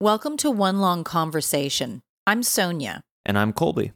Welcome 0.00 0.36
to 0.36 0.50
One 0.52 0.78
Long 0.78 1.02
Conversation. 1.02 2.02
I'm 2.24 2.44
Sonia. 2.44 3.00
And 3.26 3.36
I'm 3.36 3.52
Colby. 3.52 3.90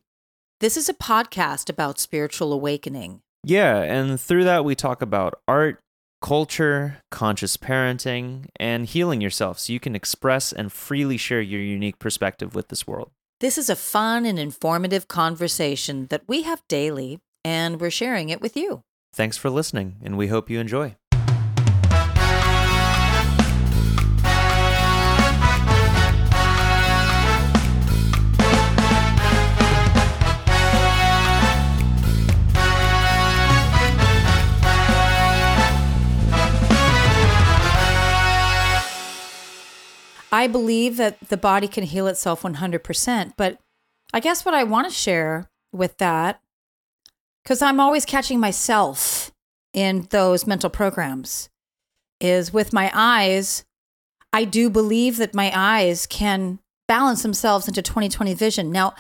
This 0.59 0.77
is 0.77 0.89
a 0.89 0.95
podcast 0.95 1.71
about 1.71 2.01
spiritual 2.01 2.53
awakening. 2.53 3.21
Yeah, 3.45 3.83
and 3.83 4.21
through 4.21 4.43
that, 4.43 4.65
we 4.65 4.75
talk 4.75 5.01
about 5.01 5.39
art, 5.47 5.79
culture, 6.21 6.99
conscious 7.13 7.57
parenting, 7.57 8.47
and 8.59 8.87
healing 8.87 9.21
yourself 9.21 9.61
so 9.61 9.73
you 9.73 9.79
can 9.79 9.95
express 9.95 10.53
and 10.53 10.73
freely 10.73 11.17
share 11.17 11.41
your 11.41 11.61
unique 11.61 12.01
perspective 12.01 12.53
with 12.53 12.67
this 12.67 12.85
world. 12.85 13.13
This 13.39 13.57
is 13.57 13.71
a 13.71 13.77
fun 13.77 14.27
and 14.27 14.41
informative 14.41 15.07
conversation 15.07 16.09
that 16.09 16.25
we 16.27 16.43
have 16.43 16.67
daily, 16.67 17.21
and 17.45 17.81
we're 17.81 17.91
sharing 17.91 18.29
it 18.29 18.41
with 18.41 18.57
you. 18.57 18.83
Thanks 19.15 19.37
for 19.37 19.51
listening, 19.51 19.99
and 20.03 20.19
we 20.19 20.27
hope 20.27 20.51
you 20.51 20.59
enjoy. 20.59 20.97
I 40.33 40.47
believe 40.47 40.97
that 40.97 41.29
the 41.29 41.37
body 41.37 41.69
can 41.69 41.85
heal 41.85 42.07
itself 42.07 42.43
100%. 42.43 43.35
But 43.37 43.59
I 44.15 44.21
guess 44.21 44.45
what 44.45 44.55
I 44.55 44.65
want 44.65 44.89
to 44.89 44.95
share 44.95 45.51
with 45.73 45.99
that, 45.99 46.41
because 47.45 47.61
I'm 47.61 47.79
always 47.79 48.07
catching 48.07 48.41
myself 48.41 49.31
in 49.75 50.07
those 50.11 50.47
mental 50.47 50.71
programs, 50.71 51.51
is 52.19 52.53
with 52.53 52.73
my 52.73 52.91
eyes. 52.95 53.65
I 54.33 54.45
do 54.45 54.71
believe 54.71 55.19
that 55.19 55.35
my 55.35 55.53
eyes 55.55 56.07
can 56.07 56.61
balance 56.89 57.23
themselves 57.23 57.69
into 57.69 57.83
2020 57.83 58.35
vision. 58.35 58.73
Now, 58.73 58.95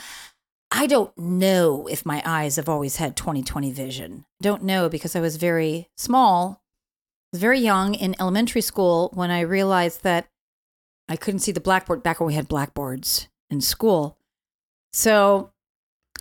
I 0.70 0.86
don't 0.86 1.16
know 1.18 1.86
if 1.90 2.06
my 2.06 2.22
eyes 2.24 2.56
have 2.56 2.68
always 2.68 2.96
had 2.96 3.16
2020 3.16 3.72
vision. 3.72 4.24
Don't 4.40 4.64
know 4.64 4.88
because 4.88 5.14
I 5.14 5.20
was 5.20 5.36
very 5.36 5.90
small, 5.96 6.62
very 7.34 7.60
young 7.60 7.94
in 7.94 8.16
elementary 8.18 8.62
school 8.62 9.10
when 9.12 9.30
I 9.30 9.40
realized 9.40 10.02
that 10.02 10.28
I 11.08 11.16
couldn't 11.16 11.40
see 11.40 11.52
the 11.52 11.60
blackboard 11.60 12.02
back 12.02 12.20
when 12.20 12.26
we 12.26 12.34
had 12.34 12.48
blackboards 12.48 13.28
in 13.50 13.60
school. 13.60 14.16
So 14.92 15.52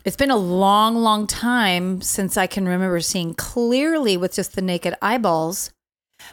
it's 0.03 0.17
been 0.17 0.31
a 0.31 0.37
long, 0.37 0.95
long 0.95 1.27
time 1.27 2.01
since 2.01 2.37
I 2.37 2.47
can 2.47 2.67
remember 2.67 2.99
seeing 3.01 3.33
clearly 3.33 4.17
with 4.17 4.35
just 4.35 4.55
the 4.55 4.61
naked 4.61 4.95
eyeballs. 5.01 5.71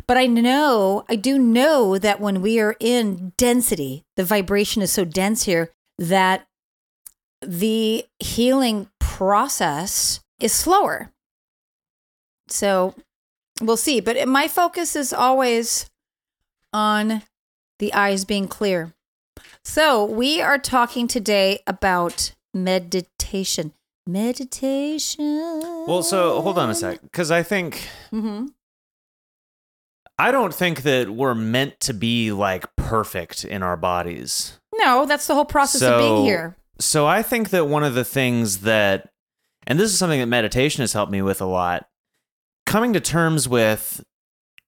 But 0.07 0.17
I 0.17 0.27
know, 0.27 1.05
I 1.09 1.17
do 1.17 1.39
know 1.39 1.99
that 1.99 2.21
when 2.21 2.43
we 2.43 2.61
are 2.61 2.77
in 2.79 3.33
density, 3.37 4.05
the 4.17 4.25
vibration 4.25 4.83
is 4.83 4.93
so 4.93 5.05
dense 5.05 5.45
here 5.45 5.71
that 5.99 6.47
the 7.41 8.05
healing 8.19 8.89
process 8.99 10.21
is 10.41 10.53
slower. 10.53 11.13
So 12.49 12.95
we'll 13.61 13.77
see. 13.77 14.01
But 14.01 14.29
my 14.29 14.49
focus 14.49 14.95
is 14.97 15.13
always 15.13 15.89
on 16.73 17.23
the 17.79 17.93
eyes 17.95 18.25
being 18.25 18.49
clear. 18.49 18.95
So, 19.65 20.05
we 20.05 20.41
are 20.41 20.59
talking 20.59 21.07
today 21.07 21.61
about 21.67 22.33
meditation. 22.55 23.73
Meditation. 24.07 25.85
Well, 25.87 26.03
so 26.03 26.41
hold 26.41 26.59
on 26.59 26.71
a 26.71 26.75
sec, 26.75 27.03
because 27.03 27.31
I 27.31 27.43
think. 27.43 27.89
Mm-hmm. 28.13 28.47
I 30.19 30.33
don't 30.33 30.53
think 30.53 30.83
that 30.83 31.11
we're 31.11 31.35
meant 31.35 31.79
to 31.81 31.95
be 31.95 32.33
like 32.33 32.75
perfect 32.75 33.45
in 33.45 33.63
our 33.63 33.77
bodies. 33.77 34.59
No, 34.75 35.07
that's 35.07 35.27
the 35.27 35.35
whole 35.35 35.45
process 35.45 35.81
so, 35.81 35.95
of 35.95 36.01
being 36.01 36.25
here. 36.25 36.57
So 36.81 37.07
I 37.07 37.23
think 37.23 37.51
that 37.51 37.67
one 37.67 37.85
of 37.85 37.95
the 37.95 38.05
things 38.05 38.59
that, 38.59 39.11
and 39.67 39.79
this 39.79 39.93
is 39.93 39.99
something 39.99 40.21
that 40.21 40.27
meditation 40.27 40.83
has 40.83 40.93
helped 40.93 41.13
me 41.13 41.23
with 41.23 41.41
a 41.41 41.47
lot, 41.47 41.89
coming 42.67 42.93
to 42.95 43.01
terms 43.01 43.49
with 43.49 44.05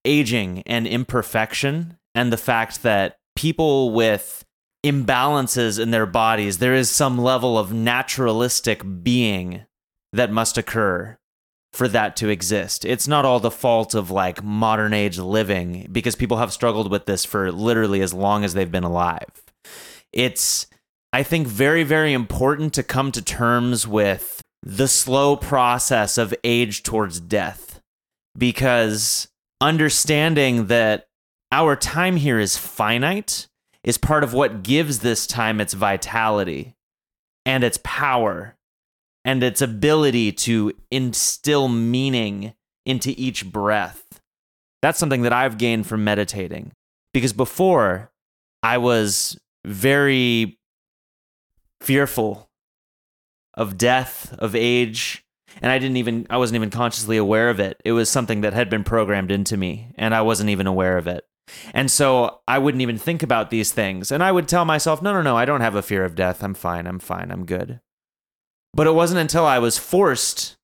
aging 0.05 0.63
and 0.67 0.87
imperfection 0.87 1.97
and 2.15 2.33
the 2.33 2.37
fact 2.37 2.83
that 2.83 3.17
people 3.37 3.93
with 3.93 4.45
imbalances 4.85 5.79
in 5.79 5.91
their 5.91 6.07
bodies, 6.07 6.59
there 6.59 6.75
is 6.75 6.91
some 6.91 7.19
level 7.19 7.59
of 7.59 7.73
naturalistic 7.73 8.83
being 9.03 9.65
that 10.13 10.33
must 10.33 10.59
occur 10.59 11.19
for 11.73 11.87
that 11.89 12.17
to 12.17 12.29
exist. 12.29 12.85
It's 12.85 13.07
not 13.07 13.25
all 13.25 13.39
the 13.39 13.51
fault 13.51 13.95
of 13.95 14.11
like 14.11 14.43
modern 14.43 14.93
age 14.93 15.19
living 15.19 15.87
because 15.93 16.17
people 16.17 16.39
have 16.39 16.53
struggled 16.53 16.91
with 16.91 17.07
this 17.07 17.25
for 17.25 17.53
literally 17.53 18.01
as 18.01 18.13
long 18.13 18.45
as 18.45 18.55
they've 18.55 18.71
been 18.71 18.85
alive. 18.85 19.31
It's, 20.13 20.67
I 21.13 21.23
think, 21.23 21.47
very, 21.47 21.85
very 21.85 22.13
important 22.13 22.75
to 22.75 22.83
come 22.83 23.13
to 23.13 23.23
terms 23.23 23.87
with 23.87 24.41
the 24.63 24.89
slow 24.89 25.37
process 25.37 26.19
of 26.19 26.35
age 26.43 26.83
towards 26.83 27.21
death 27.21 27.81
because 28.37 29.29
understanding 29.61 30.67
that 30.67 31.07
our 31.53 31.77
time 31.77 32.17
here 32.17 32.39
is 32.39 32.57
finite 32.57 33.49
is 33.83 33.99
part 33.99 34.23
of 34.23 34.33
what 34.33 34.63
gives 34.63 35.01
this 35.01 35.27
time 35.27 35.61
its 35.61 35.73
vitality 35.73 36.75
and 37.47 37.65
its 37.65 37.79
power 37.83 38.57
and 39.25 39.43
its 39.43 39.61
ability 39.61 40.33
to 40.33 40.73
instill 40.91 41.69
meaning 41.69 42.55
into 42.87 43.15
each 43.17 43.51
breath. 43.51 44.21
That's 44.83 44.99
something 44.99 45.23
that 45.23 45.33
I've 45.33 45.59
gained 45.59 45.87
from 45.87 46.05
meditating 46.05 46.73
because 47.13 47.33
before 47.33 48.11
I 48.63 48.79
was 48.79 49.39
very 49.65 50.59
fearful 51.81 52.49
of 53.55 53.77
death, 53.77 54.35
of 54.39 54.55
age, 54.55 55.25
and 55.61 55.71
I 55.71 55.79
didn't 55.79 55.97
even 55.97 56.27
I 56.31 56.37
wasn't 56.37 56.57
even 56.57 56.71
consciously 56.71 57.17
aware 57.17 57.51
of 57.51 57.61
it. 57.61 57.81
It 57.85 57.93
was 57.93 58.09
something 58.09 58.43
that 58.43 58.53
had 58.53 58.71
been 58.71 58.85
programmed 58.85 59.31
into 59.31 59.57
me 59.57 59.93
and 59.97 60.15
I 60.15 60.23
wasn't 60.23 60.51
even 60.51 60.67
aware 60.67 60.97
of 60.97 61.07
it. 61.07 61.27
And 61.75 61.91
so 61.91 62.41
I 62.47 62.59
wouldn't 62.59 62.83
even 62.83 62.99
think 62.99 63.23
about 63.23 63.51
these 63.51 63.73
things. 63.73 64.11
And 64.11 64.23
I 64.23 64.33
would 64.33 64.49
tell 64.49 64.65
myself, 64.65 65.03
no, 65.03 65.13
no, 65.13 65.23
no, 65.23 65.37
I 65.37 65.45
don't 65.45 65.61
have 65.61 65.75
a 65.75 65.83
fear 65.83 66.05
of 66.05 66.15
death. 66.15 66.43
I'm 66.43 66.55
fine. 66.55 66.87
I'm 66.87 66.99
fine. 66.99 67.31
I'm 67.31 67.45
good. 67.45 67.81
But 68.73 68.87
it 68.87 68.95
wasn't 68.95 69.21
until 69.21 69.45
I 69.45 69.59
was 69.59 69.79
forced 69.79 70.57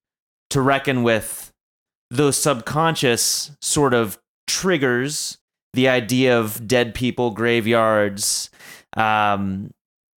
to 0.51 0.61
reckon 0.61 1.03
with 1.03 1.53
those 2.11 2.37
subconscious 2.37 3.51
sort 3.61 3.95
of 3.95 4.19
triggers 4.47 5.39
the 5.77 5.89
idea 5.89 6.39
of 6.39 6.67
dead 6.67 6.95
people, 6.95 7.31
graveyards, 7.31 8.51
um, 8.97 9.71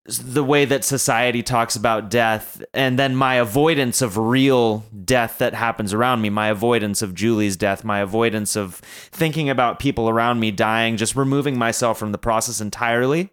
the 0.06 0.42
way 0.42 0.64
that 0.64 0.84
society 0.84 1.42
talks 1.42 1.76
about 1.76 2.10
death 2.10 2.62
and 2.72 2.98
then 2.98 3.14
my 3.14 3.34
avoidance 3.34 4.00
of 4.00 4.16
real 4.16 4.84
death 5.04 5.38
that 5.38 5.52
happens 5.52 5.92
around 5.92 6.22
me 6.22 6.30
my 6.30 6.48
avoidance 6.48 7.02
of 7.02 7.14
Julie's 7.14 7.56
death 7.56 7.84
my 7.84 8.00
avoidance 8.00 8.56
of 8.56 8.76
thinking 8.76 9.50
about 9.50 9.78
people 9.78 10.08
around 10.08 10.40
me 10.40 10.50
dying 10.50 10.96
just 10.96 11.14
removing 11.14 11.58
myself 11.58 11.98
from 11.98 12.12
the 12.12 12.18
process 12.18 12.60
entirely 12.62 13.30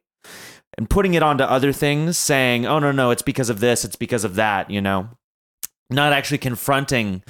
and 0.78 0.90
putting 0.90 1.14
it 1.14 1.24
onto 1.24 1.44
other 1.46 1.72
things 1.72 2.18
saying 2.18 2.66
oh 2.66 2.80
no 2.80 2.92
no 2.92 3.12
it's 3.12 3.22
because 3.22 3.50
of 3.50 3.62
this 3.62 3.86
it's 3.86 3.96
because 3.96 4.24
of 4.26 4.36
that 4.36 4.70
you 4.70 4.82
know? 4.82 5.10
Not 5.90 6.12
actually 6.12 6.40
confronting 6.40 7.24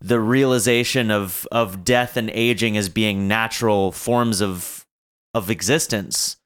the 0.00 0.20
realization 0.20 1.10
of 1.10 1.48
of 1.50 1.82
death 1.82 2.16
and 2.16 2.30
aging 2.30 2.76
as 2.76 2.88
being 2.88 3.26
natural 3.26 3.90
forms 3.90 4.40
of 4.40 4.86
of 5.34 5.50
existence. 5.50 6.36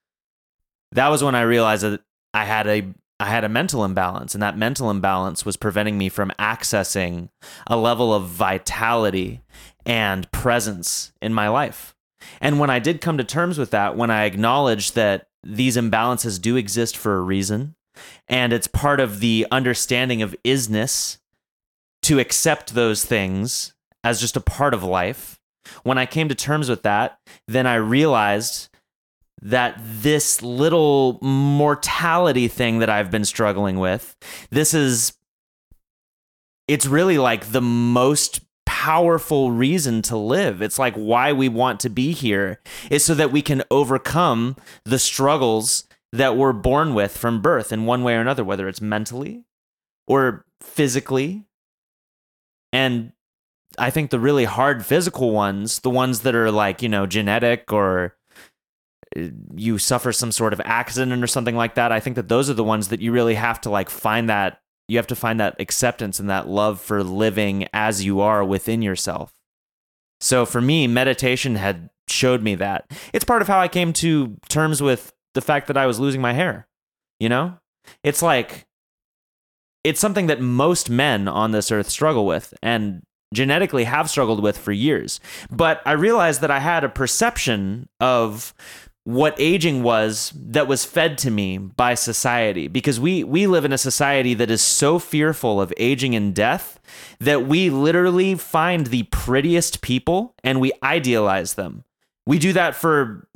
That 0.92 1.08
was 1.08 1.22
when 1.22 1.34
i 1.34 1.42
realized 1.42 1.82
that 1.82 2.00
I 2.34 2.44
had 2.44 2.66
a 2.66 2.94
I 3.20 3.26
had 3.26 3.44
a 3.44 3.50
mental 3.50 3.84
imbalance, 3.84 4.34
and 4.34 4.42
that 4.42 4.56
mental 4.56 4.90
imbalance 4.90 5.44
was 5.44 5.58
preventing 5.58 5.98
me 5.98 6.08
from 6.08 6.32
accessing 6.38 7.28
a 7.66 7.76
level 7.76 8.14
of 8.14 8.26
vitality 8.26 9.42
and 9.84 10.30
presence 10.32 11.12
in 11.20 11.34
my 11.34 11.48
life. 11.48 11.94
And 12.40 12.58
when 12.58 12.70
I 12.70 12.78
did 12.78 13.02
come 13.02 13.18
to 13.18 13.24
terms 13.24 13.58
with 13.58 13.72
that, 13.72 13.94
when 13.94 14.10
I 14.10 14.24
acknowledged 14.24 14.94
that 14.94 15.28
these 15.44 15.76
imbalances 15.76 16.40
do 16.40 16.56
exist 16.56 16.96
for 16.96 17.18
a 17.18 17.22
reason, 17.22 17.74
and 18.26 18.54
it's 18.54 18.66
part 18.66 19.00
of 19.00 19.20
the 19.20 19.46
understanding 19.50 20.22
of 20.22 20.34
isness 20.42 21.18
to 22.02 22.18
accept 22.18 22.74
those 22.74 23.04
things 23.04 23.74
as 24.02 24.18
just 24.20 24.36
a 24.36 24.40
part 24.40 24.72
of 24.72 24.82
life, 24.82 25.38
when 25.82 25.98
I 25.98 26.06
came 26.06 26.30
to 26.30 26.34
terms 26.34 26.70
with 26.70 26.82
that, 26.84 27.18
then 27.46 27.66
I 27.66 27.74
realized 27.74 28.69
that 29.42 29.80
this 29.82 30.42
little 30.42 31.18
mortality 31.22 32.48
thing 32.48 32.78
that 32.80 32.90
I've 32.90 33.10
been 33.10 33.24
struggling 33.24 33.78
with, 33.78 34.16
this 34.50 34.74
is, 34.74 35.14
it's 36.68 36.86
really 36.86 37.18
like 37.18 37.52
the 37.52 37.62
most 37.62 38.40
powerful 38.66 39.50
reason 39.50 40.00
to 40.02 40.16
live. 40.16 40.62
It's 40.62 40.78
like 40.78 40.94
why 40.94 41.32
we 41.32 41.48
want 41.48 41.80
to 41.80 41.90
be 41.90 42.12
here 42.12 42.60
is 42.90 43.04
so 43.04 43.14
that 43.14 43.32
we 43.32 43.42
can 43.42 43.62
overcome 43.70 44.56
the 44.84 44.98
struggles 44.98 45.84
that 46.12 46.36
we're 46.36 46.52
born 46.52 46.94
with 46.94 47.16
from 47.16 47.42
birth 47.42 47.72
in 47.72 47.86
one 47.86 48.02
way 48.02 48.14
or 48.14 48.20
another, 48.20 48.44
whether 48.44 48.68
it's 48.68 48.80
mentally 48.80 49.44
or 50.06 50.44
physically. 50.60 51.44
And 52.72 53.12
I 53.78 53.90
think 53.90 54.10
the 54.10 54.20
really 54.20 54.44
hard 54.44 54.84
physical 54.84 55.30
ones, 55.30 55.80
the 55.80 55.90
ones 55.90 56.20
that 56.20 56.34
are 56.34 56.50
like, 56.50 56.82
you 56.82 56.88
know, 56.88 57.06
genetic 57.06 57.72
or 57.72 58.16
you 59.54 59.78
suffer 59.78 60.12
some 60.12 60.32
sort 60.32 60.52
of 60.52 60.60
accident 60.64 61.22
or 61.22 61.26
something 61.26 61.56
like 61.56 61.74
that, 61.74 61.92
I 61.92 62.00
think 62.00 62.16
that 62.16 62.28
those 62.28 62.48
are 62.48 62.54
the 62.54 62.64
ones 62.64 62.88
that 62.88 63.00
you 63.00 63.12
really 63.12 63.34
have 63.34 63.60
to 63.62 63.70
like 63.70 63.90
find 63.90 64.28
that 64.28 64.60
you 64.88 64.96
have 64.96 65.06
to 65.06 65.16
find 65.16 65.38
that 65.38 65.60
acceptance 65.60 66.18
and 66.18 66.28
that 66.28 66.48
love 66.48 66.80
for 66.80 67.04
living 67.04 67.68
as 67.72 68.04
you 68.04 68.20
are 68.20 68.44
within 68.44 68.82
yourself. 68.82 69.32
So 70.20 70.44
for 70.44 70.60
me, 70.60 70.86
meditation 70.86 71.54
had 71.54 71.90
showed 72.08 72.42
me 72.42 72.56
that. 72.56 72.90
It's 73.12 73.24
part 73.24 73.40
of 73.40 73.48
how 73.48 73.60
I 73.60 73.68
came 73.68 73.92
to 73.94 74.36
terms 74.48 74.82
with 74.82 75.12
the 75.34 75.40
fact 75.40 75.68
that 75.68 75.76
I 75.76 75.86
was 75.86 76.00
losing 76.00 76.20
my 76.20 76.32
hair. 76.32 76.66
You 77.20 77.28
know? 77.28 77.58
It's 78.02 78.20
like 78.20 78.66
it's 79.84 80.00
something 80.00 80.26
that 80.26 80.40
most 80.40 80.90
men 80.90 81.28
on 81.28 81.52
this 81.52 81.70
earth 81.70 81.88
struggle 81.88 82.26
with 82.26 82.52
and 82.62 83.02
genetically 83.32 83.84
have 83.84 84.10
struggled 84.10 84.42
with 84.42 84.58
for 84.58 84.72
years. 84.72 85.20
But 85.50 85.80
I 85.86 85.92
realized 85.92 86.40
that 86.40 86.50
I 86.50 86.58
had 86.58 86.84
a 86.84 86.88
perception 86.88 87.88
of 88.00 88.52
what 89.04 89.34
aging 89.38 89.82
was 89.82 90.32
that 90.36 90.68
was 90.68 90.84
fed 90.84 91.16
to 91.18 91.30
me 91.30 91.58
by 91.58 91.94
society. 91.94 92.68
Because 92.68 93.00
we 93.00 93.24
we 93.24 93.46
live 93.46 93.64
in 93.64 93.72
a 93.72 93.78
society 93.78 94.34
that 94.34 94.50
is 94.50 94.62
so 94.62 94.98
fearful 94.98 95.60
of 95.60 95.72
aging 95.76 96.14
and 96.14 96.34
death 96.34 96.80
that 97.18 97.46
we 97.46 97.70
literally 97.70 98.34
find 98.34 98.86
the 98.86 99.04
prettiest 99.04 99.80
people 99.80 100.34
and 100.44 100.60
we 100.60 100.72
idealize 100.82 101.54
them. 101.54 101.84
We 102.26 102.38
do 102.38 102.52
that 102.52 102.74
for 102.74 103.26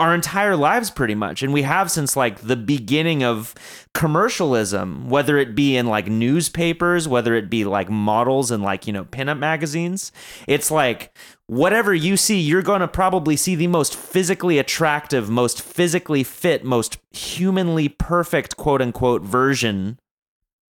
our 0.00 0.12
entire 0.14 0.56
lives 0.56 0.90
pretty 0.90 1.14
much. 1.14 1.42
And 1.42 1.52
we 1.52 1.62
have 1.62 1.90
since 1.90 2.16
like 2.16 2.40
the 2.40 2.56
beginning 2.56 3.22
of 3.22 3.54
commercialism 3.94 5.08
whether 5.08 5.38
it 5.38 5.54
be 5.54 5.76
in 5.76 5.86
like 5.86 6.08
newspapers 6.08 7.06
whether 7.06 7.34
it 7.34 7.48
be 7.48 7.64
like 7.64 7.88
models 7.88 8.50
and 8.50 8.60
like 8.60 8.86
you 8.86 8.92
know 8.92 9.04
pinup 9.04 9.38
magazines. 9.38 10.10
It's 10.48 10.70
like 10.70 11.16
whatever 11.46 11.94
you 11.94 12.16
see 12.16 12.40
you're 12.40 12.62
going 12.62 12.80
to 12.80 12.88
probably 12.88 13.36
see 13.36 13.54
the 13.54 13.66
most 13.66 13.94
physically 13.94 14.58
attractive 14.58 15.28
most 15.28 15.60
physically 15.60 16.24
fit 16.24 16.64
most 16.64 16.96
humanly 17.10 17.88
perfect 17.88 18.56
quote 18.56 18.80
unquote 18.80 19.22
version 19.22 19.98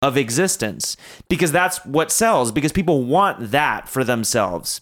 of 0.02 0.18
existence. 0.18 0.98
Because 1.30 1.52
that's 1.52 1.86
what 1.86 2.12
sells 2.12 2.52
because 2.52 2.72
people 2.72 3.04
want 3.04 3.52
that 3.52 3.88
for 3.88 4.04
themselves. 4.04 4.82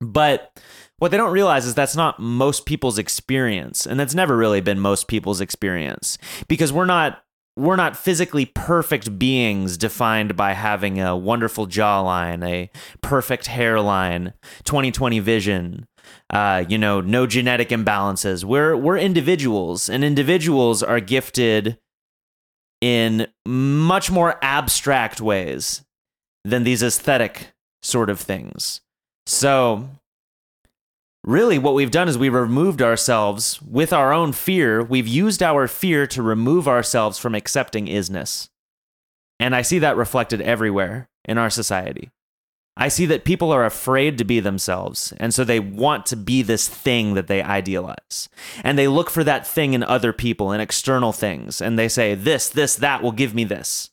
But 0.00 0.58
what 0.98 1.10
they 1.10 1.16
don't 1.16 1.32
realize 1.32 1.66
is 1.66 1.74
that's 1.74 1.96
not 1.96 2.20
most 2.20 2.66
people's 2.66 2.98
experience. 2.98 3.86
And 3.86 3.98
that's 3.98 4.14
never 4.14 4.36
really 4.36 4.60
been 4.60 4.78
most 4.78 5.08
people's 5.08 5.40
experience. 5.40 6.18
Because 6.46 6.72
we're 6.72 6.86
not 6.86 7.22
we're 7.58 7.76
not 7.76 7.96
physically 7.96 8.46
perfect 8.46 9.18
beings 9.18 9.76
defined 9.76 10.36
by 10.36 10.52
having 10.52 11.00
a 11.00 11.16
wonderful 11.16 11.66
jawline, 11.66 12.46
a 12.46 12.70
perfect 13.02 13.48
hairline, 13.48 14.32
20/20 14.64 15.20
vision, 15.20 15.86
uh, 16.30 16.64
you 16.68 16.78
know, 16.78 17.00
no 17.00 17.26
genetic 17.26 17.70
imbalances. 17.70 18.44
We're 18.44 18.76
we're 18.76 18.96
individuals, 18.96 19.88
and 19.88 20.04
individuals 20.04 20.84
are 20.84 21.00
gifted 21.00 21.78
in 22.80 23.26
much 23.44 24.08
more 24.08 24.38
abstract 24.40 25.20
ways 25.20 25.84
than 26.44 26.62
these 26.62 26.82
aesthetic 26.82 27.52
sort 27.82 28.08
of 28.08 28.20
things. 28.20 28.82
So 29.26 29.88
really 31.28 31.58
what 31.58 31.74
we've 31.74 31.90
done 31.90 32.08
is 32.08 32.16
we've 32.16 32.32
removed 32.32 32.80
ourselves 32.80 33.60
with 33.62 33.92
our 33.92 34.12
own 34.12 34.32
fear. 34.32 34.82
We've 34.82 35.06
used 35.06 35.42
our 35.42 35.68
fear 35.68 36.06
to 36.08 36.22
remove 36.22 36.66
ourselves 36.66 37.18
from 37.18 37.34
accepting 37.34 37.86
isness. 37.86 38.48
And 39.38 39.54
I 39.54 39.62
see 39.62 39.78
that 39.80 39.96
reflected 39.96 40.40
everywhere 40.40 41.08
in 41.26 41.36
our 41.36 41.50
society. 41.50 42.10
I 42.78 42.88
see 42.88 43.06
that 43.06 43.24
people 43.24 43.52
are 43.52 43.66
afraid 43.66 44.16
to 44.18 44.24
be 44.24 44.40
themselves. 44.40 45.12
And 45.18 45.34
so 45.34 45.44
they 45.44 45.60
want 45.60 46.06
to 46.06 46.16
be 46.16 46.42
this 46.42 46.66
thing 46.66 47.14
that 47.14 47.26
they 47.26 47.42
idealize. 47.42 48.28
And 48.64 48.78
they 48.78 48.88
look 48.88 49.10
for 49.10 49.24
that 49.24 49.46
thing 49.46 49.74
in 49.74 49.82
other 49.82 50.12
people, 50.12 50.52
in 50.52 50.60
external 50.60 51.12
things. 51.12 51.60
And 51.60 51.78
they 51.78 51.88
say, 51.88 52.14
this, 52.14 52.48
this, 52.48 52.76
that 52.76 53.02
will 53.02 53.12
give 53.12 53.34
me 53.34 53.44
this. 53.44 53.90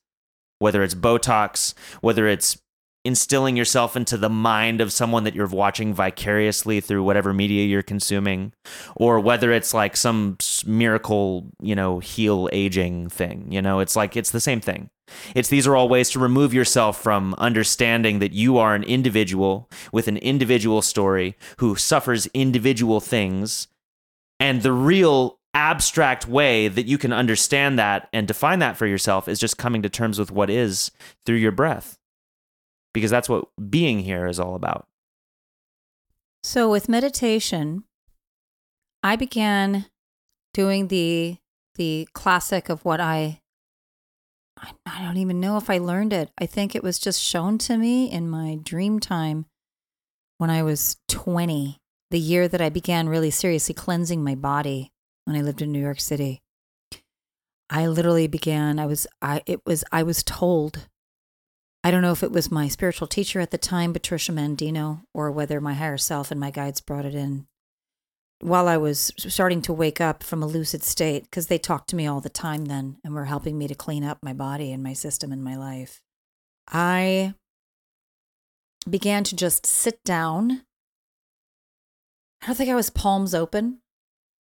Whether 0.59 0.83
it's 0.83 0.95
Botox, 0.95 1.73
whether 1.99 2.27
it's 2.27 2.61
instilling 3.05 3.55
yourself 3.55 3.95
into 3.95 4.17
the 4.17 4.29
mind 4.29 4.81
of 4.81 4.91
someone 4.91 5.23
that 5.23 5.35
you're 5.35 5.47
watching 5.47 5.93
vicariously 5.93 6.81
through 6.81 7.03
whatever 7.03 7.33
media 7.33 7.65
you're 7.65 7.83
consuming 7.83 8.51
or 8.95 9.19
whether 9.19 9.51
it's 9.51 9.73
like 9.73 9.95
some 9.95 10.37
miracle 10.65 11.47
you 11.61 11.75
know 11.75 11.99
heal 11.99 12.49
aging 12.51 13.07
thing 13.09 13.45
you 13.49 13.61
know? 13.61 13.79
It's 13.79 13.95
like 13.95 14.15
it's 14.15 14.31
the 14.31 14.39
same 14.39 14.61
thing. 14.61 14.89
It's 15.35 15.49
these 15.49 15.67
are 15.67 15.75
all 15.75 15.87
ways 15.87 16.09
to 16.11 16.19
remove 16.19 16.53
yourself 16.53 17.01
from 17.01 17.35
understanding 17.37 18.19
that 18.19 18.33
you 18.33 18.57
are 18.57 18.73
an 18.73 18.83
individual 18.83 19.69
with 19.91 20.07
an 20.07 20.17
individual 20.17 20.81
story 20.81 21.35
who 21.57 21.75
suffers 21.75 22.27
individual 22.33 22.99
things 22.99 23.67
and 24.39 24.61
the 24.61 24.73
real 24.73 25.39
abstract 25.53 26.27
way 26.27 26.67
that 26.67 26.85
you 26.85 26.97
can 26.97 27.13
understand 27.13 27.79
that 27.79 28.09
and 28.11 28.27
define 28.27 28.59
that 28.59 28.75
for 28.75 28.85
yourself 28.85 29.27
is 29.29 29.39
just 29.39 29.57
coming 29.57 29.81
to 29.81 29.89
terms 29.89 30.19
with 30.19 30.31
what 30.31 30.49
is 30.49 30.91
through 31.25 31.37
your 31.37 31.51
breath 31.51 31.97
because 32.95 33.11
that's 33.11 33.27
what 33.27 33.45
being 33.69 33.99
here 33.99 34.25
is 34.25 34.39
all 34.39 34.55
about. 34.55 34.87
So, 36.43 36.71
with 36.71 36.87
meditation, 36.87 37.83
I 39.03 39.17
began 39.17 39.87
doing 40.53 40.87
the 40.87 41.37
the 41.75 42.07
classic 42.13 42.69
of 42.69 42.85
what 42.85 43.01
I 43.01 43.41
I 44.85 45.03
don't 45.03 45.17
even 45.17 45.41
know 45.41 45.57
if 45.57 45.69
I 45.69 45.77
learned 45.77 46.13
it. 46.13 46.31
I 46.37 46.45
think 46.45 46.73
it 46.73 46.83
was 46.83 46.97
just 46.97 47.21
shown 47.21 47.57
to 47.59 47.77
me 47.77 48.09
in 48.09 48.29
my 48.29 48.57
dream 48.63 49.01
time 49.01 49.45
when 50.37 50.49
I 50.49 50.63
was 50.63 50.95
20, 51.09 51.77
the 52.11 52.19
year 52.19 52.47
that 52.47 52.61
I 52.61 52.69
began 52.69 53.09
really 53.09 53.31
seriously 53.31 53.75
cleansing 53.75 54.23
my 54.23 54.35
body 54.35 54.93
when 55.25 55.35
I 55.35 55.41
lived 55.41 55.61
in 55.61 55.73
New 55.73 55.81
York 55.81 55.99
City. 55.99 56.41
I 57.69 57.87
literally 57.87 58.27
began 58.27 58.79
I 58.79 58.85
was 58.85 59.05
I 59.21 59.41
it 59.45 59.65
was 59.65 59.83
I 59.91 60.03
was 60.03 60.23
told 60.23 60.87
I 61.85 61.91
don't 61.91 62.01
know 62.01 62.13
if 62.13 62.23
it 62.23 62.31
was 62.31 62.49
my 62.49 62.67
spiritual 62.67 63.05
teacher 63.05 63.39
at 63.39 63.51
the 63.51 63.59
time, 63.59 63.93
Patricia 63.93 64.31
Mandino, 64.31 65.03
or 65.13 65.29
whether 65.29 65.61
my 65.61 65.75
higher 65.75 65.99
self 65.99 66.31
and 66.31 66.39
my 66.39 66.49
guides 66.49 66.81
brought 66.81 67.05
it 67.05 67.13
in 67.13 67.45
while 68.41 68.67
I 68.67 68.75
was 68.75 69.13
starting 69.17 69.61
to 69.61 69.71
wake 69.71 70.01
up 70.01 70.23
from 70.23 70.41
a 70.41 70.47
lucid 70.47 70.81
state, 70.81 71.25
because 71.25 71.45
they 71.45 71.59
talked 71.59 71.87
to 71.91 71.95
me 71.95 72.07
all 72.07 72.21
the 72.21 72.27
time 72.27 72.65
then 72.65 72.97
and 73.03 73.13
were 73.13 73.25
helping 73.25 73.55
me 73.59 73.67
to 73.67 73.75
clean 73.75 74.03
up 74.03 74.17
my 74.23 74.33
body 74.33 74.71
and 74.71 74.81
my 74.81 74.93
system 74.93 75.31
and 75.31 75.43
my 75.43 75.55
life. 75.55 76.01
I 76.67 77.35
began 78.89 79.23
to 79.25 79.35
just 79.35 79.67
sit 79.67 80.03
down. 80.03 80.63
I 82.41 82.47
don't 82.47 82.55
think 82.55 82.71
I 82.71 82.75
was 82.75 82.89
palms 82.89 83.35
open. 83.35 83.81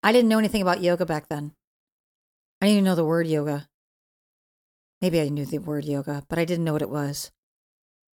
I 0.01 0.11
didn't 0.11 0.29
know 0.29 0.39
anything 0.39 0.63
about 0.63 0.81
yoga 0.81 1.05
back 1.05 1.29
then. 1.29 1.51
I 2.59 2.65
didn't 2.65 2.77
even 2.77 2.85
know 2.85 2.95
the 2.95 3.05
word 3.05 3.27
yoga. 3.27 3.69
Maybe 4.99 5.21
I 5.21 5.29
knew 5.29 5.45
the 5.45 5.59
word 5.59 5.85
yoga, 5.85 6.23
but 6.27 6.39
I 6.39 6.45
didn't 6.45 6.65
know 6.65 6.73
what 6.73 6.81
it 6.81 6.89
was. 6.89 7.31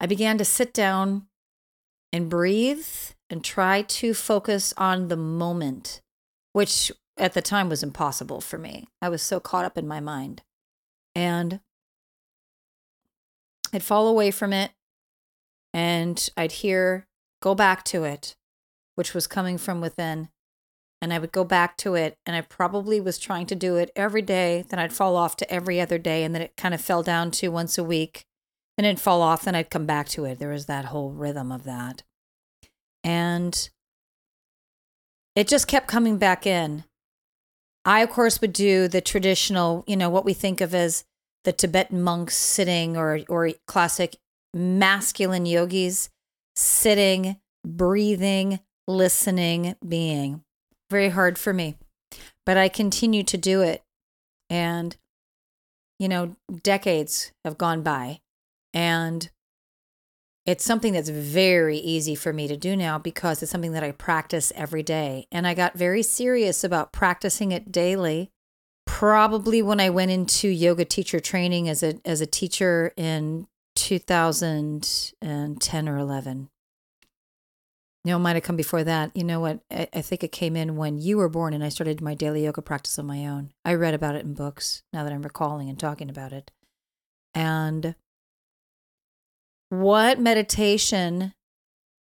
I 0.02 0.08
began 0.08 0.40
to 0.40 0.46
sit 0.46 0.74
down 0.74 1.28
and 2.12 2.28
breathe 2.28 2.88
and 3.30 3.44
try 3.44 3.84
to 3.84 4.16
focus 4.16 4.74
on 4.76 5.08
the 5.08 5.16
moment, 5.16 6.02
which 6.54 6.92
at 7.18 7.34
the 7.34 7.42
time 7.42 7.70
was 7.70 7.84
impossible 7.84 8.42
for 8.42 8.58
me. 8.58 8.88
I 9.00 9.10
was 9.10 9.22
so 9.22 9.40
caught 9.40 9.64
up 9.64 9.78
in 9.78 9.88
my 9.88 10.00
mind. 10.00 10.42
And 11.14 11.60
I'd 13.72 13.84
fall 13.84 14.08
away 14.08 14.32
from 14.32 14.54
it 14.54 14.72
and 15.72 16.30
I'd 16.36 16.52
hear, 16.54 17.06
go 17.40 17.54
back 17.54 17.84
to 17.86 18.04
it, 18.04 18.36
which 18.96 19.14
was 19.14 19.28
coming 19.28 19.60
from 19.60 19.82
within. 19.82 20.30
And 21.00 21.14
I 21.14 21.20
would 21.20 21.32
go 21.32 21.44
back 21.44 21.78
to 21.78 21.94
it. 21.94 22.18
And 22.26 22.36
I 22.36 22.42
probably 22.42 23.00
was 23.00 23.20
trying 23.20 23.46
to 23.48 23.56
do 23.56 23.76
it 23.76 23.92
every 23.96 24.22
day. 24.22 24.66
Then 24.68 24.80
I'd 24.80 24.94
fall 24.94 25.16
off 25.16 25.36
to 25.38 25.52
every 25.52 25.80
other 25.80 25.98
day. 25.98 26.24
And 26.24 26.34
then 26.34 26.42
it 26.42 26.58
kind 26.58 26.74
of 26.74 26.82
fell 26.82 27.04
down 27.04 27.30
to 27.32 27.50
once 27.50 27.78
a 27.78 27.84
week 27.84 28.26
and 28.82 28.88
it'd 28.88 29.00
fall 29.00 29.22
off, 29.22 29.44
then 29.44 29.54
I'd 29.54 29.70
come 29.70 29.86
back 29.86 30.10
to 30.10 30.26
it. 30.26 30.40
There 30.40 30.50
was 30.50 30.66
that 30.66 30.86
whole 30.86 31.12
rhythm 31.12 31.52
of 31.52 31.66
that. 31.66 32.02
And 33.04 33.70
it 35.36 35.48
just 35.48 35.68
kept 35.68 35.88
coming 35.88 36.18
back 36.18 36.48
in. 36.48 36.86
I, 37.86 38.00
of 38.00 38.10
course, 38.10 38.42
would 38.42 38.54
do 38.54 38.88
the 38.88 39.00
traditional, 39.00 39.84
you 39.86 39.96
know, 39.96 40.10
what 40.10 40.26
we 40.26 40.34
think 40.34 40.62
of 40.62 40.74
as 40.74 41.04
the 41.44 41.52
Tibetan 41.52 42.02
monks 42.02 42.36
sitting 42.36 42.98
or, 42.98 43.20
or 43.30 43.52
classic 43.68 44.16
masculine 44.52 45.46
yogis 45.46 46.10
sitting, 46.56 47.38
breathing, 47.64 48.62
listening, 48.88 49.76
being. 49.88 50.44
Very 50.90 51.10
hard 51.10 51.38
for 51.38 51.54
me. 51.54 51.78
But 52.48 52.58
I 52.58 52.68
continue 52.68 53.22
to 53.26 53.38
do 53.38 53.62
it. 53.62 53.84
And, 54.50 54.98
you 56.00 56.08
know, 56.08 56.36
decades 56.64 57.32
have 57.46 57.60
gone 57.60 57.84
by. 57.84 58.22
And 58.74 59.30
it's 60.46 60.64
something 60.64 60.94
that's 60.94 61.10
very 61.10 61.78
easy 61.78 62.16
for 62.16 62.32
me 62.34 62.48
to 62.48 62.58
do 62.58 62.76
now 62.76 62.98
because 62.98 63.44
it's 63.44 63.52
something 63.52 63.74
that 63.74 63.84
I 63.84 63.92
practice 63.92 64.52
every 64.56 64.82
day. 64.84 65.28
And 65.32 65.46
I 65.46 65.54
got 65.54 65.78
very 65.78 66.02
serious 66.02 66.64
about 66.64 66.92
practicing 66.92 67.52
it 67.52 67.72
daily. 67.72 68.32
Probably 68.88 69.62
when 69.62 69.80
I 69.80 69.92
went 69.92 70.10
into 70.12 70.48
yoga 70.48 70.86
teacher 70.86 71.20
training 71.20 71.70
as 71.70 71.84
a 71.84 72.00
as 72.04 72.22
a 72.22 72.26
teacher 72.26 72.92
in 72.98 73.46
2010 73.76 75.90
or 75.90 75.98
11. 75.98 76.50
No, 78.04 78.16
it 78.16 78.20
might 78.20 78.36
have 78.36 78.44
come 78.44 78.56
before 78.56 78.84
that. 78.84 79.16
You 79.16 79.24
know 79.24 79.40
what? 79.40 79.60
I, 79.70 79.88
I 79.94 80.02
think 80.02 80.24
it 80.24 80.32
came 80.32 80.56
in 80.56 80.76
when 80.76 80.98
you 80.98 81.18
were 81.18 81.30
born 81.30 81.54
and 81.54 81.64
I 81.64 81.70
started 81.70 82.02
my 82.02 82.16
daily 82.16 82.46
yoga 82.46 82.64
practice 82.64 82.98
on 82.98 83.06
my 83.06 83.28
own. 83.28 83.52
I 83.64 83.76
read 83.76 83.94
about 83.94 84.16
it 84.16 84.26
in 84.26 84.34
books 84.34 84.82
now 84.92 85.04
that 85.04 85.14
I'm 85.14 85.22
recalling 85.22 85.70
and 85.70 85.80
talking 85.80 86.10
about 86.10 86.34
it. 86.34 86.50
And 87.36 87.94
what 89.72 90.20
meditation, 90.20 91.34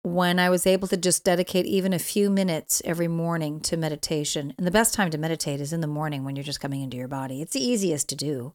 when 0.03 0.39
I 0.39 0.49
was 0.49 0.67
able 0.67 0.89
to 0.89 0.97
just 0.97 1.23
dedicate 1.23 1.65
even 1.65 1.93
a 1.93 1.99
few 1.99 2.29
minutes 2.29 2.81
every 2.83 3.07
morning 3.07 3.61
to 3.61 3.77
meditation, 3.77 4.53
and 4.57 4.67
the 4.67 4.71
best 4.71 4.93
time 4.93 5.09
to 5.11 5.17
meditate 5.17 5.61
is 5.61 5.71
in 5.71 5.79
the 5.79 5.87
morning 5.87 6.25
when 6.25 6.35
you're 6.35 6.43
just 6.43 6.59
coming 6.59 6.81
into 6.81 6.97
your 6.97 7.07
body, 7.07 7.41
it's 7.41 7.53
the 7.53 7.63
easiest 7.63 8.09
to 8.09 8.15
do. 8.15 8.53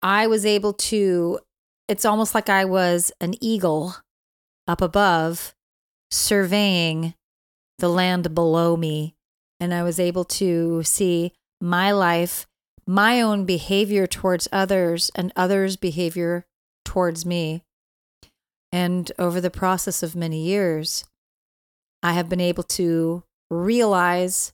I 0.00 0.26
was 0.26 0.46
able 0.46 0.72
to, 0.72 1.40
it's 1.86 2.06
almost 2.06 2.34
like 2.34 2.48
I 2.48 2.64
was 2.64 3.12
an 3.20 3.34
eagle 3.42 3.96
up 4.66 4.80
above 4.80 5.54
surveying 6.10 7.12
the 7.78 7.90
land 7.90 8.34
below 8.34 8.74
me. 8.74 9.16
And 9.60 9.74
I 9.74 9.82
was 9.82 10.00
able 10.00 10.24
to 10.24 10.82
see 10.82 11.34
my 11.60 11.92
life, 11.92 12.46
my 12.86 13.20
own 13.20 13.44
behavior 13.44 14.06
towards 14.06 14.48
others, 14.50 15.10
and 15.14 15.30
others' 15.36 15.76
behavior 15.76 16.46
towards 16.92 17.24
me. 17.24 17.64
And 18.70 19.10
over 19.18 19.40
the 19.40 19.50
process 19.50 20.02
of 20.02 20.14
many 20.14 20.42
years, 20.42 21.04
I 22.02 22.12
have 22.12 22.28
been 22.28 22.40
able 22.40 22.64
to 22.64 23.22
realize 23.50 24.52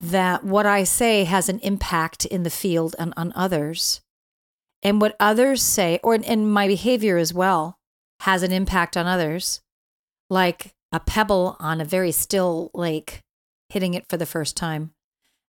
that 0.00 0.44
what 0.44 0.64
I 0.64 0.84
say 0.84 1.24
has 1.24 1.48
an 1.48 1.58
impact 1.60 2.24
in 2.24 2.44
the 2.44 2.50
field 2.50 2.94
and 3.00 3.12
on 3.16 3.32
others. 3.34 4.00
And 4.80 5.00
what 5.00 5.16
others 5.18 5.60
say, 5.60 5.98
or 6.04 6.14
in 6.14 6.48
my 6.48 6.68
behavior 6.68 7.16
as 7.16 7.34
well, 7.34 7.78
has 8.20 8.44
an 8.44 8.52
impact 8.52 8.96
on 8.96 9.06
others, 9.06 9.60
like 10.30 10.72
a 10.92 11.00
pebble 11.00 11.56
on 11.58 11.80
a 11.80 11.84
very 11.84 12.12
still 12.12 12.70
lake 12.74 13.22
hitting 13.70 13.94
it 13.94 14.06
for 14.08 14.16
the 14.16 14.26
first 14.26 14.56
time. 14.56 14.92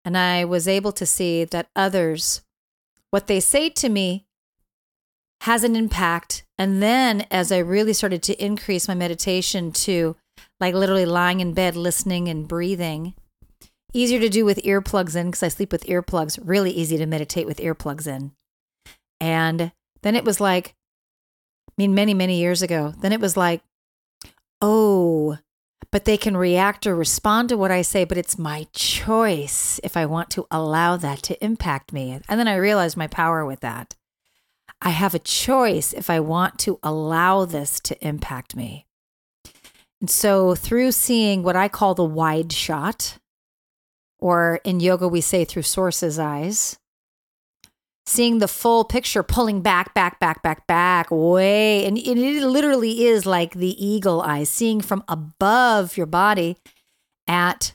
And 0.02 0.16
I 0.16 0.46
was 0.46 0.66
able 0.66 0.92
to 0.92 1.04
see 1.04 1.44
that 1.44 1.68
others, 1.76 2.40
what 3.10 3.26
they 3.26 3.40
say 3.40 3.68
to 3.68 3.90
me, 3.90 4.24
has 5.42 5.64
an 5.64 5.76
impact. 5.76 6.44
And 6.58 6.82
then 6.82 7.26
as 7.30 7.52
I 7.52 7.58
really 7.58 7.92
started 7.92 8.22
to 8.24 8.44
increase 8.44 8.88
my 8.88 8.94
meditation 8.94 9.72
to 9.72 10.16
like 10.60 10.74
literally 10.74 11.06
lying 11.06 11.40
in 11.40 11.52
bed, 11.52 11.76
listening 11.76 12.28
and 12.28 12.48
breathing, 12.48 13.14
easier 13.92 14.20
to 14.20 14.28
do 14.28 14.44
with 14.44 14.62
earplugs 14.62 15.16
in 15.16 15.26
because 15.26 15.42
I 15.42 15.48
sleep 15.48 15.72
with 15.72 15.86
earplugs, 15.86 16.38
really 16.42 16.70
easy 16.70 16.96
to 16.96 17.06
meditate 17.06 17.46
with 17.46 17.58
earplugs 17.58 18.06
in. 18.06 18.32
And 19.20 19.72
then 20.02 20.16
it 20.16 20.24
was 20.24 20.40
like, 20.40 20.74
I 21.68 21.72
mean, 21.78 21.94
many, 21.94 22.14
many 22.14 22.38
years 22.38 22.62
ago. 22.62 22.94
Then 23.00 23.12
it 23.12 23.20
was 23.20 23.36
like, 23.36 23.62
oh, 24.60 25.38
but 25.90 26.04
they 26.04 26.16
can 26.16 26.36
react 26.36 26.86
or 26.86 26.94
respond 26.94 27.48
to 27.48 27.56
what 27.56 27.70
I 27.70 27.82
say, 27.82 28.04
but 28.04 28.18
it's 28.18 28.38
my 28.38 28.66
choice 28.72 29.78
if 29.84 29.96
I 29.96 30.06
want 30.06 30.30
to 30.30 30.46
allow 30.50 30.96
that 30.96 31.22
to 31.24 31.44
impact 31.44 31.92
me. 31.92 32.20
And 32.28 32.40
then 32.40 32.48
I 32.48 32.56
realized 32.56 32.96
my 32.96 33.06
power 33.06 33.44
with 33.44 33.60
that. 33.60 33.94
I 34.84 34.90
have 34.90 35.14
a 35.14 35.18
choice 35.18 35.94
if 35.94 36.10
I 36.10 36.20
want 36.20 36.58
to 36.60 36.78
allow 36.82 37.46
this 37.46 37.80
to 37.80 38.06
impact 38.06 38.54
me. 38.54 38.86
And 40.00 40.10
so, 40.10 40.54
through 40.54 40.92
seeing 40.92 41.42
what 41.42 41.56
I 41.56 41.68
call 41.68 41.94
the 41.94 42.04
wide 42.04 42.52
shot, 42.52 43.18
or 44.18 44.60
in 44.62 44.80
yoga, 44.80 45.08
we 45.08 45.22
say 45.22 45.46
through 45.46 45.62
source's 45.62 46.18
eyes, 46.18 46.78
seeing 48.06 48.38
the 48.38 48.48
full 48.48 48.84
picture, 48.84 49.22
pulling 49.22 49.62
back, 49.62 49.94
back, 49.94 50.20
back, 50.20 50.42
back, 50.42 50.66
back, 50.66 51.10
way. 51.10 51.86
And 51.86 51.96
it 51.96 52.16
literally 52.16 53.06
is 53.06 53.24
like 53.24 53.54
the 53.54 53.82
eagle 53.82 54.20
eye, 54.20 54.44
seeing 54.44 54.82
from 54.82 55.02
above 55.08 55.96
your 55.96 56.06
body 56.06 56.58
at 57.26 57.74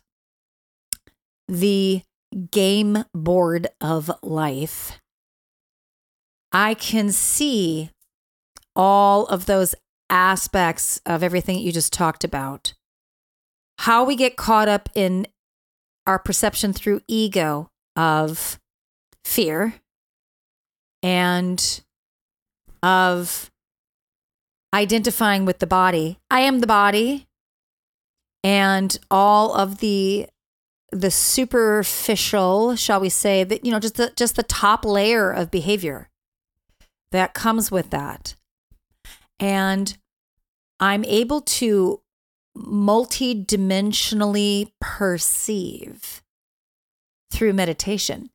the 1.48 2.04
game 2.52 3.06
board 3.14 3.68
of 3.82 4.12
life. 4.22 5.00
I 6.52 6.74
can 6.74 7.12
see 7.12 7.92
all 8.76 9.26
of 9.28 9.46
those 9.46 9.76
aspects 10.10 11.02
of 11.06 11.22
everything 11.22 11.58
that 11.58 11.64
you 11.64 11.72
just 11.72 11.94
talked 11.94 12.24
about. 12.24 12.74
How 13.80 14.04
we 14.04 14.16
get 14.16 14.36
caught 14.36 14.68
up 14.68 14.90
in 14.96 15.28
our 16.08 16.20
perception 16.20 16.74
through 16.74 17.02
ego 17.08 17.70
of 17.96 18.60
fear, 19.24 19.76
and 21.04 21.82
of 22.82 23.52
identifying 24.74 25.46
with 25.46 25.60
the 25.60 25.68
body. 25.68 26.20
I 26.30 26.42
am 26.42 26.60
the 26.60 26.68
body 26.68 27.28
and 28.44 28.98
all 29.10 29.54
of 29.54 29.80
the 29.80 30.28
the 30.92 31.12
superficial, 31.12 32.76
shall 32.76 33.00
we 33.00 33.10
say, 33.10 33.44
that 33.44 33.64
you 33.64 33.72
know, 33.72 33.80
just 33.80 33.96
the 33.96 34.12
just 34.16 34.36
the 34.36 34.44
top 34.44 34.86
layer 34.86 35.32
of 35.32 35.52
behavior 35.52 36.10
that 37.12 37.34
comes 37.34 37.72
with 37.72 37.90
that. 37.90 38.36
And 39.40 39.98
I'm 40.80 41.04
able 41.06 41.42
to 41.42 42.02
multidimensionally 42.58 44.72
perceive 44.82 46.22
through 47.32 47.54
meditation. 47.54 48.30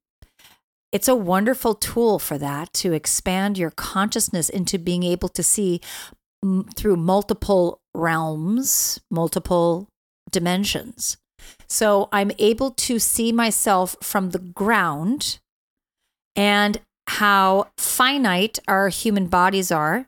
It's 0.93 1.09
a 1.09 1.17
wonderful 1.17 1.75
tool 1.75 2.19
for 2.19 2.39
that 2.39 2.73
to 2.75 2.93
expand 2.93 3.59
your 3.59 3.71
consciousness 3.71 4.49
into 4.49 4.79
being 4.79 5.03
able 5.03 5.29
to 5.31 5.43
see 5.43 5.81
m- 6.43 6.69
through 6.77 6.97
multiple 6.97 7.81
realms, 7.95 9.01
multiple 9.11 9.89
dimensions. 10.31 11.17
So 11.67 12.09
I'm 12.13 12.31
able 12.39 12.71
to 12.71 12.99
see 12.99 13.33
myself 13.33 13.97
from 14.03 14.31
the 14.31 14.39
ground 14.39 15.41
and 16.37 16.81
how 17.09 17.69
finite 17.77 18.59
our 18.67 18.89
human 18.89 19.27
bodies 19.27 19.71
are. 19.71 20.07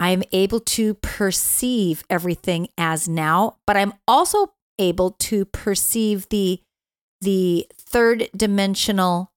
I'm 0.00 0.22
able 0.32 0.60
to 0.60 0.94
perceive 0.94 2.04
everything 2.08 2.68
as 2.78 3.08
now, 3.08 3.56
but 3.66 3.76
I'm 3.76 3.94
also 4.08 4.52
able 4.78 5.12
to 5.12 5.44
perceive 5.44 6.28
the 6.28 6.60
the 7.20 7.66
third 7.74 8.28
dimensional 8.36 9.32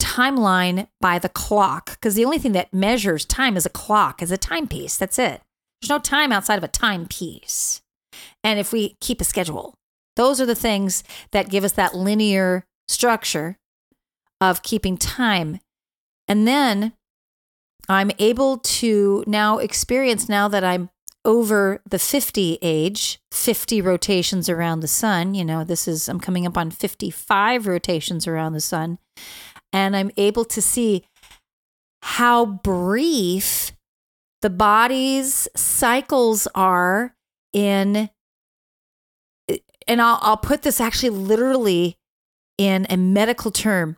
timeline 0.00 0.88
by 1.00 1.18
the 1.18 1.28
clock 1.28 1.92
because 1.92 2.14
the 2.14 2.24
only 2.24 2.38
thing 2.38 2.52
that 2.52 2.72
measures 2.72 3.24
time 3.24 3.56
is 3.56 3.66
a 3.66 3.70
clock, 3.70 4.22
is 4.22 4.30
a 4.30 4.36
timepiece. 4.36 4.96
That's 4.96 5.18
it. 5.18 5.40
There's 5.80 5.90
no 5.90 5.98
time 5.98 6.32
outside 6.32 6.58
of 6.58 6.64
a 6.64 6.68
timepiece. 6.68 7.82
And 8.42 8.58
if 8.58 8.72
we 8.72 8.96
keep 9.00 9.20
a 9.20 9.24
schedule, 9.24 9.74
those 10.16 10.40
are 10.40 10.46
the 10.46 10.54
things 10.54 11.02
that 11.32 11.50
give 11.50 11.64
us 11.64 11.72
that 11.72 11.94
linear 11.94 12.64
structure 12.86 13.56
of 14.40 14.62
keeping 14.62 14.96
time. 14.96 15.60
And 16.28 16.46
then 16.46 16.92
I'm 17.88 18.10
able 18.18 18.58
to 18.58 19.24
now 19.26 19.58
experience, 19.58 20.28
now 20.28 20.48
that 20.48 20.64
I'm 20.64 20.90
over 21.24 21.80
the 21.88 21.98
50 21.98 22.58
age, 22.60 23.18
50 23.32 23.80
rotations 23.80 24.48
around 24.48 24.80
the 24.80 24.88
sun. 24.88 25.34
You 25.34 25.44
know, 25.44 25.64
this 25.64 25.88
is, 25.88 26.08
I'm 26.08 26.20
coming 26.20 26.46
up 26.46 26.58
on 26.58 26.70
55 26.70 27.66
rotations 27.66 28.26
around 28.26 28.52
the 28.52 28.60
sun 28.60 28.98
and 29.72 29.96
I'm 29.96 30.10
able 30.16 30.44
to 30.46 30.60
see 30.60 31.04
how 32.02 32.44
brief 32.44 33.72
the 34.42 34.50
body's 34.50 35.48
cycles 35.56 36.46
are 36.54 37.16
in 37.54 38.10
and 39.86 40.00
I'll, 40.00 40.18
I'll 40.22 40.36
put 40.36 40.62
this 40.62 40.80
actually 40.80 41.10
literally 41.10 41.98
in 42.56 42.86
a 42.88 42.96
medical 42.96 43.50
term 43.50 43.96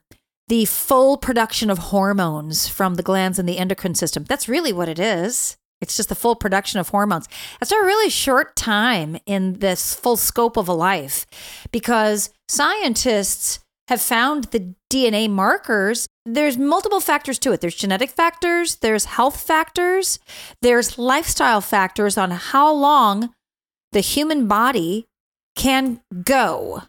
the 0.49 0.65
full 0.65 1.17
production 1.17 1.71
of 1.71 1.79
hormones 1.79 2.69
from 2.69 2.95
the 2.95 3.03
glands 3.03 3.39
in 3.39 3.47
the 3.47 3.59
endocrine 3.59 3.95
system. 3.95 4.25
That's 4.25 4.49
really 4.49 4.73
what 4.73 4.89
it 4.89 4.99
is. 4.99 5.57
It's 5.81 5.97
just 5.97 6.09
the 6.09 6.15
full 6.15 6.37
production 6.37 6.81
of 6.81 6.89
hormones. 6.89 7.29
That's 7.61 7.73
a 7.73 7.77
really 7.77 8.09
short 8.09 8.57
time 8.57 9.19
in 9.27 9.59
this 9.59 9.95
full 9.95 10.17
scope 10.17 10.57
of 10.57 10.69
a 10.69 10.73
life 10.73 11.27
because 11.71 12.31
scientists 12.49 13.61
have 13.89 14.01
found 14.01 14.45
the 14.45 14.75
DNA 14.91 15.31
markers, 15.31 16.09
there's 16.25 16.59
multiple 16.59 17.01
factors 17.01 17.39
to 17.41 17.53
it. 17.53 17.61
There's 17.61 17.75
genetic 17.75 18.11
factors, 18.11 18.77
there's 18.77 19.05
health 19.05 19.41
factors, 19.41 20.19
there's 20.61 20.99
lifestyle 20.99 21.61
factors 21.61 22.19
on 22.19 22.31
how 22.33 22.73
long 22.73 23.35
the 23.93 24.01
human 24.01 24.49
body 24.49 25.07
can 25.55 26.01
go 26.25 26.83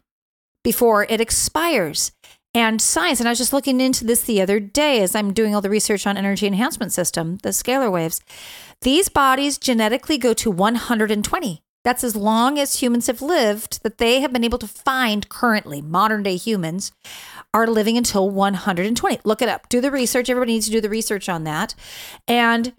before 0.64 1.06
it 1.08 1.22
expires. 1.22 2.12
And 2.58 2.82
science, 2.82 3.20
and 3.20 3.30
I 3.30 3.32
was 3.34 3.38
just 3.38 3.54
looking 3.54 3.80
into 3.80 4.04
this 4.04 4.24
the 4.24 4.42
other 4.42 4.60
day 4.60 5.04
as 5.04 5.14
I'm 5.14 5.32
doing 5.32 5.54
all 5.54 5.62
the 5.62 5.70
research 5.70 6.08
on 6.08 6.18
energy 6.18 6.48
enhancement 6.48 6.92
system, 6.92 7.38
the 7.44 7.50
scalar 7.50 7.92
waves. 7.92 8.20
These 8.82 9.10
bodies 9.10 9.60
genetically 9.60 10.18
go 10.18 10.34
to 10.34 10.50
120. 10.50 11.62
That's 11.84 12.04
as 12.04 12.16
long 12.16 12.58
as 12.58 12.82
humans 12.82 13.06
have 13.06 13.22
lived 13.22 13.84
that 13.84 14.00
they 14.00 14.22
have 14.22 14.34
been 14.34 14.44
able 14.44 14.58
to 14.58 14.68
find 14.68 15.30
currently. 15.30 15.84
Modern 15.84 16.24
day 16.24 16.36
humans 16.36 16.92
are 17.54 17.68
living 17.68 17.96
until 17.96 18.28
120. 18.28 19.20
Look 19.24 19.44
it 19.44 19.50
up. 19.50 19.70
Do 19.70 19.80
the 19.80 19.92
research. 19.92 20.28
Everybody 20.28 20.54
needs 20.54 20.66
to 20.66 20.72
do 20.72 20.82
the 20.82 20.90
research 20.90 21.30
on 21.30 21.44
that. 21.44 21.76
And 22.28 22.74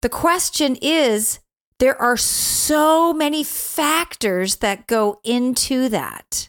the 0.00 0.08
question 0.08 0.78
is 0.80 1.40
There 1.78 2.00
are 2.00 2.16
so 2.16 3.12
many 3.12 3.44
factors 3.44 4.56
that 4.56 4.86
go 4.86 5.20
into 5.24 5.90
that. 5.90 6.48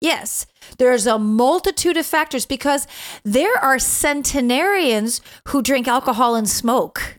Yes, 0.00 0.46
there's 0.78 1.06
a 1.06 1.18
multitude 1.18 1.96
of 1.96 2.06
factors 2.06 2.46
because 2.46 2.86
there 3.24 3.56
are 3.56 3.78
centenarians 3.78 5.20
who 5.48 5.62
drink 5.62 5.88
alcohol 5.88 6.34
and 6.34 6.48
smoke. 6.48 7.18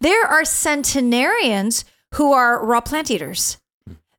There 0.00 0.26
are 0.26 0.44
centenarians 0.44 1.84
who 2.14 2.32
are 2.32 2.64
raw 2.64 2.80
plant 2.80 3.10
eaters. 3.10 3.58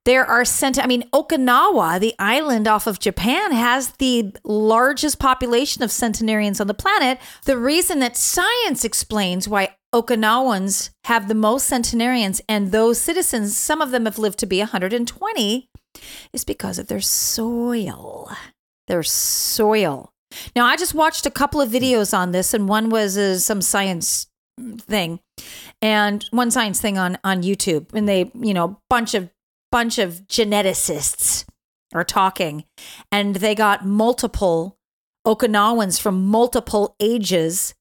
There 0.04 0.26
are 0.26 0.44
cent 0.46 0.80
I 0.84 0.88
mean 0.88 1.04
Okinawa, 1.14 2.00
the 2.00 2.16
island 2.18 2.68
off 2.68 2.88
of 2.88 3.00
Japan 3.00 3.52
has 3.52 3.92
the 3.94 4.34
largest 4.44 5.20
population 5.20 5.84
of 5.84 5.92
centenarians 5.92 6.60
on 6.60 6.66
the 6.66 6.74
planet. 6.74 7.20
The 7.46 7.58
reason 7.58 8.00
that 8.00 8.18
science 8.18 8.84
explains 8.84 9.48
why 9.48 9.76
Okinawans 9.94 10.90
have 11.04 11.28
the 11.28 11.36
most 11.36 11.68
centenarians 11.68 12.42
and 12.50 12.72
those 12.72 13.00
citizens, 13.00 13.56
some 13.56 13.80
of 13.80 13.92
them 13.92 14.06
have 14.06 14.18
lived 14.18 14.40
to 14.40 14.48
be 14.48 14.58
120, 14.60 15.70
is 16.34 16.44
because 16.44 16.80
of 16.80 16.88
their 16.88 17.02
soil. 17.02 18.32
Their 18.88 19.04
soil. 19.04 20.12
Now, 20.56 20.66
I 20.66 20.78
just 20.78 20.94
watched 20.94 21.26
a 21.26 21.32
couple 21.32 21.62
of 21.62 21.70
videos 21.70 22.18
on 22.18 22.32
this, 22.32 22.54
and 22.54 22.68
one 22.68 22.90
was 22.90 23.18
uh, 23.18 23.38
some 23.40 23.62
science 23.62 24.28
thing, 24.80 25.20
and 25.82 26.26
one 26.32 26.52
science 26.52 26.80
thing 26.80 26.98
on 26.98 27.18
on 27.24 27.44
YouTube, 27.44 27.94
and 27.94 28.08
they, 28.08 28.32
you 28.34 28.54
know, 28.54 28.80
bunch 28.90 29.14
of 29.14 29.30
bunch 29.72 29.98
of 29.98 30.28
geneticists 30.28 31.46
are 31.94 32.04
talking, 32.04 32.66
and 33.12 33.38
they 33.38 33.56
got 33.56 33.86
multiple 33.86 34.78
Okinawans 35.26 36.00
from 36.00 36.26
multiple 36.26 36.96
ages 37.00 37.74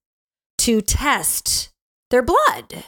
to 0.59 0.81
test 0.81 1.71
their 2.11 2.23
blood 2.23 2.85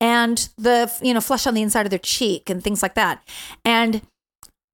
and 0.00 0.48
the 0.56 0.92
you 1.02 1.12
know 1.12 1.20
flesh 1.20 1.46
on 1.46 1.54
the 1.54 1.62
inside 1.62 1.86
of 1.86 1.90
their 1.90 1.98
cheek 1.98 2.48
and 2.48 2.62
things 2.62 2.82
like 2.82 2.94
that, 2.94 3.26
and 3.64 4.02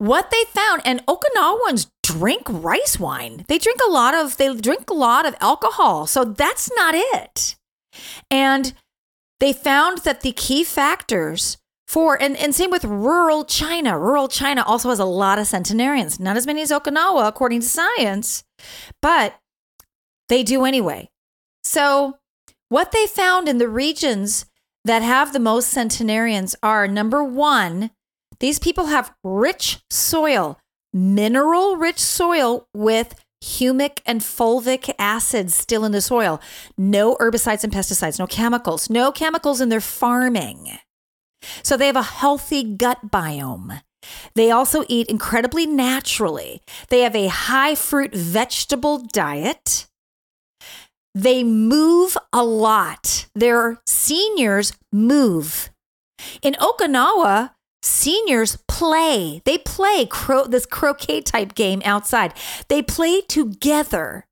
what 0.01 0.31
they 0.31 0.45
found 0.49 0.81
and 0.87 1.05
okinawans 1.05 1.91
drink 2.03 2.45
rice 2.49 2.99
wine. 2.99 3.45
They 3.49 3.59
drink 3.59 3.81
a 3.87 3.91
lot 3.91 4.15
of 4.15 4.39
they 4.39 4.55
drink 4.55 4.89
a 4.89 4.95
lot 4.95 5.27
of 5.27 5.37
alcohol 5.43 6.07
so 6.07 6.25
that's 6.25 6.71
not 6.75 6.95
it. 6.97 7.57
And 8.31 8.73
they 9.41 9.53
found 9.53 9.99
that 9.99 10.23
the 10.23 10.33
key 10.33 10.65
factors 10.65 11.59
for 11.87 12.21
and, 12.21 12.35
and 12.39 12.55
same 12.55 12.71
with 12.71 12.85
rural 12.85 13.45
china. 13.45 13.99
Rural 13.99 14.29
china 14.29 14.65
also 14.67 14.89
has 14.89 14.99
a 14.99 15.05
lot 15.05 15.39
of 15.39 15.47
centenarians 15.47 16.19
not 16.19 16.39
as 16.39 16.47
many 16.47 16.63
as 16.63 16.71
okinawa 16.71 17.29
according 17.29 17.61
to 17.61 17.67
science 17.67 18.43
but 19.03 19.39
they 20.31 20.43
do 20.43 20.65
anyway. 20.65 21.11
So 21.63 22.17
what 22.71 22.93
they 22.93 23.07
found 23.07 23.51
in 23.51 23.59
the 23.59 23.69
regions 23.69 24.47
that 24.87 25.03
have 25.03 25.35
the 25.35 25.41
most 25.41 25.69
centenarians 25.69 26.57
are 26.63 26.89
number 26.89 27.23
one 27.23 27.91
these 28.41 28.59
people 28.59 28.87
have 28.87 29.13
rich 29.23 29.81
soil, 29.91 30.59
mineral 30.93 31.77
rich 31.77 32.01
soil 32.01 32.67
with 32.75 33.15
humic 33.43 34.01
and 34.05 34.21
fulvic 34.21 34.93
acids 34.99 35.55
still 35.55 35.85
in 35.85 35.93
the 35.93 36.01
soil. 36.01 36.41
No 36.77 37.17
herbicides 37.17 37.65
and 37.65 37.73
pesticides, 37.73 38.19
no 38.19 38.27
chemicals, 38.27 38.91
no 38.91 39.13
chemicals 39.13 39.61
in 39.61 39.69
their 39.69 39.81
farming. 39.81 40.79
So 41.63 41.77
they 41.77 41.87
have 41.87 41.97
a 41.97 42.03
healthy 42.03 42.65
gut 42.65 43.11
biome. 43.11 43.83
They 44.35 44.51
also 44.51 44.85
eat 44.89 45.09
incredibly 45.09 45.67
naturally. 45.67 46.63
They 46.89 47.01
have 47.01 47.15
a 47.15 47.29
high 47.29 47.75
fruit 47.75 48.15
vegetable 48.15 48.99
diet. 48.99 49.87
They 51.15 51.43
move 51.43 52.17
a 52.33 52.45
lot. 52.45 53.27
Their 53.35 53.81
seniors 53.87 54.73
move. 54.93 55.71
In 56.43 56.55
Okinawa, 56.55 57.51
seniors 57.83 58.57
play. 58.69 59.43
They 59.45 59.59
play 59.59 60.07
cro- 60.07 60.47
this 60.47 60.67
croquet 60.67 61.23
type 61.23 61.55
game 61.55 61.83
outside. 61.85 62.35
They 62.69 62.83
play 62.83 63.21
together. 63.23 64.27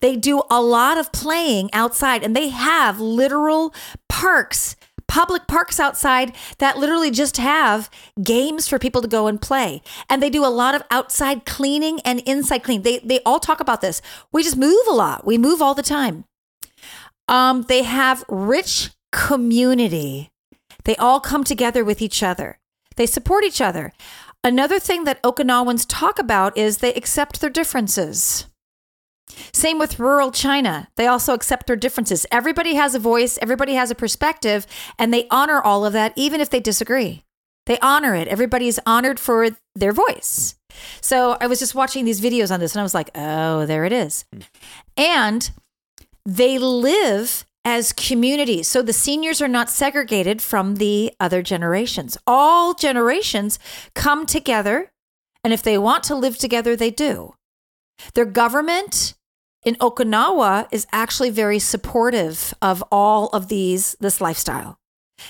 They 0.00 0.16
do 0.16 0.42
a 0.50 0.60
lot 0.60 0.98
of 0.98 1.12
playing 1.12 1.70
outside 1.72 2.22
and 2.22 2.34
they 2.34 2.48
have 2.48 3.00
literal 3.00 3.74
parks, 4.08 4.76
public 5.06 5.46
parks 5.46 5.78
outside 5.78 6.34
that 6.58 6.78
literally 6.78 7.10
just 7.10 7.36
have 7.36 7.88
games 8.22 8.66
for 8.66 8.78
people 8.78 9.02
to 9.02 9.08
go 9.08 9.26
and 9.26 9.40
play. 9.40 9.82
And 10.10 10.22
they 10.22 10.30
do 10.30 10.44
a 10.44 10.48
lot 10.48 10.74
of 10.74 10.82
outside 10.90 11.46
cleaning 11.46 12.00
and 12.04 12.20
inside 12.20 12.64
cleaning. 12.64 12.82
They 12.82 12.98
they 12.98 13.20
all 13.24 13.40
talk 13.40 13.60
about 13.60 13.80
this. 13.80 14.02
We 14.32 14.42
just 14.42 14.56
move 14.56 14.86
a 14.88 14.94
lot. 14.94 15.26
We 15.26 15.38
move 15.38 15.62
all 15.62 15.74
the 15.74 15.82
time. 15.82 16.24
Um, 17.28 17.62
they 17.62 17.82
have 17.82 18.24
rich 18.28 18.90
community. 19.12 20.30
They 20.86 20.96
all 20.96 21.18
come 21.18 21.42
together 21.42 21.84
with 21.84 22.00
each 22.00 22.22
other. 22.22 22.58
They 22.94 23.06
support 23.06 23.44
each 23.44 23.60
other. 23.60 23.92
Another 24.44 24.78
thing 24.78 25.02
that 25.02 25.22
Okinawans 25.24 25.84
talk 25.88 26.20
about 26.20 26.56
is 26.56 26.78
they 26.78 26.94
accept 26.94 27.40
their 27.40 27.50
differences. 27.50 28.46
Same 29.52 29.80
with 29.80 29.98
rural 29.98 30.30
China. 30.30 30.86
They 30.94 31.08
also 31.08 31.34
accept 31.34 31.66
their 31.66 31.74
differences. 31.74 32.24
Everybody 32.30 32.76
has 32.76 32.94
a 32.94 33.00
voice, 33.00 33.36
everybody 33.42 33.74
has 33.74 33.90
a 33.90 33.96
perspective, 33.96 34.64
and 34.96 35.12
they 35.12 35.26
honor 35.28 35.60
all 35.60 35.84
of 35.84 35.92
that, 35.94 36.12
even 36.14 36.40
if 36.40 36.50
they 36.50 36.60
disagree. 36.60 37.24
They 37.66 37.80
honor 37.80 38.14
it. 38.14 38.28
Everybody 38.28 38.68
is 38.68 38.80
honored 38.86 39.18
for 39.18 39.48
their 39.74 39.92
voice. 39.92 40.54
So 41.00 41.36
I 41.40 41.48
was 41.48 41.58
just 41.58 41.74
watching 41.74 42.04
these 42.04 42.20
videos 42.20 42.52
on 42.52 42.60
this 42.60 42.74
and 42.74 42.80
I 42.80 42.84
was 42.84 42.94
like, 42.94 43.10
oh, 43.16 43.66
there 43.66 43.84
it 43.84 43.92
is. 43.92 44.24
Hmm. 44.32 44.40
And 44.96 45.50
they 46.24 46.58
live 46.58 47.44
as 47.66 47.92
communities. 47.92 48.68
So 48.68 48.80
the 48.80 48.92
seniors 48.92 49.42
are 49.42 49.48
not 49.48 49.68
segregated 49.68 50.40
from 50.40 50.76
the 50.76 51.12
other 51.18 51.42
generations. 51.42 52.16
All 52.24 52.74
generations 52.74 53.58
come 53.92 54.24
together, 54.24 54.92
and 55.42 55.52
if 55.52 55.64
they 55.64 55.76
want 55.76 56.04
to 56.04 56.14
live 56.14 56.38
together, 56.38 56.76
they 56.76 56.90
do. 56.92 57.34
Their 58.14 58.24
government 58.24 59.14
in 59.64 59.74
Okinawa 59.76 60.68
is 60.70 60.86
actually 60.92 61.30
very 61.30 61.58
supportive 61.58 62.54
of 62.62 62.84
all 62.92 63.28
of 63.30 63.48
these 63.48 63.96
this 63.98 64.20
lifestyle. 64.20 64.78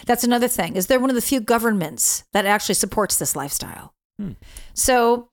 That's 0.05 0.25
another 0.25 0.49
thing. 0.49 0.77
Is 0.77 0.89
they're 0.89 1.01
one 1.01 1.11
of 1.11 1.17
the 1.17 1.23
few 1.23 1.41
governments 1.41 2.25
that 2.35 2.45
actually 2.45 2.75
supports 2.75 3.17
this 3.17 3.35
lifestyle. 3.35 3.95
Hmm. 4.19 4.33
So 4.75 5.31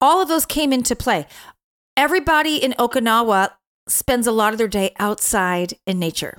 all 0.00 0.22
of 0.22 0.28
those 0.28 0.46
came 0.46 0.72
into 0.72 0.96
play. 0.96 1.26
Everybody 1.98 2.56
in 2.56 2.72
Okinawa 2.78 3.50
spends 3.90 4.26
a 4.26 4.32
lot 4.32 4.52
of 4.52 4.58
their 4.58 4.68
day 4.68 4.94
outside 4.98 5.74
in 5.86 5.98
nature. 5.98 6.38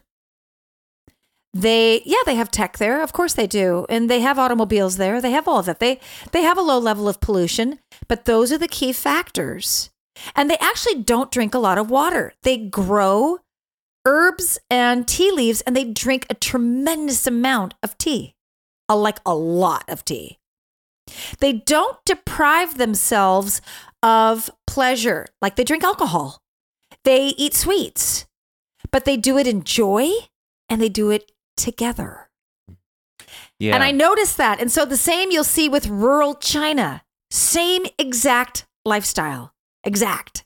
They 1.54 2.02
yeah, 2.06 2.22
they 2.26 2.36
have 2.36 2.50
tech 2.50 2.78
there. 2.78 3.02
Of 3.02 3.12
course 3.12 3.34
they 3.34 3.48
do. 3.48 3.86
And 3.90 4.10
they 4.10 4.22
have 4.22 4.40
automobiles 4.40 4.98
there. 4.98 5.20
They 5.20 5.32
have 5.32 5.48
all 5.48 5.60
of 5.60 5.66
that. 5.66 5.80
They 5.80 6.00
they 6.32 6.44
have 6.44 6.58
a 6.58 6.62
low 6.62 6.80
level 6.80 7.10
of 7.10 7.20
pollution, 7.20 7.80
but 8.08 8.26
those 8.26 8.52
are 8.52 8.58
the 8.58 8.68
key 8.68 8.94
factors. 8.94 9.90
And 10.36 10.50
they 10.50 10.58
actually 10.58 11.02
don't 11.02 11.32
drink 11.32 11.54
a 11.54 11.60
lot 11.60 11.78
of 11.78 11.90
water. 11.90 12.34
They 12.44 12.58
grow 12.58 13.40
herbs 14.06 14.60
and 14.70 15.08
tea 15.08 15.32
leaves 15.32 15.62
and 15.62 15.76
they 15.76 15.84
drink 15.84 16.26
a 16.30 16.36
tremendous 16.36 17.28
amount 17.28 17.74
of 17.84 17.98
tea. 17.98 18.36
Like 18.90 19.20
a 19.26 19.34
lot 19.34 19.86
of 19.88 20.04
tea. 20.04 20.38
They 21.40 21.54
don't 21.54 21.98
deprive 22.06 22.78
themselves 22.78 23.62
of 24.04 24.50
pleasure 24.68 25.28
like 25.42 25.56
they 25.56 25.64
drink 25.64 25.86
alcohol. 25.86 26.41
They 27.04 27.28
eat 27.38 27.54
sweets, 27.54 28.26
but 28.92 29.06
they 29.06 29.18
do 29.18 29.38
it 29.38 29.48
in 29.48 29.64
joy 29.64 30.10
and 30.70 30.82
they 30.82 30.90
do 30.90 31.10
it 31.10 31.32
together. 31.58 32.30
Yeah. 33.60 33.76
And 33.76 33.84
I 33.84 33.92
noticed 33.92 34.38
that. 34.38 34.60
And 34.60 34.72
so 34.72 34.86
the 34.86 34.98
same 34.98 35.32
you'll 35.32 35.44
see 35.44 35.70
with 35.70 35.88
rural 35.88 36.36
China, 36.36 37.04
same 37.30 37.86
exact 37.98 38.66
lifestyle, 38.86 39.54
exact. 39.84 40.44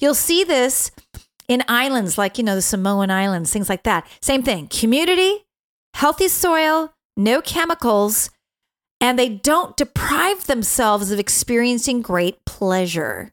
You'll 0.00 0.14
see 0.14 0.44
this 0.44 0.90
in 1.48 1.64
islands 1.66 2.18
like, 2.18 2.38
you 2.38 2.44
know, 2.44 2.54
the 2.54 2.62
Samoan 2.62 3.10
Islands, 3.10 3.52
things 3.52 3.68
like 3.68 3.82
that. 3.84 4.06
Same 4.20 4.42
thing 4.42 4.68
community, 4.68 5.46
healthy 5.94 6.28
soil, 6.28 6.94
no 7.16 7.40
chemicals, 7.40 8.30
and 9.00 9.18
they 9.18 9.28
don't 9.28 9.76
deprive 9.76 10.46
themselves 10.46 11.10
of 11.10 11.18
experiencing 11.18 12.02
great 12.02 12.44
pleasure. 12.44 13.32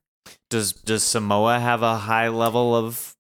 Does 0.56 0.72
does 0.72 1.04
Samoa 1.04 1.60
have 1.60 1.82
a 1.84 1.98
high 1.98 2.30
level 2.30 2.74
of 2.74 3.14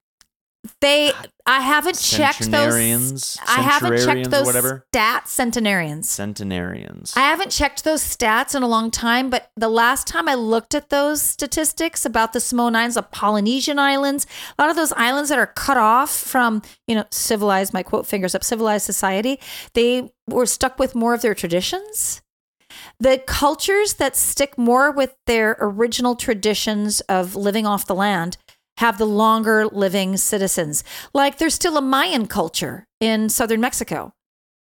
they 0.79 1.11
I 1.45 1.59
haven't 1.59 1.99
checked 1.99 2.49
those 2.49 3.37
I 3.45 3.59
haven't 3.59 4.05
checked 4.05 4.31
those 4.31 4.45
whatever? 4.45 4.85
stats 4.93 5.27
centenarians. 5.27 6.09
Centenarians. 6.09 7.13
I 7.17 7.23
haven't 7.23 7.51
checked 7.51 7.83
those 7.83 8.01
stats 8.01 8.55
in 8.55 8.63
a 8.63 8.69
long 8.69 8.89
time, 8.89 9.29
but 9.29 9.51
the 9.57 9.67
last 9.67 10.07
time 10.07 10.29
I 10.29 10.35
looked 10.35 10.73
at 10.73 10.89
those 10.89 11.21
statistics 11.21 12.05
about 12.05 12.31
the 12.31 12.39
Samoan 12.39 12.73
Islands, 12.73 12.95
the 12.95 13.01
Polynesian 13.01 13.79
Islands, 13.79 14.25
a 14.57 14.61
lot 14.61 14.69
of 14.69 14.77
those 14.77 14.93
islands 14.93 15.27
that 15.27 15.37
are 15.37 15.47
cut 15.47 15.75
off 15.75 16.15
from, 16.15 16.61
you 16.87 16.95
know, 16.95 17.03
civilized, 17.11 17.73
my 17.73 17.83
quote 17.83 18.07
fingers 18.07 18.33
up, 18.33 18.45
civilized 18.45 18.85
society, 18.85 19.41
they 19.73 20.09
were 20.25 20.45
stuck 20.45 20.79
with 20.79 20.95
more 20.95 21.13
of 21.13 21.21
their 21.21 21.35
traditions. 21.35 22.21
The 22.99 23.17
cultures 23.25 23.95
that 23.95 24.15
stick 24.15 24.57
more 24.57 24.91
with 24.91 25.15
their 25.25 25.57
original 25.59 26.15
traditions 26.15 27.01
of 27.01 27.35
living 27.35 27.65
off 27.65 27.85
the 27.85 27.95
land 27.95 28.37
have 28.77 28.97
the 28.97 29.05
longer 29.05 29.65
living 29.67 30.17
citizens. 30.17 30.83
Like 31.13 31.37
there's 31.37 31.53
still 31.53 31.77
a 31.77 31.81
Mayan 31.81 32.27
culture 32.27 32.87
in 32.99 33.29
southern 33.29 33.61
Mexico. 33.61 34.13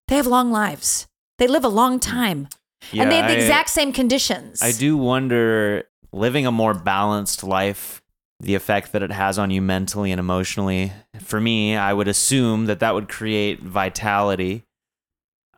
they 0.09 0.17
have 0.17 0.27
long 0.27 0.53
lives. 0.53 1.09
They 1.39 1.49
live 1.49 1.65
a 1.65 1.69
long 1.69 1.99
time. 1.99 2.49
and 2.93 3.11
they 3.11 3.17
have 3.17 3.27
the 3.29 3.37
I- 3.37 3.41
exact 3.41 3.71
same 3.71 3.93
conditions. 3.93 4.63
I 4.63 4.71
do 4.73 4.97
wonder 4.97 5.85
living 6.13 6.47
a 6.47 6.53
more 6.53 6.73
balanced 6.75 7.43
life, 7.43 8.01
the 8.39 8.55
effect 8.55 8.93
that 8.93 9.03
it 9.03 9.11
has 9.11 9.39
on 9.39 9.51
you 9.51 9.61
mentally 9.61 10.13
and 10.13 10.21
emotionally. 10.21 10.93
For 11.21 11.41
me, 11.41 11.75
I 11.77 11.93
would 11.93 12.07
assume 12.07 12.67
that 12.67 12.81
that 12.81 12.95
would 12.95 13.09
create 13.09 13.61
vitality. 13.63 14.63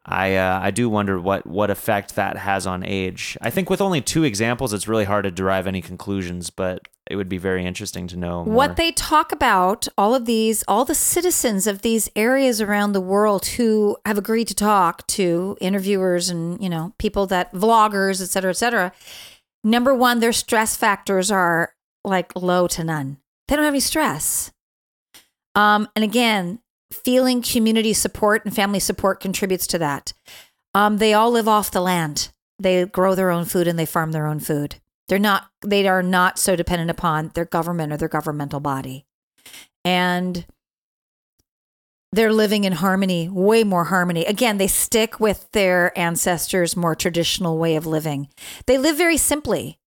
I 0.08 0.36
uh, 0.36 0.58
I 0.62 0.70
do 0.70 0.88
wonder 0.88 1.20
what 1.20 1.46
what 1.46 1.70
effect 1.70 2.14
that 2.14 2.38
has 2.38 2.66
on 2.66 2.82
age. 2.84 3.36
I 3.42 3.50
think 3.50 3.68
with 3.68 3.82
only 3.82 4.00
two 4.00 4.24
examples, 4.24 4.72
it's 4.72 4.88
really 4.88 5.04
hard 5.04 5.24
to 5.24 5.30
derive 5.30 5.66
any 5.66 5.82
conclusions, 5.82 6.48
but 6.48 6.88
it 7.10 7.16
would 7.16 7.28
be 7.28 7.38
very 7.38 7.64
interesting 7.64 8.06
to 8.08 8.16
know 8.16 8.44
more. 8.44 8.54
what 8.54 8.76
they 8.76 8.92
talk 8.92 9.32
about 9.32 9.86
all 9.98 10.14
of 10.14 10.24
these 10.24 10.64
all 10.66 10.84
the 10.84 10.94
citizens 10.94 11.66
of 11.66 11.82
these 11.82 12.08
areas 12.16 12.60
around 12.60 12.92
the 12.92 13.00
world 13.00 13.46
who 13.46 13.96
have 14.06 14.18
agreed 14.18 14.48
to 14.48 14.54
talk 14.54 15.06
to 15.08 15.56
interviewers 15.60 16.30
and 16.30 16.62
you 16.62 16.68
know 16.68 16.94
people 16.98 17.26
that 17.26 17.52
vloggers 17.52 18.22
et 18.22 18.26
cetera 18.26 18.50
et 18.50 18.56
cetera 18.56 18.92
number 19.64 19.94
one 19.94 20.20
their 20.20 20.32
stress 20.32 20.76
factors 20.76 21.30
are 21.30 21.74
like 22.04 22.34
low 22.36 22.66
to 22.66 22.84
none 22.84 23.18
they 23.46 23.56
don't 23.56 23.64
have 23.64 23.74
any 23.74 23.80
stress 23.80 24.52
um, 25.54 25.88
and 25.96 26.04
again 26.04 26.60
feeling 26.92 27.42
community 27.42 27.92
support 27.92 28.44
and 28.44 28.54
family 28.54 28.80
support 28.80 29.20
contributes 29.20 29.66
to 29.66 29.78
that 29.78 30.12
um, 30.74 30.98
they 30.98 31.14
all 31.14 31.30
live 31.30 31.48
off 31.48 31.70
the 31.70 31.80
land 31.80 32.30
they 32.58 32.84
grow 32.84 33.14
their 33.14 33.30
own 33.30 33.44
food 33.44 33.66
and 33.66 33.78
they 33.78 33.86
farm 33.86 34.12
their 34.12 34.26
own 34.26 34.40
food 34.40 34.76
they're 35.08 35.18
not 35.18 35.48
they 35.62 35.88
are 35.88 36.02
not 36.02 36.38
so 36.38 36.54
dependent 36.54 36.90
upon 36.90 37.30
their 37.34 37.46
government 37.46 37.92
or 37.92 37.96
their 37.96 38.08
governmental 38.08 38.60
body. 38.60 39.06
And 39.84 40.46
they're 42.12 42.32
living 42.32 42.64
in 42.64 42.74
harmony, 42.74 43.28
way 43.28 43.64
more 43.64 43.84
harmony. 43.84 44.24
Again, 44.24 44.58
they 44.58 44.66
stick 44.66 45.18
with 45.20 45.50
their 45.52 45.98
ancestors' 45.98 46.76
more 46.76 46.94
traditional 46.94 47.58
way 47.58 47.76
of 47.76 47.86
living. 47.86 48.28
They 48.66 48.78
live 48.78 48.96
very 48.96 49.16
simply. 49.16 49.78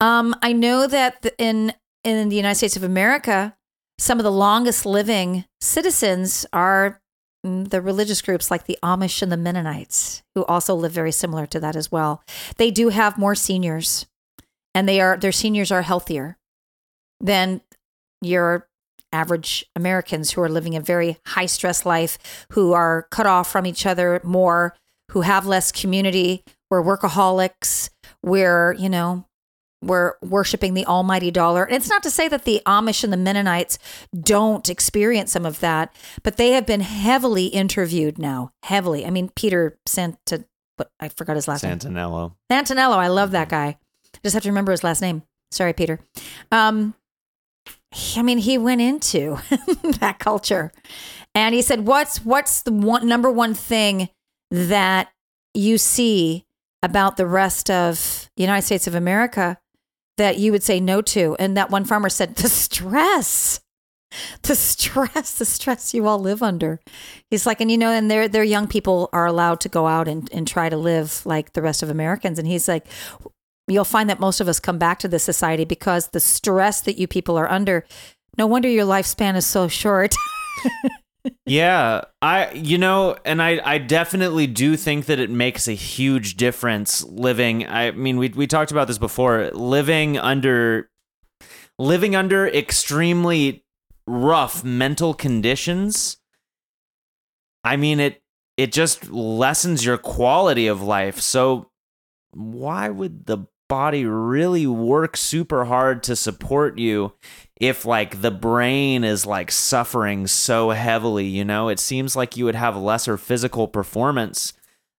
Um, 0.00 0.34
I 0.42 0.52
know 0.52 0.86
that 0.86 1.26
in 1.38 1.74
in 2.04 2.28
the 2.28 2.36
United 2.36 2.56
States 2.56 2.76
of 2.76 2.82
America, 2.82 3.54
some 3.98 4.18
of 4.18 4.24
the 4.24 4.32
longest 4.32 4.86
living 4.86 5.44
citizens 5.60 6.46
are 6.52 7.00
mm, 7.44 7.68
the 7.68 7.80
religious 7.80 8.22
groups 8.22 8.50
like 8.50 8.64
the 8.64 8.78
Amish 8.82 9.22
and 9.22 9.30
the 9.30 9.36
Mennonites, 9.36 10.22
who 10.34 10.44
also 10.44 10.74
live 10.74 10.92
very 10.92 11.12
similar 11.12 11.46
to 11.46 11.60
that 11.60 11.76
as 11.76 11.90
well. 11.90 12.22
They 12.56 12.70
do 12.70 12.90
have 12.90 13.18
more 13.18 13.34
seniors, 13.34 14.06
and 14.74 14.88
they 14.88 15.00
are 15.00 15.16
their 15.16 15.32
seniors 15.32 15.72
are 15.72 15.82
healthier 15.82 16.38
than 17.20 17.60
your 18.22 18.68
average 19.12 19.66
Americans 19.74 20.32
who 20.32 20.42
are 20.42 20.48
living 20.48 20.76
a 20.76 20.80
very 20.80 21.18
high 21.26 21.46
stress 21.46 21.84
life, 21.84 22.46
who 22.52 22.72
are 22.72 23.06
cut 23.10 23.26
off 23.26 23.50
from 23.50 23.66
each 23.66 23.86
other 23.86 24.20
more, 24.22 24.76
who 25.12 25.22
have 25.22 25.46
less 25.46 25.72
community. 25.72 26.44
We're 26.70 26.82
workaholics. 26.82 27.90
We're, 28.22 28.74
you 28.74 28.88
know, 28.88 29.24
we're 29.82 30.14
worshiping 30.22 30.74
the 30.74 30.84
almighty 30.86 31.30
dollar. 31.30 31.64
And 31.64 31.76
it's 31.76 31.88
not 31.88 32.02
to 32.02 32.10
say 32.10 32.26
that 32.28 32.44
the 32.44 32.60
Amish 32.66 33.04
and 33.04 33.12
the 33.12 33.16
Mennonites 33.16 33.78
don't 34.18 34.68
experience 34.68 35.30
some 35.32 35.46
of 35.46 35.60
that, 35.60 35.94
but 36.22 36.36
they 36.36 36.50
have 36.52 36.66
been 36.66 36.80
heavily 36.80 37.46
interviewed 37.46 38.18
now. 38.18 38.50
Heavily. 38.64 39.06
I 39.06 39.10
mean, 39.10 39.30
Peter 39.36 39.78
sent 39.86 40.18
to, 40.26 40.44
but 40.76 40.90
I 40.98 41.08
forgot 41.08 41.36
his 41.36 41.46
last 41.46 41.62
name. 41.62 41.78
Santenello. 41.78 42.34
Santenello. 42.50 42.96
I 42.96 43.08
love 43.08 43.30
that 43.30 43.48
guy. 43.48 43.78
I 44.14 44.18
just 44.24 44.34
have 44.34 44.42
to 44.42 44.48
remember 44.48 44.72
his 44.72 44.82
last 44.82 45.00
name. 45.00 45.22
Sorry, 45.52 45.72
Peter. 45.72 46.00
Um, 46.50 46.94
he- 47.92 48.18
I 48.18 48.22
mean, 48.22 48.38
he 48.38 48.58
went 48.58 48.80
into 48.80 49.38
that 50.00 50.18
culture, 50.18 50.72
and 51.34 51.54
he 51.54 51.62
said, 51.62 51.86
"What's 51.86 52.24
what's 52.24 52.62
the 52.62 52.72
one 52.72 53.06
number 53.08 53.30
one 53.30 53.54
thing 53.54 54.08
that 54.50 55.08
you 55.54 55.78
see 55.78 56.44
about 56.82 57.16
the 57.16 57.26
rest 57.26 57.70
of 57.70 58.28
the 58.36 58.42
United 58.42 58.64
States 58.66 58.86
of 58.86 58.94
America 58.94 59.58
that 60.18 60.38
you 60.38 60.52
would 60.52 60.62
say 60.62 60.78
no 60.78 61.00
to?" 61.02 61.34
And 61.38 61.56
that 61.56 61.70
one 61.70 61.84
farmer 61.84 62.08
said, 62.10 62.36
"The 62.36 62.48
stress." 62.48 63.60
The 64.42 64.54
stress, 64.54 65.32
the 65.32 65.44
stress 65.44 65.92
you 65.92 66.06
all 66.06 66.18
live 66.18 66.42
under. 66.42 66.80
He's 67.28 67.44
like, 67.44 67.60
and 67.60 67.70
you 67.70 67.76
know, 67.76 67.90
and 67.90 68.10
their 68.10 68.26
their 68.26 68.44
young 68.44 68.66
people 68.66 69.10
are 69.12 69.26
allowed 69.26 69.60
to 69.60 69.68
go 69.68 69.86
out 69.86 70.08
and, 70.08 70.32
and 70.32 70.48
try 70.48 70.70
to 70.70 70.78
live 70.78 71.24
like 71.26 71.52
the 71.52 71.60
rest 71.60 71.82
of 71.82 71.90
Americans. 71.90 72.38
And 72.38 72.48
he's 72.48 72.68
like, 72.68 72.86
you'll 73.66 73.84
find 73.84 74.08
that 74.08 74.18
most 74.18 74.40
of 74.40 74.48
us 74.48 74.60
come 74.60 74.78
back 74.78 74.98
to 75.00 75.08
this 75.08 75.22
society 75.22 75.64
because 75.64 76.08
the 76.08 76.20
stress 76.20 76.80
that 76.82 76.98
you 76.98 77.06
people 77.06 77.36
are 77.36 77.50
under. 77.50 77.84
No 78.36 78.46
wonder 78.46 78.68
your 78.68 78.86
lifespan 78.86 79.36
is 79.36 79.46
so 79.46 79.68
short. 79.68 80.14
Yeah, 81.46 82.02
I 82.20 82.52
you 82.52 82.78
know, 82.78 83.16
and 83.24 83.42
I 83.42 83.60
I 83.64 83.78
definitely 83.78 84.46
do 84.46 84.76
think 84.76 85.06
that 85.06 85.18
it 85.18 85.30
makes 85.30 85.66
a 85.66 85.72
huge 85.72 86.36
difference 86.36 87.04
living. 87.04 87.66
I 87.66 87.90
mean, 87.92 88.18
we 88.18 88.28
we 88.28 88.46
talked 88.46 88.70
about 88.70 88.86
this 88.86 88.98
before. 88.98 89.50
Living 89.52 90.18
under 90.18 90.90
living 91.78 92.14
under 92.14 92.46
extremely 92.46 93.64
rough 94.06 94.62
mental 94.64 95.14
conditions. 95.14 96.18
I 97.64 97.76
mean, 97.76 98.00
it 98.00 98.22
it 98.56 98.72
just 98.72 99.10
lessens 99.10 99.84
your 99.84 99.98
quality 99.98 100.66
of 100.66 100.82
life. 100.82 101.20
So 101.20 101.70
why 102.32 102.88
would 102.88 103.26
the 103.26 103.46
body 103.68 104.04
really 104.06 104.66
work 104.66 105.16
super 105.16 105.66
hard 105.66 106.02
to 106.04 106.16
support 106.16 106.78
you 106.78 107.12
if 107.60 107.84
like 107.84 108.22
the 108.22 108.30
brain 108.30 109.04
is 109.04 109.26
like 109.26 109.50
suffering 109.50 110.26
so 110.26 110.70
heavily 110.70 111.26
you 111.26 111.44
know 111.44 111.68
it 111.68 111.78
seems 111.78 112.14
like 112.14 112.36
you 112.36 112.44
would 112.44 112.54
have 112.54 112.76
lesser 112.76 113.16
physical 113.16 113.68
performance 113.68 114.52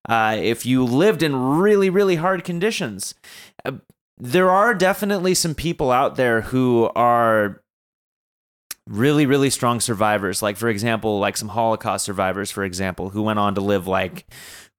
uh, 0.08 0.36
if 0.38 0.64
you 0.64 0.84
lived 0.84 1.22
in 1.22 1.36
really 1.36 1.90
really 1.90 2.16
hard 2.16 2.44
conditions. 2.44 3.14
Uh, 3.64 3.72
there 4.18 4.50
are 4.50 4.74
definitely 4.74 5.34
some 5.34 5.54
people 5.54 5.90
out 5.90 6.16
there 6.16 6.42
who 6.42 6.90
are 6.94 7.62
really 8.86 9.24
really 9.24 9.50
strong 9.50 9.78
survivors 9.78 10.42
like 10.42 10.56
for 10.56 10.68
example 10.68 11.20
like 11.20 11.36
some 11.36 11.50
holocaust 11.50 12.04
survivors 12.04 12.50
for 12.50 12.64
example 12.64 13.10
who 13.10 13.22
went 13.22 13.38
on 13.38 13.54
to 13.54 13.60
live 13.60 13.86
like 13.86 14.26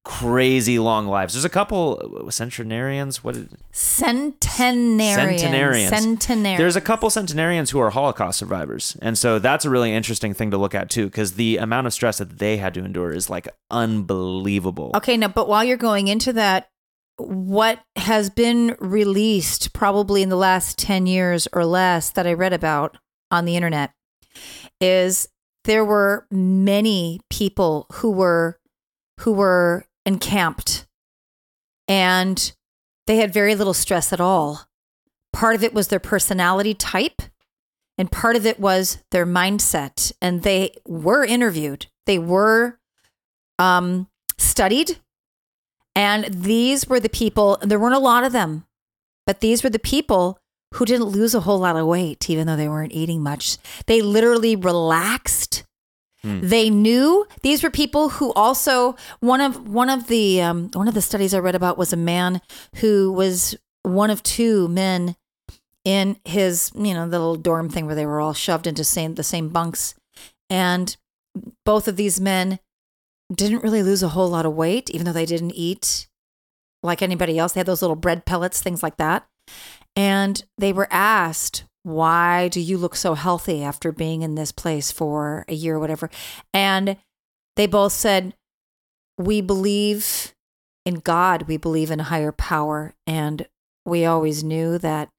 crazy 0.04 0.80
long 0.80 1.06
lives 1.06 1.34
there's 1.34 1.46
a 1.46 1.50
couple 1.50 2.24
uh, 2.26 2.32
centenarians 2.32 3.24
what 3.24 3.36
did, 3.36 3.50
Centenarians. 3.72 5.42
Centenarians. 5.42 5.90
Centenarians. 5.90 6.58
there's 6.58 6.76
a 6.76 6.82
couple 6.82 7.10
centenarians 7.10 7.70
who 7.70 7.80
are 7.80 7.90
Holocaust 7.90 8.40
survivors. 8.40 8.98
And 9.02 9.18
so 9.18 9.40
that's 9.40 9.66
a 9.66 9.70
really 9.70 9.94
interesting 9.94 10.34
thing 10.34 10.52
to 10.52 10.58
look 10.58 10.76
at 10.76 10.90
too, 10.90 11.06
because 11.06 11.34
the 11.34 11.58
amount 11.58 11.88
of 11.88 11.94
stress 11.94 12.18
that 12.18 12.40
they 12.40 12.58
had 12.58 12.74
to 12.76 12.84
endure 12.84 13.12
is 13.12 13.30
like 13.30 13.48
unbelievable. 13.70 14.92
Okay, 14.96 15.18
now, 15.18 15.28
but 15.28 15.48
while 15.48 15.64
you're 15.64 15.78
going 15.78 16.08
into 16.08 16.34
that, 16.34 16.70
what 17.18 17.84
has 17.96 18.30
been 18.30 18.76
released 18.80 19.74
probably 19.74 20.24
in 20.24 20.30
the 20.30 20.36
last 20.36 20.78
10 20.80 21.06
years 21.06 21.48
or 21.54 21.66
less 21.66 22.10
that 22.12 22.26
I 22.26 22.34
read 22.34 22.54
about 22.54 22.98
on 23.30 23.46
the 23.46 23.56
internet 23.56 23.94
is 24.80 25.28
there 25.66 25.86
were 25.86 26.26
many 26.32 27.20
people 27.30 27.86
who 27.94 28.12
were 28.12 28.58
who 29.20 29.34
were 29.34 29.86
encamped 30.06 30.88
and 31.88 32.54
they 33.08 33.18
had 33.18 33.34
very 33.34 33.56
little 33.56 33.74
stress 33.74 34.14
at 34.14 34.22
all. 34.22 34.68
Part 35.34 35.56
of 35.56 35.64
it 35.64 35.74
was 35.74 35.88
their 35.88 36.00
personality 36.00 36.74
type 36.74 37.22
and 37.98 38.12
part 38.12 38.36
of 38.36 38.46
it 38.46 38.60
was 38.60 39.00
their 39.12 39.26
mindset 39.26 40.12
and 40.22 40.44
they 40.44 40.76
were 40.86 41.24
interviewed. 41.24 41.88
They 42.06 42.20
were 42.20 42.80
um 43.60 44.08
studied 44.38 44.98
and 45.96 46.26
these 46.26 46.88
were 46.88 47.00
the 47.00 47.10
people, 47.10 47.58
and 47.58 47.70
there 47.70 47.80
weren't 47.80 47.96
a 47.96 48.00
lot 48.00 48.24
of 48.24 48.32
them, 48.32 48.66
but 49.26 49.42
these 49.42 49.64
were 49.64 49.70
the 49.70 49.80
people 49.80 50.40
who 50.76 50.86
didn't 50.86 51.08
lose 51.08 51.36
a 51.36 51.42
whole 51.42 51.60
lot 51.60 51.76
of 51.76 51.86
weight, 51.86 52.30
even 52.30 52.48
though 52.48 52.56
they 52.56 52.70
weren't 52.70 52.94
eating 52.94 53.22
much. 53.22 53.58
They 53.88 54.02
literally 54.02 54.56
relaxed. 54.56 55.66
Hmm. 56.24 56.42
They 56.42 56.70
knew 56.70 57.26
these 57.42 57.64
were 57.64 57.72
people 57.72 58.10
who 58.10 58.32
also 58.34 58.96
one 59.20 59.42
of 59.42 59.68
one 59.68 59.90
of 59.90 60.08
the 60.08 60.42
um, 60.42 60.70
one 60.74 60.88
of 60.88 60.94
the 60.94 61.02
studies 61.02 61.34
I 61.34 61.40
read 61.40 61.56
about 61.56 61.78
was 61.78 61.94
a 61.94 61.98
man 61.98 62.42
who 62.76 63.12
was 63.12 63.56
one 63.84 64.10
of 64.12 64.22
two 64.22 64.68
men 64.68 65.16
in 65.84 66.18
his 66.26 66.72
you 66.76 66.94
know 66.94 67.10
the 67.10 67.20
little 67.20 67.36
dorm 67.36 67.70
thing 67.70 67.88
where 67.88 67.96
they 67.96 68.06
were 68.06 68.22
all 68.22 68.34
shoved 68.34 68.68
into 68.68 68.84
same 68.84 69.16
the 69.16 69.24
same 69.24 69.50
bunks, 69.50 69.96
and 70.50 70.96
both 71.66 71.88
of 71.88 71.96
these 71.96 72.22
men 72.22 72.60
didn't 73.34 73.64
really 73.64 73.84
lose 73.84 74.04
a 74.04 74.10
whole 74.10 74.30
lot 74.30 74.46
of 74.46 74.54
weight, 74.54 74.90
even 74.90 75.06
though 75.06 75.14
they 75.14 75.26
didn't 75.26 75.54
eat 75.56 76.08
like 76.84 77.02
anybody 77.02 77.38
else. 77.38 77.54
They 77.54 77.60
had 77.60 77.68
those 77.68 77.82
little 77.82 77.96
bread 77.96 78.26
pellets, 78.26 78.62
things 78.62 78.84
like 78.84 78.98
that. 78.98 79.28
And 79.96 80.44
they 80.58 80.74
were 80.74 80.88
asked, 80.92 81.64
Why 81.84 82.48
do 82.48 82.60
you 82.60 82.78
look 82.78 82.96
so 82.96 83.16
healthy 83.16 83.64
after 83.64 83.92
being 83.92 84.22
in 84.22 84.36
this 84.36 84.52
place 84.52 84.92
for 84.92 85.46
a 85.48 85.54
year 85.54 85.76
or 85.76 85.80
whatever? 85.80 86.10
And 86.54 86.98
they 87.56 87.68
both 87.68 87.94
said, 87.94 88.36
We 89.18 89.42
believe 89.42 90.34
in 90.86 90.96
God, 90.96 91.44
we 91.44 91.58
believe 91.58 91.92
in 91.92 92.00
a 92.00 92.06
higher 92.06 92.32
power. 92.32 92.94
And 93.08 93.48
we 93.86 94.06
always 94.06 94.44
knew 94.44 94.78
that 94.78 95.10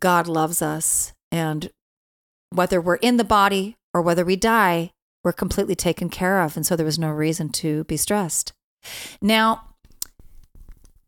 God 0.00 0.26
loves 0.26 0.60
us. 0.60 1.12
And 1.30 1.70
whether 2.50 2.80
we're 2.80 2.96
in 2.96 3.16
the 3.16 3.24
body 3.24 3.76
or 3.94 4.02
whether 4.02 4.24
we 4.24 4.36
die, 4.36 4.90
we're 5.24 5.32
completely 5.32 5.74
taken 5.74 6.08
care 6.08 6.40
of. 6.40 6.56
And 6.56 6.66
so 6.66 6.76
there 6.76 6.86
was 6.86 6.98
no 6.98 7.10
reason 7.10 7.50
to 7.50 7.84
be 7.84 7.96
stressed. 7.96 8.52
Now, 9.20 9.64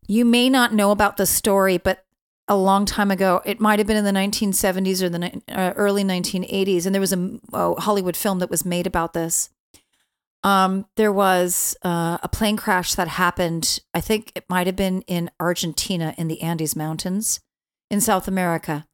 you 0.07 0.25
may 0.25 0.49
not 0.49 0.73
know 0.73 0.91
about 0.91 1.17
the 1.17 1.25
story, 1.25 1.77
but 1.77 2.03
a 2.47 2.55
long 2.55 2.85
time 2.85 3.11
ago, 3.11 3.41
it 3.45 3.59
might 3.59 3.79
have 3.79 3.87
been 3.87 3.97
in 3.97 4.03
the 4.05 4.11
1970s 4.11 5.01
or 5.01 5.09
the 5.09 5.19
ni- 5.19 5.41
uh, 5.49 5.73
early 5.75 6.03
1980s, 6.03 6.85
and 6.85 6.93
there 6.93 6.99
was 6.99 7.13
a, 7.13 7.39
a 7.53 7.79
Hollywood 7.81 8.17
film 8.17 8.39
that 8.39 8.49
was 8.49 8.65
made 8.65 8.87
about 8.87 9.13
this. 9.13 9.49
Um, 10.43 10.85
there 10.97 11.11
was 11.13 11.77
uh, 11.83 12.17
a 12.23 12.27
plane 12.27 12.57
crash 12.57 12.95
that 12.95 13.07
happened. 13.07 13.79
I 13.93 14.01
think 14.01 14.31
it 14.35 14.45
might 14.49 14.65
have 14.67 14.75
been 14.75 15.01
in 15.03 15.29
Argentina 15.39 16.15
in 16.17 16.27
the 16.27 16.41
Andes 16.41 16.75
Mountains 16.75 17.39
in 17.91 18.01
South 18.01 18.27
America. 18.27 18.85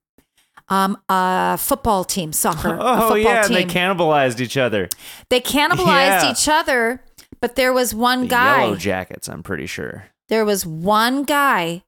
Um, 0.69 0.97
a 1.07 1.57
football 1.57 2.03
team, 2.03 2.33
soccer. 2.33 2.73
a 2.75 2.79
Oh 2.79 2.95
football 3.09 3.17
yeah, 3.19 3.45
and 3.45 3.55
they 3.55 3.63
cannibalized 3.63 4.41
each 4.41 4.57
other. 4.57 4.89
They 5.29 5.39
cannibalized 5.39 6.23
Yeah. 6.23 6.31
each 6.31 6.49
other, 6.49 7.01
but 7.39 7.55
there 7.55 7.71
was 7.71 7.95
one 7.95 8.23
The 8.23 8.27
guy. 8.27 8.61
Yellow 8.63 8.75
Jackets, 8.75 9.29
I'm 9.29 9.41
pretty 9.43 9.67
sure. 9.67 10.07
there 10.27 10.43
was 10.43 10.65
one 10.65 11.23
guy 11.23 11.83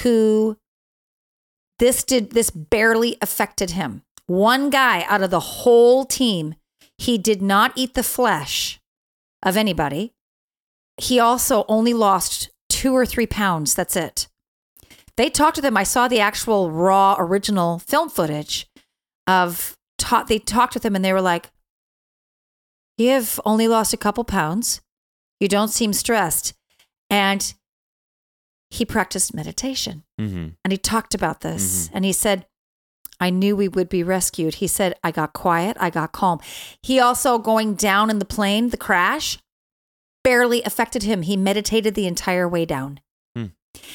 who 0.00 0.58
this 1.78 2.04
did 2.04 2.32
this 2.32 2.50
barely 2.50 3.16
affected 3.20 3.70
him. 3.72 4.02
One 4.26 4.70
guy 4.70 5.04
out 5.08 5.22
of 5.22 5.30
the 5.30 5.40
whole 5.40 6.04
team, 6.04 6.54
he 6.98 7.18
did 7.18 7.42
not 7.42 7.72
eat 7.76 7.94
the 7.94 8.02
flesh 8.02 8.80
of 9.42 9.56
anybody. 9.56 10.12
He 10.96 11.20
also 11.20 11.64
only 11.68 11.94
lost 11.94 12.50
two 12.68 12.94
or 12.94 13.06
three 13.06 13.26
pounds. 13.26 13.74
That's 13.74 13.96
it. 13.96 14.28
They 15.16 15.30
talked 15.30 15.56
to 15.56 15.62
them. 15.62 15.76
I 15.76 15.82
saw 15.82 16.08
the 16.08 16.20
actual 16.20 16.70
raw 16.70 17.16
original 17.18 17.78
film 17.78 18.08
footage 18.08 18.66
of 19.26 19.76
taught 19.98 20.28
they 20.28 20.38
talked 20.38 20.74
with 20.74 20.84
him 20.84 20.94
and 20.94 21.04
they 21.04 21.12
were 21.12 21.22
like, 21.22 21.50
You 22.98 23.10
have 23.10 23.40
only 23.44 23.68
lost 23.68 23.92
a 23.92 23.98
couple 23.98 24.24
pounds. 24.24 24.80
You 25.40 25.48
don't 25.48 25.68
seem 25.68 25.92
stressed. 25.92 26.54
And 27.10 27.54
he 28.70 28.84
practiced 28.84 29.34
meditation. 29.34 30.02
Mm-hmm. 30.20 30.48
and 30.64 30.72
he 30.72 30.78
talked 30.78 31.14
about 31.14 31.40
this. 31.42 31.90
And 31.92 32.04
he 32.04 32.12
said 32.12 32.46
i 33.18 33.30
knew 33.30 33.56
we 33.56 33.68
would 33.68 33.88
be 33.88 34.02
rescued. 34.02 34.56
He 34.56 34.66
said 34.66 34.94
i 35.02 35.10
got 35.10 35.32
quiet. 35.32 35.76
I 35.80 35.90
got 35.90 36.12
calm. 36.12 36.40
He 36.82 37.00
also 37.00 37.38
going 37.38 37.74
down 37.74 38.10
in 38.10 38.18
the 38.18 38.24
plane 38.24 38.70
the 38.70 38.76
crash 38.76 39.38
barely 40.24 40.62
affected 40.64 41.02
him. 41.04 41.22
He 41.22 41.36
meditated 41.36 41.94
the 41.94 42.06
entire 42.06 42.48
way 42.48 42.64
down. 42.64 43.00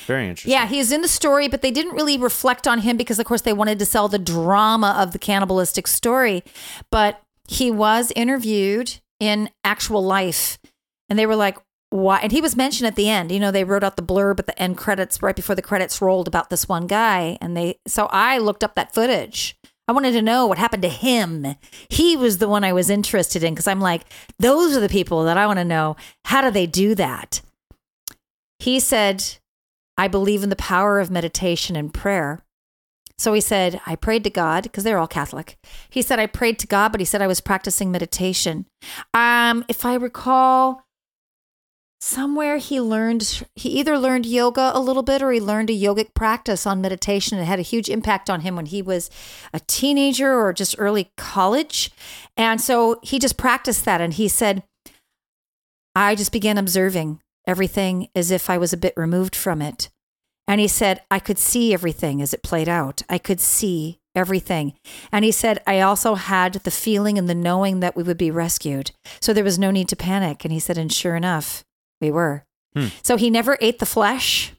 Very 0.06 0.28
interesting. 0.28 0.52
yeah 0.52 0.68
he 0.68 0.78
was 0.78 0.92
in 0.92 1.02
the 1.02 1.08
story 1.08 1.48
but 1.48 1.64
they 1.64 1.72
didn't 1.72 1.96
really 1.96 2.16
reflect 2.16 2.68
on 2.68 2.80
him 2.80 2.98
because 2.98 3.18
of 3.18 3.26
course 3.26 3.42
they 3.42 3.52
wanted 3.52 3.80
to 3.80 3.86
sell 3.86 4.08
the 4.08 4.20
drama 4.20 4.96
of 4.96 5.12
the 5.12 5.18
cannibalistic 5.20 5.88
story. 5.88 6.44
But 6.92 7.20
he 7.48 7.72
was 7.72 8.12
interviewed 8.16 9.00
in 9.20 9.50
actual 9.64 10.04
life. 10.04 10.60
And 11.10 11.18
they 11.18 11.26
were 11.26 11.36
like 11.36 11.58
why 11.92 12.20
and 12.20 12.32
he 12.32 12.42
was 12.42 12.56
mentioned 12.56 12.88
at 12.88 12.96
the 12.96 13.10
end 13.10 13.32
you 13.32 13.40
know 13.40 13.52
they 13.52 13.66
wrote 13.66 13.84
out 13.84 13.98
the 13.98 14.02
blurb 14.02 14.40
at 14.40 14.48
the 14.48 14.60
end 14.60 14.78
credits 14.78 15.22
right 15.22 15.36
before 15.36 15.56
the 15.56 15.62
credits 15.62 16.02
rolled 16.02 16.28
about 16.28 16.50
this 16.50 16.68
one 16.68 16.88
guy 16.88 17.38
and 17.42 17.56
they 17.56 17.78
so 17.86 18.08
i 18.08 18.38
looked 18.38 18.64
up 18.64 18.74
that 18.76 18.94
footage. 18.94 19.56
I 19.88 19.94
wanted 19.94 20.14
to 20.14 20.22
know 20.22 20.48
what 20.48 20.58
happened 20.58 20.84
to 20.84 20.90
him. 20.90 21.56
He 21.90 22.16
was 22.16 22.38
the 22.38 22.48
one 22.48 22.64
i 22.64 22.72
was 22.72 22.90
interested 22.90 23.44
in 23.44 23.54
because 23.54 23.68
i'm 23.68 23.82
like 23.82 24.04
those 24.40 24.76
are 24.76 24.80
the 24.80 24.90
people 24.90 25.24
that 25.26 25.38
i 25.38 25.46
want 25.46 25.60
to 25.60 25.66
know. 25.66 25.98
How 26.26 26.42
do 26.42 26.50
they 26.50 26.66
do 26.66 26.96
that? 26.96 27.42
He 28.60 28.80
said 28.80 29.38
i 29.98 30.08
believe 30.08 30.44
in 30.44 30.50
the 30.50 30.56
power 30.56 31.00
of 31.00 31.12
meditation 31.12 31.76
and 31.76 31.94
prayer. 31.94 32.42
So 33.18 33.34
he 33.34 33.42
said, 33.42 33.80
I 33.86 33.96
prayed 33.96 34.24
to 34.24 34.32
God 34.32 34.64
because 34.64 34.84
they're 34.84 34.98
all 34.98 35.08
Catholic. 35.08 35.56
He 35.92 36.02
said, 36.02 36.18
I 36.18 36.26
prayed 36.26 36.58
to 36.58 36.66
God, 36.66 36.92
but 36.92 37.00
he 37.00 37.06
said 37.06 37.22
I 37.22 37.28
was 37.28 37.40
practicing 37.40 37.92
meditation. 37.92 38.66
Um, 39.14 39.64
if 39.68 39.86
I 39.86 39.94
recall, 39.94 40.88
somewhere 42.02 42.58
he 42.58 42.82
learned, 42.82 43.44
he 43.56 43.70
either 43.70 43.98
learned 43.98 44.26
yoga 44.26 44.72
a 44.74 44.80
little 44.82 45.04
bit 45.04 45.22
or 45.22 45.32
he 45.32 45.40
learned 45.40 45.70
a 45.70 45.80
yogic 45.80 46.14
practice 46.16 46.66
on 46.66 46.82
meditation. 46.82 47.38
It 47.38 47.46
had 47.46 47.60
a 47.60 47.64
huge 47.64 47.90
impact 47.90 48.30
on 48.30 48.42
him 48.42 48.56
when 48.56 48.66
he 48.66 48.82
was 48.82 49.10
a 49.54 49.60
teenager 49.62 50.34
or 50.34 50.52
just 50.52 50.76
early 50.80 51.12
college. 51.16 51.92
And 52.36 52.60
so 52.60 53.00
he 53.04 53.20
just 53.20 53.38
practiced 53.38 53.86
that. 53.86 54.02
And 54.02 54.16
he 54.16 54.28
said, 54.28 54.64
I 55.96 56.16
just 56.16 56.32
began 56.32 56.58
observing 56.58 57.22
everything 57.48 58.10
as 58.16 58.32
if 58.32 58.50
I 58.50 58.58
was 58.58 58.74
a 58.74 58.78
bit 58.78 58.94
removed 58.98 59.36
from 59.36 59.62
it. 59.62 59.90
And 60.48 60.60
he 60.60 60.68
said, 60.68 61.02
I 61.12 61.20
could 61.20 61.38
see 61.38 61.74
everything 61.74 62.22
as 62.22 62.34
it 62.34 62.44
played 62.44 62.68
out. 62.68 63.04
I 63.10 63.20
could 63.20 63.40
see 63.40 64.00
everything. 64.16 64.74
And 65.12 65.24
he 65.24 65.32
said, 65.32 65.62
I 65.68 65.80
also 65.82 66.16
had 66.16 66.54
the 66.54 66.72
feeling 66.72 67.18
and 67.18 67.30
the 67.30 67.36
knowing 67.36 67.80
that 67.80 67.96
we 67.96 68.04
would 68.04 68.18
be 68.18 68.32
rescued. 68.32 68.92
So 69.22 69.34
there 69.34 69.44
was 69.44 69.60
no 69.60 69.72
need 69.72 69.88
to 69.90 69.96
panic. 69.96 70.44
And 70.44 70.52
he 70.52 70.60
said, 70.60 70.78
and 70.78 70.92
sure 70.92 71.16
enough, 71.16 71.64
we 72.02 72.12
were. 72.12 72.44
Hmm. 72.76 72.88
So 73.04 73.16
he 73.18 73.30
never 73.30 73.58
ate 73.62 73.80
the 73.80 73.86
flesh. 73.86 74.54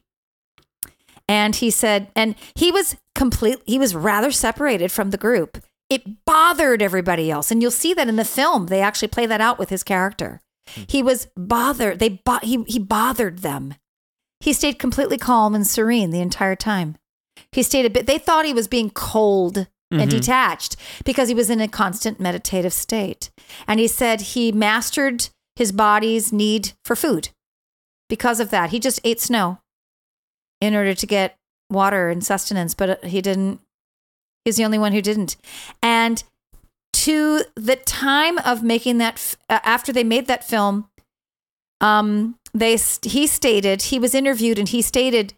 And 1.27 1.55
he 1.55 1.69
said, 1.71 2.07
and 2.15 2.35
he 2.55 2.71
was 2.71 2.97
complete, 3.15 3.59
he 3.65 3.79
was 3.79 3.95
rather 3.95 4.31
separated 4.31 4.91
from 4.91 5.11
the 5.11 5.17
group. 5.17 5.57
It 5.89 6.25
bothered 6.25 6.81
everybody 6.81 7.29
else. 7.31 7.51
And 7.51 7.61
you'll 7.61 7.71
see 7.71 7.93
that 7.93 8.07
in 8.09 8.15
the 8.17 8.25
film. 8.25 8.67
They 8.67 8.81
actually 8.81 9.07
play 9.09 9.25
that 9.25 9.41
out 9.41 9.57
with 9.59 9.69
his 9.69 9.83
character. 9.83 10.41
He 10.87 11.03
was 11.03 11.27
bothered. 11.37 11.99
They 11.99 12.09
bo- 12.25 12.39
he, 12.41 12.63
he 12.67 12.79
bothered 12.79 13.39
them. 13.39 13.75
He 14.39 14.53
stayed 14.53 14.79
completely 14.79 15.17
calm 15.17 15.55
and 15.55 15.65
serene 15.65 16.09
the 16.09 16.21
entire 16.21 16.55
time. 16.55 16.97
He 17.51 17.63
stayed 17.63 17.85
a 17.85 17.89
bit, 17.89 18.05
they 18.05 18.17
thought 18.17 18.45
he 18.45 18.53
was 18.53 18.67
being 18.67 18.89
cold 18.89 19.67
and 19.91 20.09
Mhm. 20.09 20.09
detached 20.09 20.75
because 21.05 21.27
he 21.29 21.35
was 21.35 21.49
in 21.49 21.61
a 21.61 21.67
constant 21.67 22.19
meditative 22.19 22.73
state. 22.73 23.29
And 23.67 23.79
he 23.79 23.87
said 23.87 24.21
he 24.21 24.51
mastered 24.51 25.29
his 25.55 25.71
body's 25.71 26.31
need 26.33 26.73
for 26.83 26.95
food. 26.95 27.29
Because 28.09 28.39
of 28.39 28.49
that, 28.51 28.71
he 28.71 28.79
just 28.79 28.99
ate 29.03 29.19
snow 29.21 29.59
in 30.61 30.75
order 30.75 30.93
to 30.93 31.07
get 31.07 31.37
water 31.69 32.09
and 32.09 32.23
sustenance, 32.23 32.73
but 32.73 32.89
uh, 32.89 33.07
he 33.07 33.21
didn't, 33.21 33.59
he's 34.45 34.57
the 34.57 34.65
only 34.65 34.77
one 34.77 34.91
who 34.91 35.01
didn't. 35.01 35.35
And 35.81 36.23
to 36.93 37.43
the 37.55 37.75
time 37.75 38.37
of 38.39 38.63
making 38.63 38.97
that, 38.99 39.15
f- 39.15 39.35
uh, 39.49 39.59
after 39.63 39.91
they 39.91 40.03
made 40.03 40.27
that 40.27 40.47
film, 40.47 40.89
um, 41.81 42.35
they 42.53 42.77
he 43.01 43.27
stated 43.27 43.83
he 43.83 43.99
was 43.99 44.13
interviewed 44.15 44.59
and 44.59 44.69
he 44.69 44.81
stated 44.81 45.33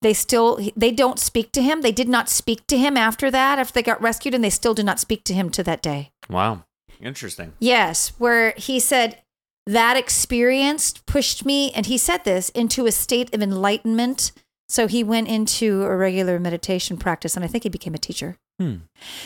they 0.00 0.12
still 0.12 0.58
they 0.76 0.90
don't 0.90 1.18
speak 1.18 1.52
to 1.52 1.62
him. 1.62 1.82
They 1.82 1.92
did 1.92 2.08
not 2.08 2.28
speak 2.28 2.66
to 2.68 2.78
him 2.78 2.96
after 2.96 3.30
that 3.30 3.58
after 3.58 3.74
they 3.74 3.82
got 3.82 4.00
rescued, 4.00 4.34
and 4.34 4.42
they 4.42 4.50
still 4.50 4.74
do 4.74 4.82
not 4.82 4.98
speak 4.98 5.24
to 5.24 5.34
him 5.34 5.50
to 5.50 5.62
that 5.64 5.82
day. 5.82 6.10
Wow. 6.28 6.64
Interesting. 7.00 7.52
Yes, 7.60 8.12
where 8.18 8.54
he 8.56 8.80
said 8.80 9.22
that 9.68 9.96
experience 9.98 10.94
pushed 11.06 11.44
me, 11.44 11.70
and 11.72 11.84
he 11.86 11.98
said 11.98 12.24
this 12.24 12.48
into 12.50 12.86
a 12.86 12.90
state 12.92 13.32
of 13.34 13.42
enlightenment. 13.42 14.32
So 14.70 14.86
he 14.86 15.04
went 15.04 15.28
into 15.28 15.82
a 15.84 15.94
regular 15.96 16.38
meditation 16.40 16.96
practice, 16.96 17.36
and 17.36 17.44
I 17.44 17.48
think 17.48 17.62
he 17.64 17.68
became 17.70 17.94
a 17.94 17.98
teacher. 17.98 18.36
Hmm. 18.58 18.76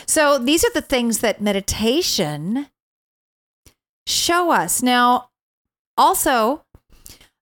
So 0.05 0.37
these 0.37 0.63
are 0.63 0.71
the 0.73 0.81
things 0.81 1.19
that 1.19 1.41
meditation 1.41 2.67
show 4.05 4.51
us. 4.51 4.81
Now, 4.83 5.29
also, 5.97 6.63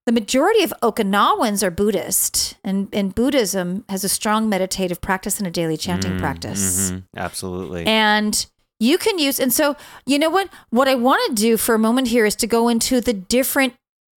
the 0.06 0.12
majority 0.12 0.62
of 0.62 0.72
Okinawans 0.82 1.62
are 1.62 1.70
Buddhist, 1.70 2.56
and, 2.64 2.88
and 2.92 3.14
Buddhism 3.14 3.84
has 3.88 4.04
a 4.04 4.08
strong 4.08 4.48
meditative 4.48 5.00
practice 5.00 5.38
and 5.38 5.46
a 5.46 5.50
daily 5.50 5.76
chanting 5.76 6.12
Mm, 6.12 6.18
practice. 6.20 6.90
mhm. 6.90 7.04
Absolutely. 7.16 7.84
And 7.86 8.46
you 8.82 8.98
can 8.98 9.18
use, 9.18 9.38
and 9.38 9.52
so, 9.52 9.76
you 10.04 10.18
know 10.18 10.28
what? 10.28 10.48
What 10.70 10.88
I 10.88 10.96
want 10.96 11.22
to 11.28 11.40
do 11.40 11.56
for 11.56 11.74
a 11.74 11.78
moment 11.78 12.08
here 12.08 12.26
is 12.26 12.36
to 12.36 12.46
go 12.46 12.68
into 12.68 13.00
the 13.00 13.12
different 13.12 13.74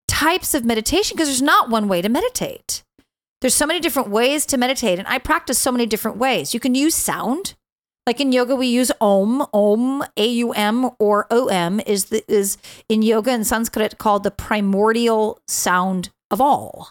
types 0.07 0.53
of 0.53 0.65
meditation 0.65 1.15
because 1.15 1.27
there's 1.27 1.41
not 1.41 1.69
one 1.69 1.87
way 1.87 2.01
to 2.01 2.09
meditate. 2.09 2.83
There's 3.41 3.53
so 3.53 3.67
many 3.67 3.79
different 3.79 4.09
ways 4.09 4.45
to 4.47 4.57
meditate, 4.57 4.97
and 4.97 5.07
I 5.07 5.19
practice 5.19 5.59
so 5.59 5.71
many 5.71 5.85
different 5.85 6.17
ways. 6.17 6.53
You 6.53 6.59
can 6.59 6.73
use 6.73 6.95
sound. 6.95 7.53
Like 8.07 8.19
in 8.19 8.31
yoga, 8.31 8.55
we 8.55 8.67
use 8.67 8.91
Om, 9.01 9.47
Om, 9.51 10.03
A 10.15 10.27
U 10.27 10.51
M, 10.53 10.91
or 10.99 11.25
O 11.31 11.47
M 11.47 11.79
is 11.85 12.05
the, 12.05 12.23
is 12.31 12.57
in 12.87 13.01
yoga 13.01 13.31
and 13.31 13.45
Sanskrit 13.45 13.97
called 13.97 14.23
the 14.23 14.31
primordial 14.31 15.39
sound 15.47 16.09
of 16.29 16.39
all. 16.39 16.89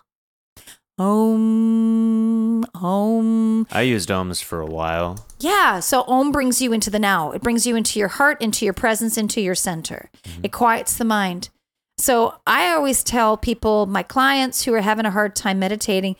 Om, 0.98 2.33
Om, 2.74 3.66
I 3.70 3.82
used 3.82 4.08
ohms 4.08 4.42
for 4.42 4.60
a 4.60 4.66
while. 4.66 5.26
yeah. 5.38 5.80
So 5.80 6.02
Om 6.06 6.32
brings 6.32 6.60
you 6.62 6.72
into 6.72 6.90
the 6.90 6.98
now. 6.98 7.32
It 7.32 7.42
brings 7.42 7.66
you 7.66 7.76
into 7.76 7.98
your 7.98 8.08
heart, 8.08 8.40
into 8.40 8.64
your 8.64 8.74
presence, 8.74 9.16
into 9.18 9.40
your 9.40 9.54
center. 9.54 10.10
It 10.42 10.52
quiets 10.52 10.96
the 10.96 11.04
mind. 11.04 11.50
So 11.98 12.34
I 12.46 12.70
always 12.72 13.04
tell 13.04 13.36
people, 13.36 13.86
my 13.86 14.02
clients 14.02 14.64
who 14.64 14.74
are 14.74 14.80
having 14.80 15.06
a 15.06 15.10
hard 15.10 15.36
time 15.36 15.58
meditating, 15.58 16.16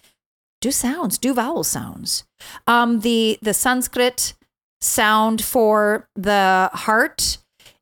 do 0.60 0.70
sounds, 0.70 1.18
do 1.18 1.34
vowel 1.34 1.64
sounds. 1.64 2.24
Um, 2.66 3.00
the 3.00 3.38
the 3.42 3.52
Sanskrit 3.54 4.34
sound 4.80 5.42
for 5.42 6.08
the 6.14 6.70
heart 6.72 7.38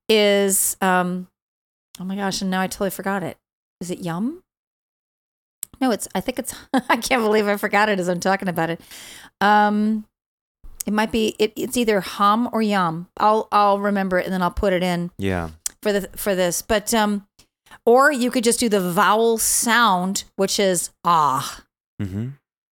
is 0.08 0.76
um, 0.80 1.28
oh 2.00 2.04
my 2.04 2.16
gosh, 2.16 2.40
and 2.40 2.50
now 2.50 2.60
I 2.60 2.66
totally 2.66 2.90
forgot 2.90 3.22
it. 3.22 3.36
Is 3.80 3.90
it 3.90 3.98
yum? 4.00 4.41
No, 5.82 5.90
it's 5.90 6.08
I 6.14 6.20
think 6.20 6.38
it's 6.38 6.54
I 6.88 6.96
can't 6.96 7.22
believe 7.22 7.46
I 7.48 7.56
forgot 7.58 7.88
it 7.90 7.98
as 8.00 8.08
I'm 8.08 8.20
talking 8.20 8.48
about 8.48 8.70
it. 8.70 8.80
Um 9.40 10.06
it 10.86 10.92
might 10.92 11.12
be 11.12 11.36
it, 11.38 11.52
it's 11.56 11.76
either 11.76 12.00
hum 12.00 12.48
or 12.52 12.62
yum. 12.62 13.08
I'll 13.18 13.48
I'll 13.52 13.78
remember 13.78 14.18
it 14.18 14.24
and 14.24 14.32
then 14.32 14.42
I'll 14.42 14.50
put 14.50 14.72
it 14.72 14.82
in. 14.82 15.10
Yeah. 15.18 15.50
for 15.82 15.92
the 15.92 16.08
for 16.16 16.34
this, 16.34 16.62
but 16.62 16.92
um, 16.94 17.26
or 17.86 18.10
you 18.12 18.30
could 18.30 18.44
just 18.44 18.60
do 18.60 18.68
the 18.68 18.80
vowel 18.92 19.38
sound, 19.38 20.24
which 20.36 20.58
is 20.58 20.90
ah 21.04 21.62
Mm-hmm. 22.00 22.28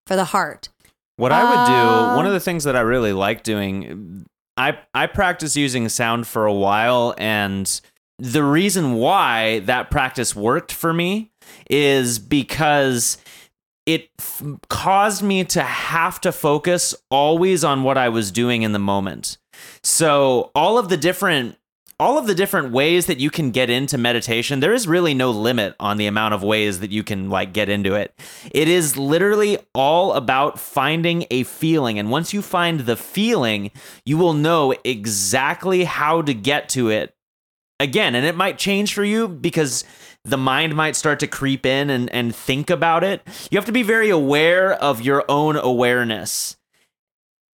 for 0.07 0.15
the 0.17 0.25
heart. 0.25 0.69
What 1.17 1.31
I 1.31 1.43
would 1.43 1.67
do, 1.67 2.15
one 2.17 2.25
Uh, 2.25 2.29
of 2.29 2.33
the 2.33 2.39
things 2.41 2.63
that 2.65 2.75
I 2.75 2.81
really 2.81 3.13
like 3.13 3.43
doing, 3.43 4.25
I 4.57 4.77
I 4.93 5.07
practice 5.07 5.55
using 5.55 5.87
sound 5.89 6.27
for 6.27 6.45
a 6.45 6.53
while, 6.53 7.13
and 7.17 7.79
the 8.19 8.43
reason 8.43 8.93
why 8.95 9.59
that 9.59 9.89
practice 9.89 10.35
worked 10.35 10.71
for 10.73 10.91
me 10.93 11.30
is 11.69 12.19
because 12.19 13.17
it 13.85 14.09
f- 14.19 14.43
caused 14.69 15.23
me 15.23 15.43
to 15.45 15.61
have 15.61 16.21
to 16.21 16.31
focus 16.31 16.95
always 17.09 17.63
on 17.63 17.83
what 17.83 17.97
I 17.97 18.09
was 18.09 18.31
doing 18.31 18.61
in 18.61 18.71
the 18.71 18.79
moment. 18.79 19.37
So 19.83 20.51
all 20.55 20.77
of 20.77 20.89
the 20.89 20.97
different 20.97 21.57
all 22.01 22.17
of 22.17 22.25
the 22.25 22.33
different 22.33 22.71
ways 22.71 23.05
that 23.05 23.19
you 23.19 23.29
can 23.29 23.51
get 23.51 23.69
into 23.69 23.95
meditation, 23.95 24.59
there 24.59 24.73
is 24.73 24.87
really 24.87 25.13
no 25.13 25.29
limit 25.29 25.75
on 25.79 25.97
the 25.97 26.07
amount 26.07 26.33
of 26.33 26.41
ways 26.41 26.79
that 26.79 26.89
you 26.89 27.03
can 27.03 27.29
like 27.29 27.53
get 27.53 27.69
into 27.69 27.93
it. 27.93 28.11
It 28.49 28.67
is 28.67 28.97
literally 28.97 29.59
all 29.75 30.13
about 30.13 30.59
finding 30.59 31.27
a 31.29 31.43
feeling. 31.43 31.99
And 31.99 32.09
once 32.09 32.33
you 32.33 32.41
find 32.41 32.79
the 32.79 32.95
feeling, 32.95 33.69
you 34.03 34.17
will 34.17 34.33
know 34.33 34.73
exactly 34.83 35.83
how 35.83 36.23
to 36.23 36.33
get 36.33 36.69
to 36.69 36.89
it 36.89 37.13
again. 37.79 38.15
And 38.15 38.25
it 38.25 38.35
might 38.35 38.57
change 38.57 38.95
for 38.95 39.03
you 39.03 39.27
because 39.27 39.83
the 40.23 40.37
mind 40.37 40.75
might 40.75 40.95
start 40.95 41.19
to 41.19 41.27
creep 41.27 41.65
in 41.65 41.89
and, 41.89 42.09
and 42.11 42.35
think 42.35 42.69
about 42.69 43.03
it. 43.03 43.21
You 43.49 43.57
have 43.57 43.65
to 43.65 43.71
be 43.71 43.83
very 43.83 44.09
aware 44.09 44.73
of 44.73 45.01
your 45.01 45.25
own 45.27 45.55
awareness. 45.55 46.57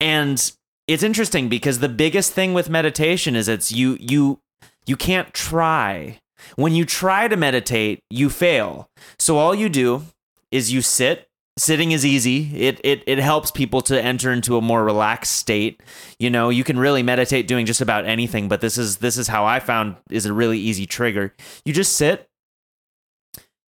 And 0.01 0.53
it's 0.87 1.03
interesting 1.03 1.49
because 1.49 1.79
the 1.79 1.89
biggest 1.89 2.33
thing 2.33 2.55
with 2.55 2.71
meditation 2.71 3.37
is 3.37 3.49
it's 3.49 3.73
you 3.73 3.97
you 4.01 4.41
you 4.87 4.97
can't 4.97 5.33
try. 5.33 6.21
When 6.57 6.75
you 6.75 6.85
try 6.85 7.29
to 7.29 7.37
meditate, 7.37 8.01
you 8.11 8.29
fail. 8.29 8.89
So 9.19 9.39
all 9.39 9.55
you 9.55 9.69
do 9.69 10.05
is 10.51 10.73
you 10.73 10.83
sit. 10.83 11.29
Sitting 11.59 11.93
is 11.93 12.05
easy. 12.05 12.51
It 12.57 12.81
it 12.83 13.05
it 13.07 13.19
helps 13.19 13.51
people 13.51 13.83
to 13.83 14.03
enter 14.03 14.33
into 14.33 14.57
a 14.57 14.63
more 14.63 14.85
relaxed 14.85 15.37
state. 15.37 15.83
You 16.19 16.31
know, 16.31 16.49
you 16.49 16.65
can 16.65 16.79
really 16.79 17.03
meditate 17.03 17.47
doing 17.47 17.67
just 17.67 17.81
about 17.81 18.07
anything, 18.07 18.49
but 18.49 18.61
this 18.61 18.79
is 18.79 18.99
this 18.99 19.19
is 19.19 19.29
how 19.29 19.45
I 19.45 19.61
found 19.61 19.97
is 20.11 20.27
a 20.27 20.33
really 20.33 20.59
easy 20.59 20.87
trigger. 20.87 21.35
You 21.65 21.75
just 21.75 21.95
sit, 21.95 22.29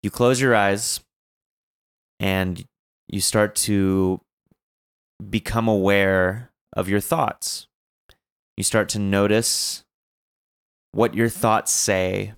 you 0.04 0.12
close 0.12 0.40
your 0.40 0.54
eyes, 0.54 1.00
and 2.20 2.66
you 3.08 3.22
start 3.22 3.56
to 3.56 4.22
become 5.30 5.68
aware 5.68 6.52
of 6.74 6.90
your 6.90 7.00
thoughts. 7.00 7.68
You 8.58 8.64
start 8.64 8.90
to 8.90 9.00
notice 9.00 9.84
what 10.92 11.16
your 11.16 11.30
thoughts 11.30 11.72
say, 11.72 12.34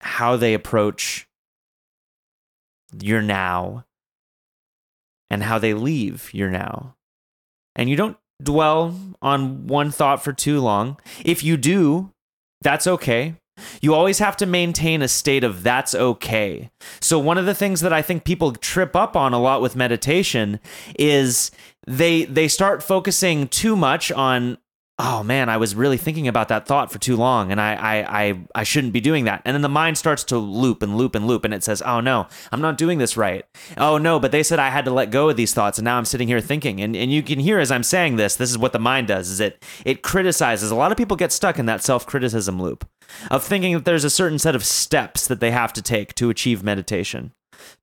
how 0.00 0.36
they 0.36 0.52
approach 0.52 1.26
your 3.00 3.22
now, 3.22 3.84
and 5.30 5.42
how 5.42 5.58
they 5.58 5.74
leave 5.74 6.32
your 6.34 6.50
now. 6.50 6.96
And 7.74 7.88
you 7.88 7.96
don't 7.96 8.16
dwell 8.42 8.94
on 9.22 9.66
one 9.66 9.90
thought 9.90 10.22
for 10.22 10.32
too 10.32 10.60
long. 10.60 10.98
If 11.24 11.42
you 11.42 11.56
do, 11.56 12.10
that's 12.60 12.86
okay. 12.86 13.36
You 13.80 13.94
always 13.94 14.18
have 14.18 14.36
to 14.38 14.46
maintain 14.46 15.02
a 15.02 15.08
state 15.08 15.44
of 15.44 15.62
that's 15.62 15.94
okay. 15.94 16.70
So, 17.00 17.18
one 17.18 17.38
of 17.38 17.46
the 17.46 17.54
things 17.54 17.80
that 17.80 17.92
I 17.92 18.02
think 18.02 18.24
people 18.24 18.52
trip 18.52 18.96
up 18.96 19.16
on 19.16 19.32
a 19.32 19.40
lot 19.40 19.60
with 19.60 19.76
meditation 19.76 20.60
is 20.98 21.50
they 21.86 22.24
they 22.24 22.48
start 22.48 22.82
focusing 22.82 23.48
too 23.48 23.76
much 23.76 24.10
on 24.10 24.58
oh 24.98 25.24
man 25.24 25.48
i 25.48 25.56
was 25.56 25.74
really 25.74 25.96
thinking 25.96 26.28
about 26.28 26.46
that 26.48 26.66
thought 26.66 26.92
for 26.92 26.98
too 26.98 27.16
long 27.16 27.50
and 27.50 27.60
I, 27.60 27.74
I 27.74 28.22
i 28.22 28.40
i 28.54 28.62
shouldn't 28.62 28.92
be 28.92 29.00
doing 29.00 29.24
that. 29.24 29.42
And 29.44 29.54
then 29.54 29.62
the 29.62 29.68
mind 29.68 29.98
starts 29.98 30.22
to 30.24 30.38
loop 30.38 30.82
and 30.82 30.96
loop 30.96 31.16
and 31.16 31.26
loop 31.26 31.44
and 31.44 31.52
it 31.52 31.64
says 31.64 31.82
oh 31.82 32.00
no 32.00 32.28
i'm 32.52 32.60
not 32.60 32.78
doing 32.78 32.98
this 32.98 33.16
right. 33.16 33.44
Oh 33.76 33.98
no 33.98 34.20
but 34.20 34.30
they 34.30 34.42
said 34.42 34.58
i 34.58 34.70
had 34.70 34.84
to 34.84 34.92
let 34.92 35.10
go 35.10 35.28
of 35.28 35.36
these 35.36 35.52
thoughts 35.52 35.78
and 35.78 35.84
now 35.84 35.98
i'm 35.98 36.04
sitting 36.04 36.28
here 36.28 36.40
thinking. 36.40 36.80
And 36.80 36.94
and 36.94 37.12
you 37.12 37.22
can 37.22 37.40
hear 37.40 37.58
as 37.58 37.72
i'm 37.72 37.82
saying 37.82 38.16
this 38.16 38.36
this 38.36 38.50
is 38.50 38.58
what 38.58 38.72
the 38.72 38.78
mind 38.78 39.08
does 39.08 39.30
is 39.30 39.40
it 39.40 39.64
it 39.84 40.02
criticizes. 40.02 40.70
A 40.70 40.76
lot 40.76 40.92
of 40.92 40.98
people 40.98 41.16
get 41.16 41.32
stuck 41.32 41.58
in 41.58 41.66
that 41.66 41.82
self-criticism 41.82 42.62
loop 42.62 42.88
of 43.30 43.42
thinking 43.42 43.74
that 43.74 43.84
there's 43.84 44.04
a 44.04 44.10
certain 44.10 44.38
set 44.38 44.54
of 44.54 44.64
steps 44.64 45.26
that 45.26 45.40
they 45.40 45.50
have 45.50 45.72
to 45.72 45.82
take 45.82 46.14
to 46.14 46.30
achieve 46.30 46.62
meditation 46.62 47.32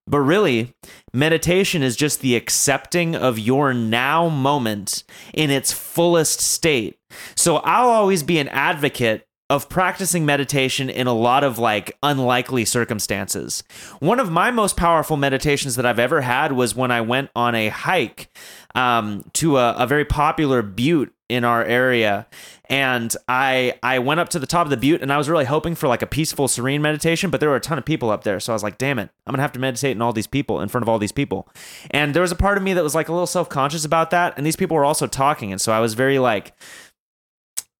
but 0.08 0.20
really, 0.20 0.74
meditation 1.14 1.84
is 1.84 1.96
just 1.96 2.22
the 2.22 2.36
accepting 2.36 3.16
of 3.16 3.40
your 3.40 3.74
now 3.74 4.30
moment 4.30 5.04
in 5.34 5.50
its 5.50 5.72
fullest 5.72 6.42
state. 6.42 6.98
So 7.36 7.58
I'll 7.58 7.90
always 7.90 8.24
be 8.24 8.40
an 8.40 8.48
advocate 8.50 9.26
of 9.52 9.68
practicing 9.68 10.26
meditation 10.26 10.90
in 10.90 11.08
a 11.08 11.14
lot 11.14 11.44
of 11.44 11.60
like 11.60 11.98
unlikely 12.02 12.64
circumstances. 12.64 13.66
One 14.00 14.18
of 14.18 14.32
my 14.32 14.50
most 14.50 14.78
powerful 14.78 15.18
meditations 15.18 15.76
that 15.76 15.86
I've 15.86 16.00
ever 16.00 16.22
had 16.22 16.54
was 16.54 16.74
when 16.74 16.90
I 16.90 17.02
went 17.02 17.32
on 17.36 17.54
a 17.54 17.68
hike 17.68 18.30
um, 18.76 19.30
to 19.34 19.58
a, 19.58 19.74
a 19.74 19.86
very 19.86 20.06
popular 20.06 20.62
butte 20.62 21.14
in 21.28 21.44
our 21.44 21.66
area 21.66 22.28
and 22.70 23.16
I 23.28 23.80
I 23.82 24.00
went 24.00 24.20
up 24.20 24.30
to 24.30 24.40
the 24.40 24.46
top 24.46 24.66
of 24.66 24.70
the 24.70 24.76
butte 24.76 25.02
and 25.02 25.14
I 25.14 25.18
was 25.18 25.30
really 25.30 25.46
hoping 25.46 25.76
for 25.76 25.88
like 25.88 26.02
a 26.02 26.08
peaceful 26.08 26.50
serene 26.50 26.82
meditation 26.82 27.30
but 27.30 27.40
there 27.40 27.48
were 27.48 27.56
a 27.56 27.62
ton 27.62 27.78
of 27.78 27.86
people 27.86 28.10
up 28.10 28.26
there 28.26 28.42
so 28.42 28.52
I 28.52 28.56
was 28.56 28.64
like 28.64 28.78
damn 28.78 29.00
it 29.00 29.10
I'm 29.26 29.34
to 29.36 29.42
have 29.42 29.54
to 29.54 29.60
meditate 29.60 29.96
in 29.96 30.02
all 30.02 30.12
these 30.12 30.28
people 30.28 30.60
in 30.60 30.68
front 30.68 30.84
of 30.84 30.90
all 30.90 31.00
these 31.00 31.14
people 31.14 31.48
and 31.90 32.14
there 32.14 32.22
was 32.22 32.34
a 32.34 32.36
part 32.36 32.58
of 32.58 32.64
me 32.64 32.74
that 32.74 32.84
was 32.84 32.96
like 32.96 33.08
a 33.08 33.14
little 33.14 33.28
self-conscious 33.28 33.86
about 33.86 34.12
that 34.12 34.34
and 34.36 34.46
these 34.46 34.58
people 34.58 34.76
were 34.76 34.84
also 34.84 35.08
talking 35.08 35.54
and 35.54 35.62
so 35.62 35.72
I 35.72 35.80
was 35.80 35.94
very 35.94 36.20
like 36.20 36.54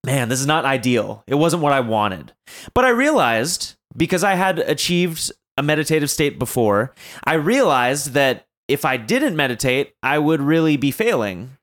man 0.06 0.30
this 0.30 0.40
is 0.40 0.48
not 0.48 0.66
ideal. 0.66 1.24
It 1.28 1.36
wasn't 1.36 1.64
what 1.64 1.74
I 1.74 1.80
wanted. 1.80 2.34
But 2.74 2.86
I 2.86 2.90
realized 2.90 3.76
because 3.96 4.24
I 4.24 4.36
had 4.36 4.60
achieved 4.60 5.32
a 5.58 5.64
meditative 5.64 6.10
state 6.10 6.40
before 6.40 6.94
I 7.24 7.34
realized 7.34 8.14
that 8.14 8.46
if 8.68 8.86
I 8.86 8.98
didn't 8.98 9.36
meditate 9.36 9.94
I 10.02 10.18
would 10.18 10.42
really 10.42 10.78
be 10.78 10.92
failing. 10.92 11.58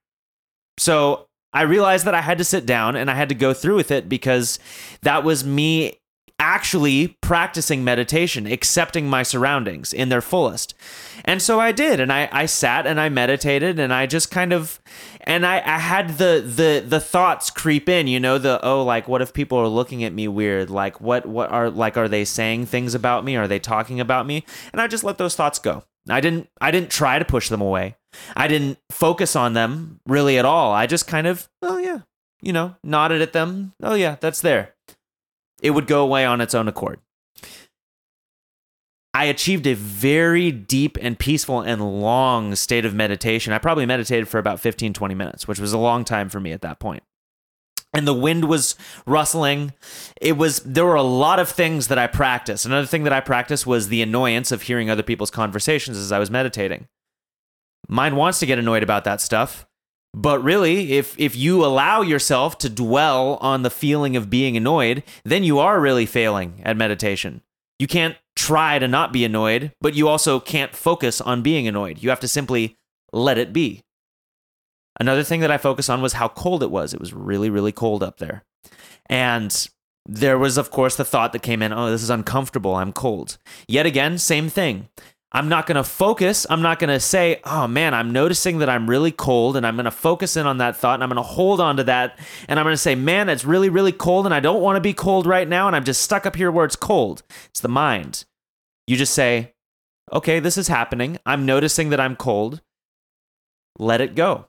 So 0.79 1.27
I 1.53 1.63
realized 1.63 2.05
that 2.05 2.15
I 2.15 2.21
had 2.21 2.39
to 2.39 2.45
sit 2.45 2.67
down 2.67 2.95
and 2.95 3.11
I 3.11 3.15
had 3.15 3.31
to 3.31 3.35
go 3.35 3.55
through 3.55 3.77
with 3.77 3.91
it 3.91 4.09
because 4.09 4.59
that 5.03 5.25
was 5.25 5.45
me 5.45 5.99
actually 6.39 7.17
practicing 7.21 7.83
meditation, 7.83 8.47
accepting 8.47 9.09
my 9.09 9.23
surroundings 9.23 9.93
in 9.93 10.09
their 10.09 10.21
fullest. 10.21 10.75
And 11.25 11.43
so 11.43 11.59
I 11.59 11.73
did. 11.73 12.01
And 12.01 12.13
I, 12.13 12.29
I 12.31 12.47
sat 12.47 12.87
and 12.87 13.01
I 13.01 13.09
meditated 13.09 13.79
and 13.79 13.93
I 13.93 14.07
just 14.07 14.31
kind 14.31 14.53
of 14.53 14.81
and 15.23 15.45
I, 15.45 15.57
I 15.57 15.79
had 15.79 16.19
the 16.19 16.43
the 16.45 16.85
the 16.87 17.01
thoughts 17.01 17.51
creep 17.51 17.89
in, 17.89 18.07
you 18.07 18.21
know, 18.21 18.39
the 18.39 18.65
oh 18.65 18.83
like 18.85 19.09
what 19.09 19.21
if 19.21 19.33
people 19.33 19.59
are 19.59 19.69
looking 19.69 20.05
at 20.05 20.13
me 20.15 20.29
weird? 20.29 20.71
Like 20.71 21.01
what 21.01 21.27
what 21.27 21.51
are 21.51 21.71
like 21.71 21.97
are 21.97 22.09
they 22.09 22.25
saying 22.25 22.67
things 22.67 22.95
about 22.95 23.25
me? 23.25 23.37
Are 23.37 23.49
they 23.49 23.59
talking 23.59 24.01
about 24.01 24.27
me? 24.27 24.45
And 24.73 24.81
I 24.81 24.87
just 24.87 25.05
let 25.05 25.19
those 25.19 25.35
thoughts 25.35 25.59
go. 25.59 25.85
I 26.09 26.21
didn't 26.21 26.49
I 26.61 26.71
didn't 26.71 26.91
try 26.91 27.19
to 27.19 27.25
push 27.25 27.49
them 27.49 27.61
away. 27.61 27.97
I 28.37 28.49
didn't 28.49 28.79
focus 28.91 29.37
on 29.37 29.53
them 29.53 30.01
really 30.07 30.39
at 30.39 30.45
all. 30.45 30.73
I 30.73 30.87
just 30.87 31.07
kind 31.07 31.27
of, 31.27 31.49
oh 31.63 31.79
yeah, 31.79 32.01
you 32.41 32.53
know, 32.53 32.77
nodded 32.83 33.21
at 33.21 33.33
them. 33.33 33.75
Oh 33.83 33.95
yeah, 33.95 34.17
that's 34.21 34.41
there. 34.41 34.75
It 35.61 35.71
would 35.71 35.87
go 35.87 36.03
away 36.03 36.25
on 36.25 36.41
its 36.41 36.55
own 36.55 36.69
accord. 36.69 37.01
I 39.15 39.25
achieved 39.25 39.67
a 39.67 39.75
very 39.75 40.53
deep 40.53 40.97
and 41.01 41.19
peaceful 41.19 41.61
and 41.61 42.01
long 42.01 42.55
state 42.55 42.85
of 42.85 42.95
meditation. 42.95 43.53
I 43.53 43.59
probably 43.59 43.87
meditated 43.87 44.29
for 44.29 44.39
about 44.39 44.61
15, 44.61 44.93
20 44.93 45.15
minutes, 45.15 45.49
which 45.49 45.59
was 45.59 45.73
a 45.73 45.79
long 45.79 46.05
time 46.05 46.29
for 46.29 46.39
me 46.39 46.53
at 46.53 46.63
that 46.63 46.79
point. 46.79 47.03
And 47.95 48.07
the 48.07 48.15
wind 48.15 48.45
was 48.45 48.77
rustling. 49.07 49.73
It 50.21 50.37
was, 50.37 50.61
there 50.61 50.85
were 50.85 50.95
a 50.95 51.03
lot 51.03 51.39
of 51.39 51.49
things 51.49 51.89
that 51.89 51.99
I 51.99 52.07
practiced. 52.07 52.67
Another 52.67 52.87
thing 52.87 53.05
that 53.05 53.13
I 53.13 53.21
practiced 53.21 53.67
was 53.67 53.89
the 53.89 54.03
annoyance 54.03 54.53
of 54.53 54.63
hearing 54.63 54.91
other 54.91 55.03
people's 55.03 55.31
conversations 55.31 55.97
as 55.97 56.13
I 56.13 56.19
was 56.19 56.31
meditating. 56.31 56.87
Mind 57.89 58.17
wants 58.17 58.39
to 58.41 58.47
get 58.47 58.59
annoyed 58.59 58.83
about 58.83 59.05
that 59.05 59.21
stuff. 59.23 59.67
But 60.15 60.43
really, 60.43 60.95
if 60.95 61.19
if 61.19 61.37
you 61.37 61.65
allow 61.65 62.03
yourself 62.03 62.59
to 62.59 62.69
dwell 62.69 63.39
on 63.41 63.63
the 63.63 63.71
feeling 63.71 64.17
of 64.17 64.31
being 64.31 64.57
annoyed, 64.57 65.03
then 65.25 65.45
you 65.45 65.59
are 65.59 65.81
really 65.81 66.07
failing 66.07 66.61
at 66.65 66.77
meditation. 66.77 67.43
You 67.79 67.87
can't 67.87 68.17
try 68.35 68.79
to 68.79 68.89
not 68.89 69.13
be 69.13 69.25
annoyed, 69.25 69.73
but 69.81 69.95
you 69.95 70.09
also 70.09 70.41
can't 70.41 70.75
focus 70.75 71.21
on 71.21 71.43
being 71.43 71.69
annoyed. 71.69 72.03
You 72.03 72.09
have 72.09 72.21
to 72.21 72.29
simply 72.29 72.77
let 73.13 73.39
it 73.39 73.53
be. 73.53 73.83
Another 75.01 75.23
thing 75.23 75.41
that 75.41 75.51
I 75.51 75.59
focused 75.59 75.91
on 75.91 76.03
was 76.03 76.15
how 76.15 76.29
cold 76.29 76.63
it 76.63 76.71
was. 76.71 76.93
It 76.93 77.01
was 77.01 77.13
really, 77.13 77.51
really 77.51 77.73
cold 77.73 78.03
up 78.03 78.19
there. 78.19 78.45
And 79.07 79.69
there 80.07 80.39
was, 80.39 80.57
of 80.57 80.71
course, 80.71 80.97
the 80.97 81.05
thought 81.05 81.33
that 81.33 81.43
came 81.43 81.63
in 81.63 81.73
oh, 81.73 81.91
this 81.91 82.03
is 82.03 82.11
uncomfortable. 82.11 82.75
I'm 82.75 82.93
cold. 82.93 83.39
Yet 83.69 83.87
again, 83.87 84.19
same 84.19 84.49
thing. 84.49 84.89
I'm 85.31 85.49
not 85.49 85.67
going 85.67 85.77
to 85.77 85.85
focus. 85.85 86.47
I'm 86.49 86.63
not 86.63 86.79
going 86.79 86.89
to 86.89 87.01
say, 87.01 87.41
oh 87.45 87.69
man, 87.69 87.93
I'm 87.93 88.13
noticing 88.13 88.59
that 88.59 88.71
I'm 88.71 88.89
really 88.89 89.13
cold 89.13 89.57
and 89.57 89.67
I'm 89.67 89.77
going 89.77 89.85
to 89.85 89.91
focus 89.91 90.37
in 90.37 90.47
on 90.47 90.59
that 90.59 90.77
thought 90.77 90.95
and 90.95 91.03
I'm 91.03 91.11
going 91.11 91.17
to 91.17 91.23
hold 91.23 91.61
on 91.61 91.77
to 91.77 91.85
that. 91.85 92.19
And 92.49 92.59
I'm 92.59 92.65
going 92.65 92.73
to 92.73 92.79
say, 92.79 92.95
man, 92.95 93.29
it's 93.29 93.45
really, 93.45 93.69
really 93.69 93.93
cold 93.93 94.25
and 94.25 94.35
I 94.35 94.41
don't 94.41 94.63
want 94.63 94.77
to 94.77 94.81
be 94.81 94.95
cold 94.95 95.27
right 95.27 95.47
now. 95.47 95.67
And 95.67 95.77
I'm 95.77 95.85
just 95.85 96.01
stuck 96.01 96.25
up 96.25 96.37
here 96.37 96.51
where 96.51 96.65
it's 96.65 96.77
cold. 96.77 97.23
It's 97.51 97.61
the 97.61 97.69
mind. 97.69 98.25
You 98.87 98.97
just 98.97 99.13
say, 99.13 99.53
okay, 100.13 100.41
this 100.41 100.57
is 100.57 100.69
happening. 100.69 101.19
I'm 101.27 101.45
noticing 101.45 101.91
that 101.91 102.01
I'm 102.01 102.17
cold. 102.17 102.63
Let 103.79 104.01
it 104.01 104.15
go. 104.15 104.47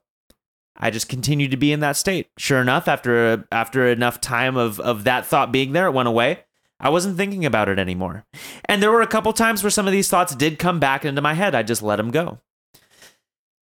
I 0.78 0.92
just 0.92 1.10
continued 1.10 1.52
to 1.52 1.58
be 1.58 1.74
in 1.74 1.82
that 1.82 1.98
state. 1.98 2.30
Sure 2.38 2.62
enough, 2.62 2.88
after 2.88 3.46
after 3.52 3.86
enough 3.88 4.22
time 4.22 4.56
of 4.56 4.80
of 4.80 5.04
that 5.04 5.26
thought 5.26 5.52
being 5.52 5.74
there, 5.74 5.88
it 5.88 5.92
went 5.92 6.08
away. 6.08 6.46
I 6.80 6.90
wasn't 6.90 7.18
thinking 7.18 7.46
about 7.46 7.70
it 7.70 7.80
anymore. 7.80 8.26
And 8.66 8.82
there 8.82 8.92
were 8.92 9.02
a 9.02 9.08
couple 9.08 9.34
times 9.34 9.64
where 9.64 9.70
some 9.70 9.88
of 9.88 9.92
these 9.92 10.10
thoughts 10.10 10.36
did 10.36 10.60
come 10.60 10.80
back 10.80 11.04
into 11.06 11.22
my 11.22 11.34
head. 11.34 11.56
I 11.56 11.64
just 11.64 11.84
let 11.84 11.98
them 11.98 12.12
go. 12.12 12.40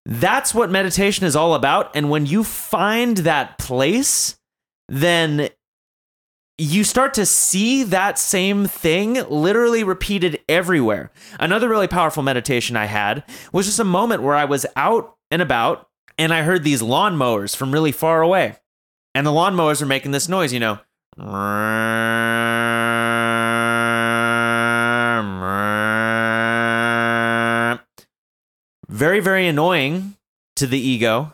That's 0.05 0.53
what 0.53 0.69
meditation 0.69 1.25
is 1.25 1.35
all 1.35 1.55
about. 1.55 1.95
And 1.95 2.09
when 2.09 2.25
you 2.25 2.43
find 2.43 3.17
that 3.17 3.57
place, 3.57 4.37
then 4.87 5.49
you 6.57 6.83
start 6.83 7.13
to 7.15 7.25
see 7.25 7.83
that 7.83 8.19
same 8.19 8.65
thing 8.65 9.15
literally 9.29 9.83
repeated 9.83 10.39
everywhere. 10.47 11.11
Another 11.39 11.67
really 11.67 11.87
powerful 11.87 12.23
meditation 12.23 12.77
I 12.77 12.85
had 12.85 13.23
was 13.51 13.65
just 13.65 13.79
a 13.79 13.83
moment 13.83 14.23
where 14.23 14.35
I 14.35 14.45
was 14.45 14.65
out 14.75 15.17
and 15.31 15.41
about 15.41 15.89
and 16.17 16.33
I 16.33 16.43
heard 16.43 16.63
these 16.63 16.81
lawnmowers 16.81 17.55
from 17.55 17.71
really 17.71 17.91
far 17.91 18.21
away. 18.21 18.55
And 19.13 19.25
the 19.25 19.31
lawnmowers 19.31 19.81
are 19.81 19.87
making 19.87 20.11
this 20.11 20.29
noise, 20.29 20.53
you 20.53 20.59
know. 20.59 20.79
Very, 28.87 29.19
very 29.19 29.47
annoying 29.47 30.15
to 30.55 30.67
the 30.67 30.79
ego 30.79 31.33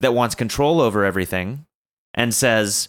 that 0.00 0.14
wants 0.14 0.34
control 0.34 0.80
over 0.80 1.04
everything 1.04 1.66
and 2.12 2.34
says, 2.34 2.88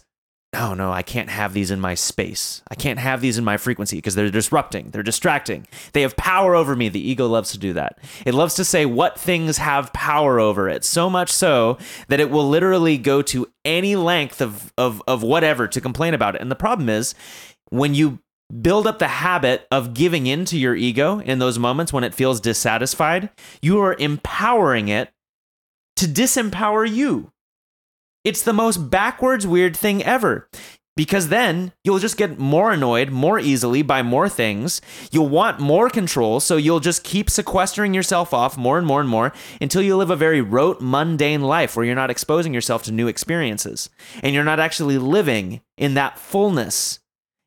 oh 0.54 0.74
no, 0.74 0.92
I 0.92 1.02
can't 1.02 1.28
have 1.28 1.52
these 1.52 1.70
in 1.70 1.80
my 1.80 1.94
space. 1.94 2.62
I 2.70 2.74
can't 2.74 2.98
have 2.98 3.20
these 3.20 3.38
in 3.38 3.44
my 3.44 3.56
frequency 3.56 3.96
because 3.96 4.14
they're 4.14 4.30
disrupting, 4.30 4.90
they're 4.90 5.02
distracting. 5.02 5.66
They 5.92 6.02
have 6.02 6.16
power 6.16 6.54
over 6.54 6.74
me. 6.76 6.88
The 6.88 7.10
ego 7.10 7.26
loves 7.26 7.52
to 7.52 7.58
do 7.58 7.72
that. 7.74 7.98
It 8.24 8.34
loves 8.34 8.54
to 8.54 8.64
say 8.64 8.86
what 8.86 9.18
things 9.18 9.58
have 9.58 9.92
power 9.92 10.38
over 10.40 10.68
it, 10.68 10.84
so 10.84 11.10
much 11.10 11.30
so 11.30 11.78
that 12.08 12.20
it 12.20 12.30
will 12.30 12.48
literally 12.48 12.98
go 12.98 13.22
to 13.22 13.50
any 13.64 13.96
length 13.96 14.40
of, 14.40 14.72
of, 14.78 15.02
of 15.06 15.22
whatever 15.22 15.68
to 15.68 15.80
complain 15.80 16.14
about 16.14 16.34
it. 16.34 16.40
And 16.40 16.50
the 16.50 16.56
problem 16.56 16.88
is 16.88 17.14
when 17.70 17.94
you 17.94 18.20
build 18.62 18.86
up 18.86 18.98
the 18.98 19.08
habit 19.08 19.66
of 19.70 19.94
giving 19.94 20.26
in 20.26 20.44
to 20.46 20.58
your 20.58 20.74
ego 20.74 21.18
in 21.20 21.38
those 21.38 21.58
moments 21.58 21.92
when 21.92 22.04
it 22.04 22.14
feels 22.14 22.40
dissatisfied, 22.40 23.30
you 23.60 23.80
are 23.80 23.96
empowering 23.98 24.88
it 24.88 25.10
to 25.96 26.06
disempower 26.06 26.88
you. 26.88 27.32
It's 28.24 28.42
the 28.42 28.52
most 28.52 28.90
backwards 28.90 29.46
weird 29.46 29.76
thing 29.76 30.02
ever. 30.02 30.48
Because 30.96 31.28
then 31.28 31.72
you'll 31.84 31.98
just 31.98 32.16
get 32.16 32.38
more 32.38 32.72
annoyed 32.72 33.10
more 33.10 33.38
easily 33.38 33.82
by 33.82 34.02
more 34.02 34.30
things. 34.30 34.80
You'll 35.12 35.28
want 35.28 35.60
more 35.60 35.90
control, 35.90 36.40
so 36.40 36.56
you'll 36.56 36.80
just 36.80 37.04
keep 37.04 37.28
sequestering 37.28 37.92
yourself 37.92 38.32
off 38.32 38.56
more 38.56 38.78
and 38.78 38.86
more 38.86 39.00
and 39.00 39.08
more 39.08 39.34
until 39.60 39.82
you 39.82 39.94
live 39.94 40.08
a 40.08 40.16
very 40.16 40.40
rote, 40.40 40.80
mundane 40.80 41.42
life 41.42 41.76
where 41.76 41.84
you're 41.84 41.94
not 41.94 42.10
exposing 42.10 42.54
yourself 42.54 42.82
to 42.84 42.92
new 42.92 43.08
experiences. 43.08 43.90
And 44.22 44.34
you're 44.34 44.42
not 44.42 44.58
actually 44.58 44.96
living 44.96 45.60
in 45.76 45.94
that 45.94 46.18
fullness, 46.18 47.00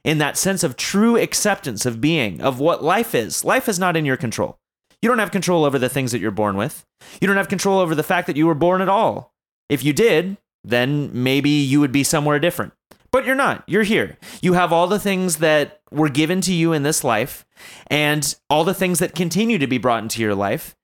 in 0.03 0.17
that 0.19 0.37
sense 0.37 0.63
of 0.63 0.77
true 0.77 1.17
acceptance 1.17 1.85
of 1.85 2.01
being, 2.01 2.41
of 2.41 2.59
what 2.59 2.83
life 2.83 3.13
is. 3.13 3.43
Life 3.43 3.67
is 3.67 3.79
not 3.79 3.97
in 3.97 4.05
your 4.05 4.17
control. 4.17 4.57
You 5.01 5.09
don't 5.09 5.19
have 5.19 5.31
control 5.31 5.65
over 5.65 5.79
the 5.79 5.89
things 5.89 6.11
that 6.11 6.19
you're 6.19 6.31
born 6.31 6.57
with. 6.57 6.85
You 7.21 7.27
don't 7.27 7.37
have 7.37 7.47
control 7.47 7.79
over 7.79 7.95
the 7.95 8.03
fact 8.03 8.27
that 8.27 8.37
you 8.37 8.47
were 8.47 8.55
born 8.55 8.81
at 8.81 8.89
all. 8.89 9.33
If 9.69 9.83
you 9.83 9.93
did, 9.93 10.37
then 10.63 11.09
maybe 11.13 11.49
you 11.49 11.79
would 11.79 11.91
be 11.91 12.03
somewhere 12.03 12.39
different. 12.39 12.73
But 13.11 13.25
you're 13.25 13.35
not. 13.35 13.63
You're 13.65 13.83
here. 13.83 14.17
You 14.41 14.53
have 14.53 14.71
all 14.71 14.87
the 14.87 14.99
things 14.99 15.37
that 15.37 15.81
were 15.91 16.09
given 16.09 16.41
to 16.41 16.53
you 16.53 16.73
in 16.73 16.83
this 16.83 17.03
life 17.03 17.45
and 17.87 18.35
all 18.49 18.63
the 18.63 18.73
things 18.73 18.99
that 18.99 19.15
continue 19.15 19.57
to 19.57 19.67
be 19.67 19.77
brought 19.77 20.03
into 20.03 20.21
your 20.21 20.35
life. 20.35 20.75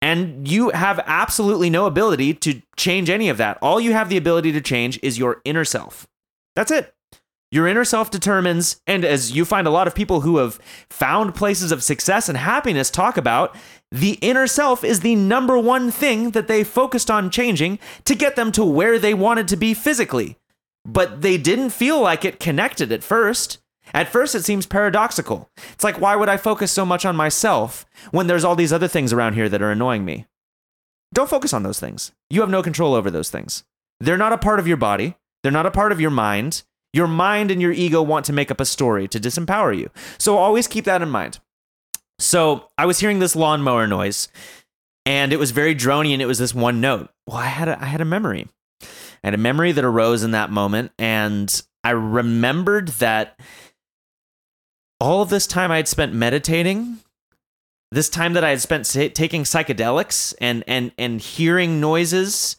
And 0.00 0.48
you 0.48 0.70
have 0.70 1.00
absolutely 1.06 1.70
no 1.70 1.86
ability 1.86 2.34
to 2.34 2.60
change 2.76 3.08
any 3.08 3.28
of 3.28 3.36
that. 3.38 3.58
All 3.62 3.80
you 3.80 3.92
have 3.92 4.08
the 4.08 4.16
ability 4.16 4.52
to 4.52 4.60
change 4.60 4.98
is 5.02 5.18
your 5.18 5.40
inner 5.44 5.64
self. 5.64 6.06
That's 6.54 6.70
it. 6.70 6.92
Your 7.52 7.68
inner 7.68 7.84
self 7.84 8.10
determines, 8.10 8.80
and 8.86 9.04
as 9.04 9.32
you 9.32 9.44
find 9.44 9.66
a 9.66 9.70
lot 9.70 9.86
of 9.86 9.94
people 9.94 10.22
who 10.22 10.38
have 10.38 10.58
found 10.88 11.34
places 11.34 11.70
of 11.70 11.82
success 11.82 12.30
and 12.30 12.38
happiness 12.38 12.88
talk 12.88 13.18
about, 13.18 13.54
the 13.90 14.14
inner 14.22 14.46
self 14.46 14.82
is 14.82 15.00
the 15.00 15.14
number 15.14 15.58
one 15.58 15.90
thing 15.90 16.30
that 16.30 16.48
they 16.48 16.64
focused 16.64 17.10
on 17.10 17.30
changing 17.30 17.78
to 18.06 18.14
get 18.14 18.36
them 18.36 18.52
to 18.52 18.64
where 18.64 18.98
they 18.98 19.12
wanted 19.12 19.48
to 19.48 19.56
be 19.58 19.74
physically. 19.74 20.38
But 20.86 21.20
they 21.20 21.36
didn't 21.36 21.70
feel 21.70 22.00
like 22.00 22.24
it 22.24 22.40
connected 22.40 22.90
at 22.90 23.04
first. 23.04 23.58
At 23.92 24.08
first, 24.08 24.34
it 24.34 24.44
seems 24.44 24.64
paradoxical. 24.64 25.50
It's 25.74 25.84
like, 25.84 26.00
why 26.00 26.16
would 26.16 26.30
I 26.30 26.38
focus 26.38 26.72
so 26.72 26.86
much 26.86 27.04
on 27.04 27.14
myself 27.14 27.84
when 28.12 28.28
there's 28.28 28.44
all 28.44 28.56
these 28.56 28.72
other 28.72 28.88
things 28.88 29.12
around 29.12 29.34
here 29.34 29.50
that 29.50 29.60
are 29.60 29.70
annoying 29.70 30.06
me? 30.06 30.24
Don't 31.12 31.28
focus 31.28 31.52
on 31.52 31.64
those 31.64 31.78
things. 31.78 32.12
You 32.30 32.40
have 32.40 32.48
no 32.48 32.62
control 32.62 32.94
over 32.94 33.10
those 33.10 33.28
things. 33.28 33.64
They're 34.00 34.16
not 34.16 34.32
a 34.32 34.38
part 34.38 34.58
of 34.58 34.66
your 34.66 34.78
body, 34.78 35.16
they're 35.42 35.52
not 35.52 35.66
a 35.66 35.70
part 35.70 35.92
of 35.92 36.00
your 36.00 36.10
mind. 36.10 36.62
Your 36.92 37.06
mind 37.06 37.50
and 37.50 37.62
your 37.62 37.72
ego 37.72 38.02
want 38.02 38.26
to 38.26 38.32
make 38.32 38.50
up 38.50 38.60
a 38.60 38.66
story 38.66 39.08
to 39.08 39.20
disempower 39.20 39.76
you. 39.76 39.90
So 40.18 40.36
always 40.36 40.66
keep 40.66 40.84
that 40.84 41.02
in 41.02 41.08
mind. 41.08 41.38
So 42.18 42.70
I 42.76 42.86
was 42.86 43.00
hearing 43.00 43.18
this 43.18 43.34
lawnmower 43.34 43.86
noise, 43.86 44.28
and 45.06 45.32
it 45.32 45.38
was 45.38 45.50
very 45.50 45.74
drony, 45.74 46.12
and 46.12 46.22
it 46.22 46.26
was 46.26 46.38
this 46.38 46.54
one 46.54 46.80
note. 46.80 47.10
Well, 47.26 47.38
I 47.38 47.46
had 47.46 47.68
a, 47.68 47.82
I 47.82 47.86
had 47.86 48.00
a 48.00 48.04
memory. 48.04 48.48
I 48.82 48.86
had 49.28 49.34
a 49.34 49.38
memory 49.38 49.72
that 49.72 49.84
arose 49.84 50.22
in 50.22 50.30
that 50.32 50.50
moment, 50.50 50.92
and 50.98 51.62
I 51.82 51.90
remembered 51.90 52.88
that 52.88 53.38
all 55.00 55.22
of 55.22 55.30
this 55.30 55.46
time 55.46 55.72
I 55.72 55.76
had 55.76 55.88
spent 55.88 56.14
meditating, 56.14 56.98
this 57.90 58.08
time 58.08 58.34
that 58.34 58.44
I 58.44 58.50
had 58.50 58.60
spent 58.60 58.86
taking 58.86 59.42
psychedelics 59.42 60.34
and 60.40 60.62
and 60.66 60.92
and 60.96 61.20
hearing 61.20 61.80
noises 61.80 62.56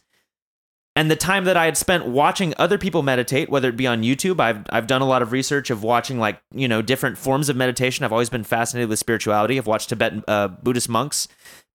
and 0.96 1.10
the 1.10 1.16
time 1.16 1.44
that 1.44 1.56
I 1.56 1.64
had 1.64 1.76
spent 1.76 2.06
watching 2.06 2.54
other 2.56 2.78
people 2.78 3.02
meditate, 3.02 3.48
whether 3.48 3.68
it 3.68 3.76
be 3.76 3.86
on 3.86 4.02
YouTube, 4.02 4.38
I've 4.38 4.64
I've 4.70 4.86
done 4.86 5.02
a 5.02 5.06
lot 5.06 5.22
of 5.22 5.32
research 5.32 5.70
of 5.70 5.82
watching 5.82 6.18
like 6.18 6.40
you 6.54 6.68
know 6.68 6.82
different 6.82 7.18
forms 7.18 7.48
of 7.48 7.56
meditation. 7.56 8.04
I've 8.04 8.12
always 8.12 8.30
been 8.30 8.44
fascinated 8.44 8.88
with 8.88 8.98
spirituality. 8.98 9.58
I've 9.58 9.66
watched 9.66 9.88
Tibetan 9.88 10.22
uh, 10.28 10.48
Buddhist 10.48 10.88
monks 10.88 11.26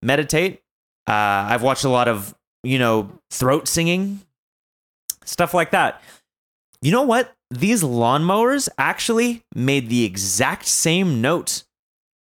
meditate. 0.01 0.61
Uh, 1.07 1.11
I've 1.49 1.63
watched 1.63 1.84
a 1.84 1.89
lot 1.89 2.07
of 2.07 2.34
you 2.63 2.80
know 2.80 3.11
throat 3.30 3.67
singing, 3.67 4.22
stuff 5.26 5.53
like 5.53 5.72
that. 5.72 6.01
You 6.82 6.91
know 6.93 7.03
what? 7.03 7.34
These 7.51 7.84
lawnmowers 7.84 8.70
actually 8.78 9.43
made 9.53 9.89
the 9.89 10.05
exact 10.05 10.65
same 10.65 11.20
note 11.20 11.63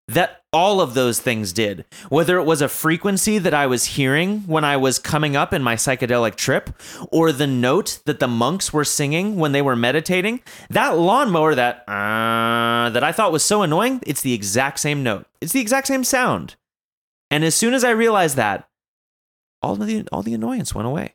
that 0.09 0.41
all 0.51 0.81
of 0.81 0.95
those 0.95 1.19
things 1.19 1.53
did. 1.53 1.85
Whether 2.09 2.37
it 2.39 2.43
was 2.43 2.61
a 2.61 2.67
frequency 2.67 3.37
that 3.37 3.53
I 3.53 3.67
was 3.67 3.85
hearing 3.85 4.39
when 4.41 4.63
I 4.63 4.75
was 4.77 4.97
coming 4.97 5.35
up 5.35 5.53
in 5.53 5.61
my 5.61 5.75
psychedelic 5.75 6.35
trip, 6.35 6.71
or 7.11 7.31
the 7.31 7.45
note 7.45 7.99
that 8.05 8.19
the 8.19 8.27
monks 8.27 8.73
were 8.73 8.83
singing 8.83 9.35
when 9.35 9.51
they 9.51 9.61
were 9.61 9.75
meditating, 9.75 10.41
that 10.71 10.97
lawnmower 10.97 11.53
that 11.53 11.87
uh, 11.87 12.89
that 12.89 13.03
I 13.03 13.11
thought 13.11 13.31
was 13.31 13.43
so 13.43 13.61
annoying, 13.61 14.01
it's 14.05 14.21
the 14.21 14.33
exact 14.33 14.79
same 14.79 15.03
note. 15.03 15.27
It's 15.41 15.53
the 15.53 15.61
exact 15.61 15.87
same 15.87 16.03
sound. 16.03 16.55
And 17.29 17.43
as 17.43 17.53
soon 17.53 17.75
as 17.75 17.83
I 17.83 17.91
realized 17.91 18.35
that, 18.37 18.67
all 19.61 19.75
the 19.75 20.07
all 20.11 20.23
the 20.23 20.33
annoyance 20.33 20.73
went 20.73 20.87
away. 20.87 21.13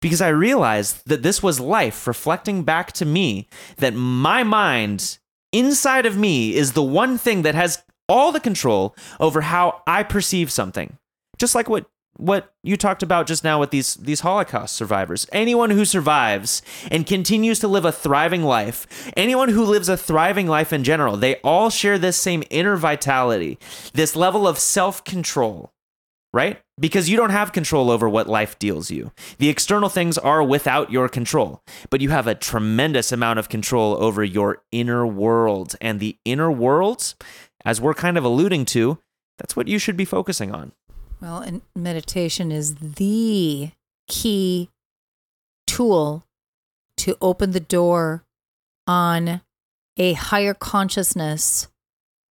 Because 0.00 0.20
I 0.20 0.28
realized 0.28 1.08
that 1.08 1.22
this 1.22 1.42
was 1.42 1.58
life 1.58 2.06
reflecting 2.06 2.62
back 2.62 2.92
to 2.92 3.04
me 3.04 3.48
that 3.78 3.94
my 3.94 4.44
mind 4.44 5.18
inside 5.52 6.06
of 6.06 6.16
me 6.16 6.54
is 6.54 6.72
the 6.72 6.82
one 6.82 7.18
thing 7.18 7.42
that 7.42 7.54
has 7.54 7.82
all 8.08 8.32
the 8.32 8.40
control 8.40 8.96
over 9.20 9.42
how 9.42 9.82
I 9.86 10.02
perceive 10.02 10.50
something. 10.50 10.96
Just 11.38 11.54
like 11.54 11.68
what 11.68 11.86
what 12.16 12.52
you 12.64 12.76
talked 12.76 13.04
about 13.04 13.28
just 13.28 13.44
now 13.44 13.60
with 13.60 13.70
these 13.70 13.94
these 13.94 14.20
Holocaust 14.20 14.74
survivors. 14.74 15.26
Anyone 15.32 15.70
who 15.70 15.84
survives 15.84 16.62
and 16.90 17.06
continues 17.06 17.60
to 17.60 17.68
live 17.68 17.84
a 17.84 17.92
thriving 17.92 18.42
life, 18.42 19.10
anyone 19.16 19.50
who 19.50 19.64
lives 19.64 19.88
a 19.88 19.96
thriving 19.96 20.48
life 20.48 20.72
in 20.72 20.82
general, 20.82 21.16
they 21.16 21.36
all 21.36 21.70
share 21.70 21.98
this 21.98 22.16
same 22.16 22.42
inner 22.50 22.76
vitality, 22.76 23.58
this 23.92 24.16
level 24.16 24.48
of 24.48 24.58
self-control 24.58 25.72
right? 26.32 26.60
Because 26.78 27.08
you 27.08 27.16
don't 27.16 27.30
have 27.30 27.52
control 27.52 27.90
over 27.90 28.08
what 28.08 28.28
life 28.28 28.58
deals 28.58 28.90
you. 28.90 29.12
The 29.38 29.48
external 29.48 29.88
things 29.88 30.18
are 30.18 30.42
without 30.42 30.92
your 30.92 31.08
control, 31.08 31.62
but 31.90 32.00
you 32.00 32.10
have 32.10 32.26
a 32.26 32.34
tremendous 32.34 33.12
amount 33.12 33.38
of 33.38 33.48
control 33.48 34.02
over 34.02 34.22
your 34.22 34.62
inner 34.70 35.06
world. 35.06 35.76
And 35.80 36.00
the 36.00 36.18
inner 36.24 36.50
world, 36.50 37.14
as 37.64 37.80
we're 37.80 37.94
kind 37.94 38.18
of 38.18 38.24
alluding 38.24 38.66
to, 38.66 38.98
that's 39.38 39.56
what 39.56 39.68
you 39.68 39.78
should 39.78 39.96
be 39.96 40.04
focusing 40.04 40.54
on. 40.54 40.72
Well, 41.20 41.38
and 41.38 41.62
meditation 41.74 42.52
is 42.52 42.76
the 42.76 43.70
key 44.06 44.70
tool 45.66 46.24
to 46.98 47.16
open 47.20 47.52
the 47.52 47.60
door 47.60 48.24
on 48.86 49.40
a 49.96 50.12
higher 50.14 50.54
consciousness 50.54 51.68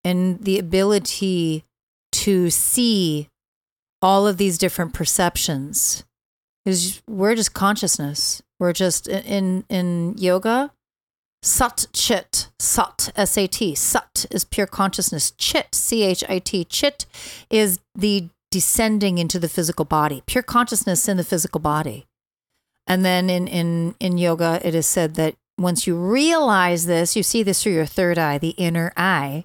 and 0.04 0.44
the 0.44 0.58
ability 0.58 1.64
to 2.12 2.48
see 2.50 3.28
all 4.06 4.26
of 4.26 4.36
these 4.36 4.56
different 4.58 4.92
perceptions. 4.94 6.04
Is 6.64 7.02
we're 7.08 7.34
just 7.36 7.54
consciousness. 7.54 8.42
We're 8.60 8.72
just 8.72 9.08
in 9.08 9.64
in 9.68 10.14
yoga 10.18 10.72
sat 11.42 11.86
chit 11.92 12.48
sat 12.58 12.98
s-a-t 13.14 13.74
sat 13.76 14.26
is 14.30 14.44
pure 14.44 14.66
consciousness. 14.66 15.32
Chit 15.32 15.68
c-h-i-t 15.74 16.64
chit 16.64 17.06
is 17.50 17.78
the 17.94 18.28
descending 18.50 19.18
into 19.18 19.38
the 19.38 19.48
physical 19.48 19.84
body 19.84 20.22
pure 20.26 20.42
consciousness 20.42 21.08
in 21.08 21.16
the 21.16 21.24
physical 21.32 21.60
body. 21.60 22.06
And 22.86 23.04
then 23.04 23.28
in, 23.30 23.48
in, 23.48 23.94
in 24.00 24.18
yoga, 24.18 24.60
it 24.64 24.74
is 24.74 24.86
said 24.86 25.14
that 25.16 25.34
once 25.58 25.86
you 25.86 25.96
realize 25.96 26.86
this, 26.86 27.16
you 27.16 27.22
see 27.22 27.42
this 27.42 27.62
through 27.62 27.72
your 27.72 27.86
third 27.86 28.18
eye, 28.18 28.38
the 28.38 28.50
inner 28.50 28.92
eye, 28.96 29.44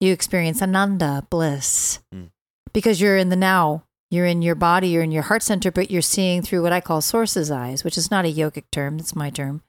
you 0.00 0.12
experience 0.12 0.60
ananda, 0.62 1.26
bliss, 1.30 2.00
Mm. 2.14 2.28
because 2.72 3.00
you're 3.00 3.16
in 3.16 3.30
the 3.30 3.36
now. 3.36 3.84
You're 4.14 4.26
in 4.26 4.42
your 4.42 4.54
body, 4.54 4.88
you're 4.88 5.02
in 5.02 5.10
your 5.10 5.24
heart 5.24 5.42
center, 5.42 5.72
but 5.72 5.90
you're 5.90 6.00
seeing 6.00 6.40
through 6.40 6.62
what 6.62 6.72
I 6.72 6.80
call 6.80 7.00
source's 7.00 7.50
eyes, 7.50 7.82
which 7.82 7.98
is 7.98 8.12
not 8.12 8.24
a 8.24 8.32
yogic 8.32 8.64
term, 8.70 9.00
it's 9.00 9.16
my 9.16 9.28
term. 9.28 9.62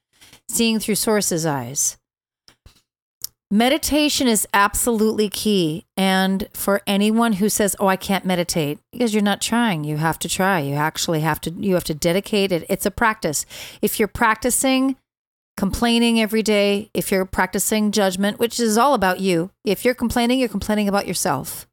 Seeing 0.47 0.79
through 0.79 0.95
source's 0.95 1.47
eyes. 1.47 1.97
Meditation 3.49 4.27
is 4.27 4.47
absolutely 4.53 5.29
key. 5.29 5.85
And 5.97 6.47
for 6.53 6.81
anyone 6.85 7.33
who 7.33 7.49
says, 7.49 7.75
Oh, 7.79 7.87
I 7.87 7.95
can't 7.95 8.25
meditate, 8.25 8.79
because 8.91 9.15
you're 9.15 9.23
not 9.23 9.41
trying, 9.41 9.83
you 9.83 9.97
have 9.97 10.19
to 10.19 10.29
try. 10.29 10.59
You 10.59 10.75
actually 10.75 11.21
have 11.21 11.41
to, 11.41 11.51
you 11.51 11.73
have 11.73 11.83
to 11.85 11.93
dedicate 11.95 12.51
it. 12.51 12.65
It's 12.69 12.85
a 12.85 12.91
practice. 12.91 13.47
If 13.81 13.97
you're 13.97 14.07
practicing 14.07 14.95
complaining 15.57 16.21
every 16.21 16.43
day, 16.43 16.91
if 16.93 17.11
you're 17.11 17.25
practicing 17.25 17.91
judgment, 17.91 18.37
which 18.37 18.59
is 18.59 18.77
all 18.77 18.93
about 18.93 19.21
you, 19.21 19.49
if 19.63 19.83
you're 19.83 19.95
complaining, 19.95 20.39
you're 20.39 20.49
complaining 20.49 20.87
about 20.87 21.07
yourself. 21.07 21.67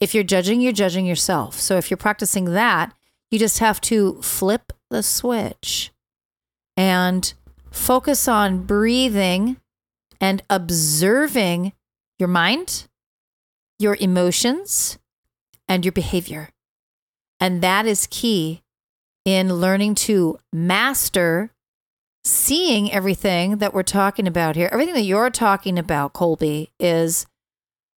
If 0.00 0.14
you're 0.14 0.24
judging, 0.24 0.60
you're 0.60 0.72
judging 0.72 1.06
yourself. 1.06 1.58
So 1.58 1.76
if 1.76 1.90
you're 1.90 1.98
practicing 1.98 2.46
that, 2.46 2.92
you 3.30 3.38
just 3.38 3.58
have 3.58 3.80
to 3.82 4.20
flip 4.22 4.72
the 4.90 5.02
switch 5.02 5.92
and 6.76 7.32
focus 7.70 8.28
on 8.28 8.62
breathing 8.62 9.56
and 10.20 10.42
observing 10.48 11.72
your 12.18 12.28
mind, 12.28 12.86
your 13.78 13.96
emotions, 14.00 14.98
and 15.68 15.84
your 15.84 15.92
behavior. 15.92 16.50
And 17.40 17.62
that 17.62 17.86
is 17.86 18.06
key 18.06 18.62
in 19.24 19.54
learning 19.54 19.94
to 19.94 20.38
master 20.52 21.50
seeing 22.24 22.90
everything 22.90 23.58
that 23.58 23.74
we're 23.74 23.82
talking 23.82 24.26
about 24.26 24.56
here. 24.56 24.68
Everything 24.72 24.94
that 24.94 25.02
you're 25.02 25.30
talking 25.30 25.78
about, 25.78 26.12
Colby, 26.12 26.70
is 26.78 27.26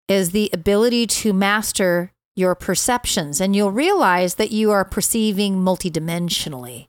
is 0.07 0.31
the 0.31 0.49
ability 0.53 1.07
to 1.07 1.33
master 1.33 2.11
your 2.35 2.53
perceptions 2.53 3.39
and 3.39 3.55
you'll 3.55 3.71
realize 3.71 4.35
that 4.35 4.51
you 4.51 4.71
are 4.71 4.83
perceiving 4.83 5.57
multidimensionally. 5.57 6.87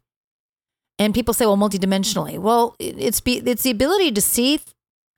And 0.98 1.14
people 1.14 1.34
say, 1.34 1.46
well, 1.46 1.56
multidimensionally. 1.56 2.38
Well, 2.38 2.74
it's 2.78 3.20
be, 3.20 3.38
it's 3.38 3.62
the 3.62 3.70
ability 3.70 4.12
to 4.12 4.20
see 4.20 4.60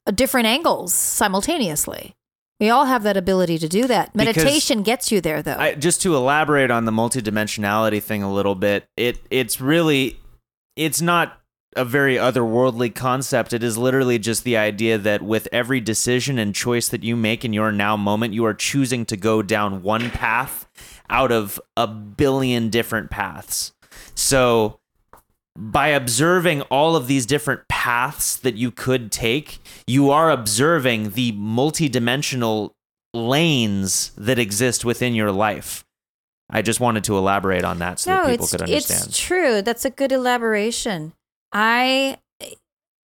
uh, 0.06 0.10
different 0.10 0.46
angles 0.46 0.92
simultaneously. 0.92 2.14
We 2.60 2.70
all 2.70 2.86
have 2.86 3.04
that 3.04 3.16
ability 3.16 3.58
to 3.58 3.68
do 3.68 3.86
that. 3.86 4.12
Because 4.12 4.36
Meditation 4.36 4.82
gets 4.82 5.12
you 5.12 5.20
there, 5.20 5.42
though. 5.42 5.56
I, 5.56 5.74
just 5.74 6.02
to 6.02 6.16
elaborate 6.16 6.72
on 6.72 6.84
the 6.84 6.92
multidimensionality 6.92 8.02
thing 8.02 8.24
a 8.24 8.32
little 8.32 8.56
bit, 8.56 8.88
it 8.96 9.18
it's 9.30 9.60
really 9.60 10.18
it's 10.74 11.00
not 11.00 11.40
a 11.76 11.84
very 11.84 12.16
otherworldly 12.16 12.94
concept. 12.94 13.52
It 13.52 13.62
is 13.62 13.78
literally 13.78 14.18
just 14.18 14.44
the 14.44 14.56
idea 14.56 14.98
that 14.98 15.22
with 15.22 15.48
every 15.52 15.80
decision 15.80 16.38
and 16.38 16.54
choice 16.54 16.88
that 16.88 17.04
you 17.04 17.16
make 17.16 17.44
in 17.44 17.52
your 17.52 17.72
now 17.72 17.96
moment, 17.96 18.34
you 18.34 18.44
are 18.44 18.54
choosing 18.54 19.04
to 19.06 19.16
go 19.16 19.42
down 19.42 19.82
one 19.82 20.10
path 20.10 20.66
out 21.10 21.32
of 21.32 21.60
a 21.76 21.86
billion 21.86 22.70
different 22.70 23.10
paths. 23.10 23.72
So 24.14 24.80
by 25.56 25.88
observing 25.88 26.62
all 26.62 26.96
of 26.96 27.06
these 27.06 27.26
different 27.26 27.66
paths 27.68 28.36
that 28.36 28.54
you 28.54 28.70
could 28.70 29.10
take, 29.10 29.58
you 29.86 30.10
are 30.10 30.30
observing 30.30 31.10
the 31.10 31.32
multidimensional 31.32 32.72
lanes 33.12 34.12
that 34.16 34.38
exist 34.38 34.84
within 34.84 35.14
your 35.14 35.32
life. 35.32 35.84
I 36.50 36.62
just 36.62 36.80
wanted 36.80 37.04
to 37.04 37.18
elaborate 37.18 37.64
on 37.64 37.78
that 37.80 37.98
so 37.98 38.10
that 38.10 38.26
people 38.26 38.46
could 38.46 38.62
understand. 38.62 39.08
It's 39.08 39.18
true. 39.18 39.60
That's 39.60 39.84
a 39.84 39.90
good 39.90 40.12
elaboration. 40.12 41.12
I 41.52 42.18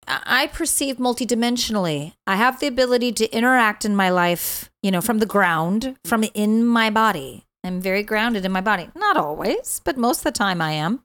I 0.09 0.47
perceive 0.53 0.97
multidimensionally. 0.99 2.15
I 2.27 2.37
have 2.37 2.61
the 2.61 2.69
ability 2.69 3.13
to 3.13 3.31
interact 3.35 3.85
in 3.85 3.97
my 3.97 4.11
life, 4.11 4.71
you 4.83 4.91
know, 4.91 5.01
from 5.01 5.19
the 5.19 5.27
ground, 5.27 5.97
from 6.05 6.25
in 6.35 6.65
my 6.65 6.91
body. 6.91 7.45
I'm 7.65 7.81
very 7.81 8.05
grounded 8.05 8.45
in 8.45 8.53
my 8.53 8.61
body. 8.61 8.89
Not 8.95 9.17
always, 9.17 9.81
but 9.85 9.97
most 9.97 10.19
of 10.19 10.25
the 10.25 10.31
time 10.31 10.63
I 10.63 10.73
am. 10.73 11.03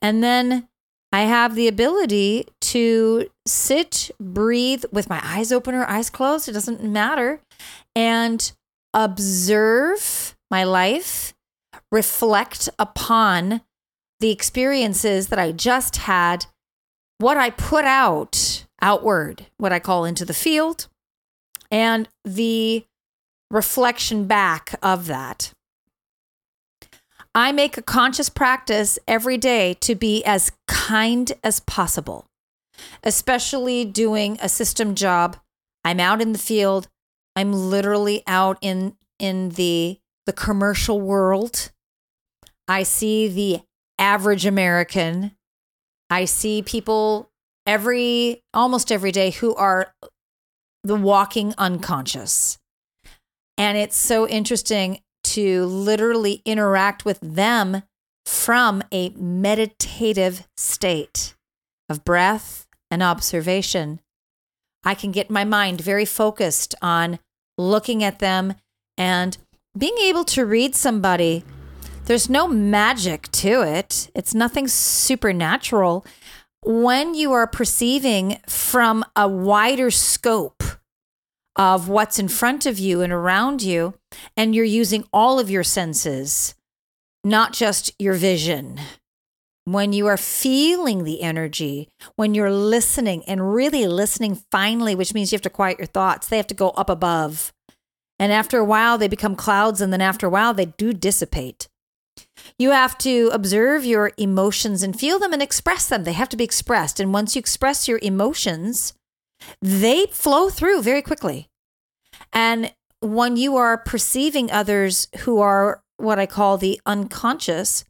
And 0.00 0.24
then 0.24 0.68
I 1.12 1.22
have 1.22 1.54
the 1.54 1.68
ability 1.68 2.48
to 2.62 3.28
sit, 3.46 4.10
breathe 4.18 4.84
with 4.90 5.10
my 5.10 5.20
eyes 5.22 5.52
open 5.52 5.74
or 5.74 5.84
eyes 5.84 6.08
closed. 6.08 6.48
It 6.48 6.52
doesn't 6.52 6.82
matter. 6.82 7.40
And 7.94 8.50
observe 8.94 10.34
my 10.50 10.64
life, 10.64 11.34
reflect 11.92 12.70
upon 12.78 13.60
the 14.24 14.30
experiences 14.30 15.28
that 15.28 15.38
I 15.38 15.52
just 15.52 15.96
had, 15.96 16.46
what 17.18 17.36
I 17.36 17.50
put 17.50 17.84
out 17.84 18.64
outward, 18.80 19.48
what 19.58 19.70
I 19.70 19.78
call 19.78 20.06
into 20.06 20.24
the 20.24 20.32
field, 20.32 20.88
and 21.70 22.08
the 22.24 22.86
reflection 23.50 24.26
back 24.26 24.76
of 24.82 25.08
that. 25.08 25.52
I 27.34 27.52
make 27.52 27.76
a 27.76 27.82
conscious 27.82 28.30
practice 28.30 28.98
every 29.06 29.36
day 29.36 29.74
to 29.82 29.94
be 29.94 30.24
as 30.24 30.52
kind 30.66 31.30
as 31.44 31.60
possible, 31.60 32.24
especially 33.02 33.84
doing 33.84 34.38
a 34.40 34.48
system 34.48 34.94
job. 34.94 35.36
I'm 35.84 36.00
out 36.00 36.22
in 36.22 36.32
the 36.32 36.38
field. 36.38 36.88
I'm 37.36 37.52
literally 37.52 38.22
out 38.26 38.56
in 38.62 38.96
in 39.18 39.50
the 39.50 39.98
the 40.24 40.32
commercial 40.32 40.98
world. 40.98 41.72
I 42.66 42.84
see 42.84 43.28
the 43.28 43.60
average 43.98 44.46
American. 44.46 45.32
I 46.10 46.24
see 46.24 46.62
people 46.62 47.30
every 47.66 48.42
almost 48.52 48.92
every 48.92 49.12
day 49.12 49.30
who 49.30 49.54
are 49.54 49.94
the 50.82 50.96
walking 50.96 51.54
unconscious. 51.56 52.58
And 53.56 53.78
it's 53.78 53.96
so 53.96 54.28
interesting 54.28 55.00
to 55.24 55.64
literally 55.64 56.42
interact 56.44 57.04
with 57.04 57.18
them 57.20 57.82
from 58.26 58.82
a 58.92 59.10
meditative 59.10 60.46
state 60.56 61.34
of 61.88 62.04
breath 62.04 62.66
and 62.90 63.02
observation. 63.02 64.00
I 64.84 64.94
can 64.94 65.12
get 65.12 65.30
my 65.30 65.44
mind 65.44 65.80
very 65.80 66.04
focused 66.04 66.74
on 66.82 67.18
looking 67.56 68.04
at 68.04 68.18
them 68.18 68.54
and 68.98 69.36
being 69.76 69.96
able 69.98 70.24
to 70.24 70.44
read 70.44 70.74
somebody. 70.74 71.44
There's 72.06 72.28
no 72.28 72.46
magic 72.46 73.32
to 73.32 73.62
it, 73.62 74.10
it's 74.14 74.34
nothing 74.34 74.68
supernatural. 74.68 76.04
When 76.62 77.14
you 77.14 77.32
are 77.32 77.46
perceiving 77.46 78.40
from 78.46 79.04
a 79.16 79.26
wider 79.26 79.90
scope 79.90 80.62
of 81.56 81.88
what's 81.88 82.18
in 82.18 82.28
front 82.28 82.66
of 82.66 82.78
you 82.78 83.00
and 83.00 83.10
around 83.10 83.62
you, 83.62 83.94
and 84.36 84.54
you're 84.54 84.64
using 84.66 85.04
all 85.14 85.38
of 85.38 85.48
your 85.48 85.62
senses, 85.62 86.54
not 87.22 87.54
just 87.54 87.90
your 87.98 88.14
vision. 88.14 88.78
When 89.64 89.94
you 89.94 90.06
are 90.06 90.18
feeling 90.18 91.04
the 91.04 91.22
energy, 91.22 91.88
when 92.16 92.34
you're 92.34 92.52
listening 92.52 93.24
and 93.26 93.54
really 93.54 93.86
listening 93.86 94.42
finally, 94.50 94.94
which 94.94 95.14
means 95.14 95.32
you 95.32 95.36
have 95.36 95.42
to 95.42 95.50
quiet 95.50 95.78
your 95.78 95.86
thoughts, 95.86 96.28
they 96.28 96.36
have 96.36 96.46
to 96.48 96.54
go 96.54 96.70
up 96.70 96.90
above. 96.90 97.54
And 98.18 98.30
after 98.30 98.58
a 98.58 98.64
while, 98.64 98.98
they 98.98 99.08
become 99.08 99.36
clouds, 99.36 99.80
and 99.80 99.90
then 99.90 100.02
after 100.02 100.26
a 100.26 100.30
while, 100.30 100.52
they 100.52 100.66
do 100.66 100.92
dissipate. 100.92 101.68
You 102.58 102.70
have 102.70 102.96
to 102.98 103.30
observe 103.32 103.84
your 103.84 104.12
emotions 104.16 104.82
and 104.82 104.98
feel 104.98 105.18
them 105.18 105.32
and 105.32 105.42
express 105.42 105.88
them. 105.88 106.04
They 106.04 106.12
have 106.12 106.28
to 106.30 106.36
be 106.36 106.44
expressed. 106.44 107.00
And 107.00 107.12
once 107.12 107.34
you 107.34 107.40
express 107.40 107.88
your 107.88 107.98
emotions, 108.02 108.94
they 109.60 110.06
flow 110.06 110.48
through 110.50 110.82
very 110.82 111.02
quickly. 111.02 111.48
And 112.32 112.72
when 113.00 113.36
you 113.36 113.56
are 113.56 113.76
perceiving 113.76 114.50
others 114.50 115.08
who 115.20 115.40
are 115.40 115.82
what 115.96 116.18
I 116.18 116.26
call 116.26 116.56
the 116.56 116.80
unconscious, 116.86 117.84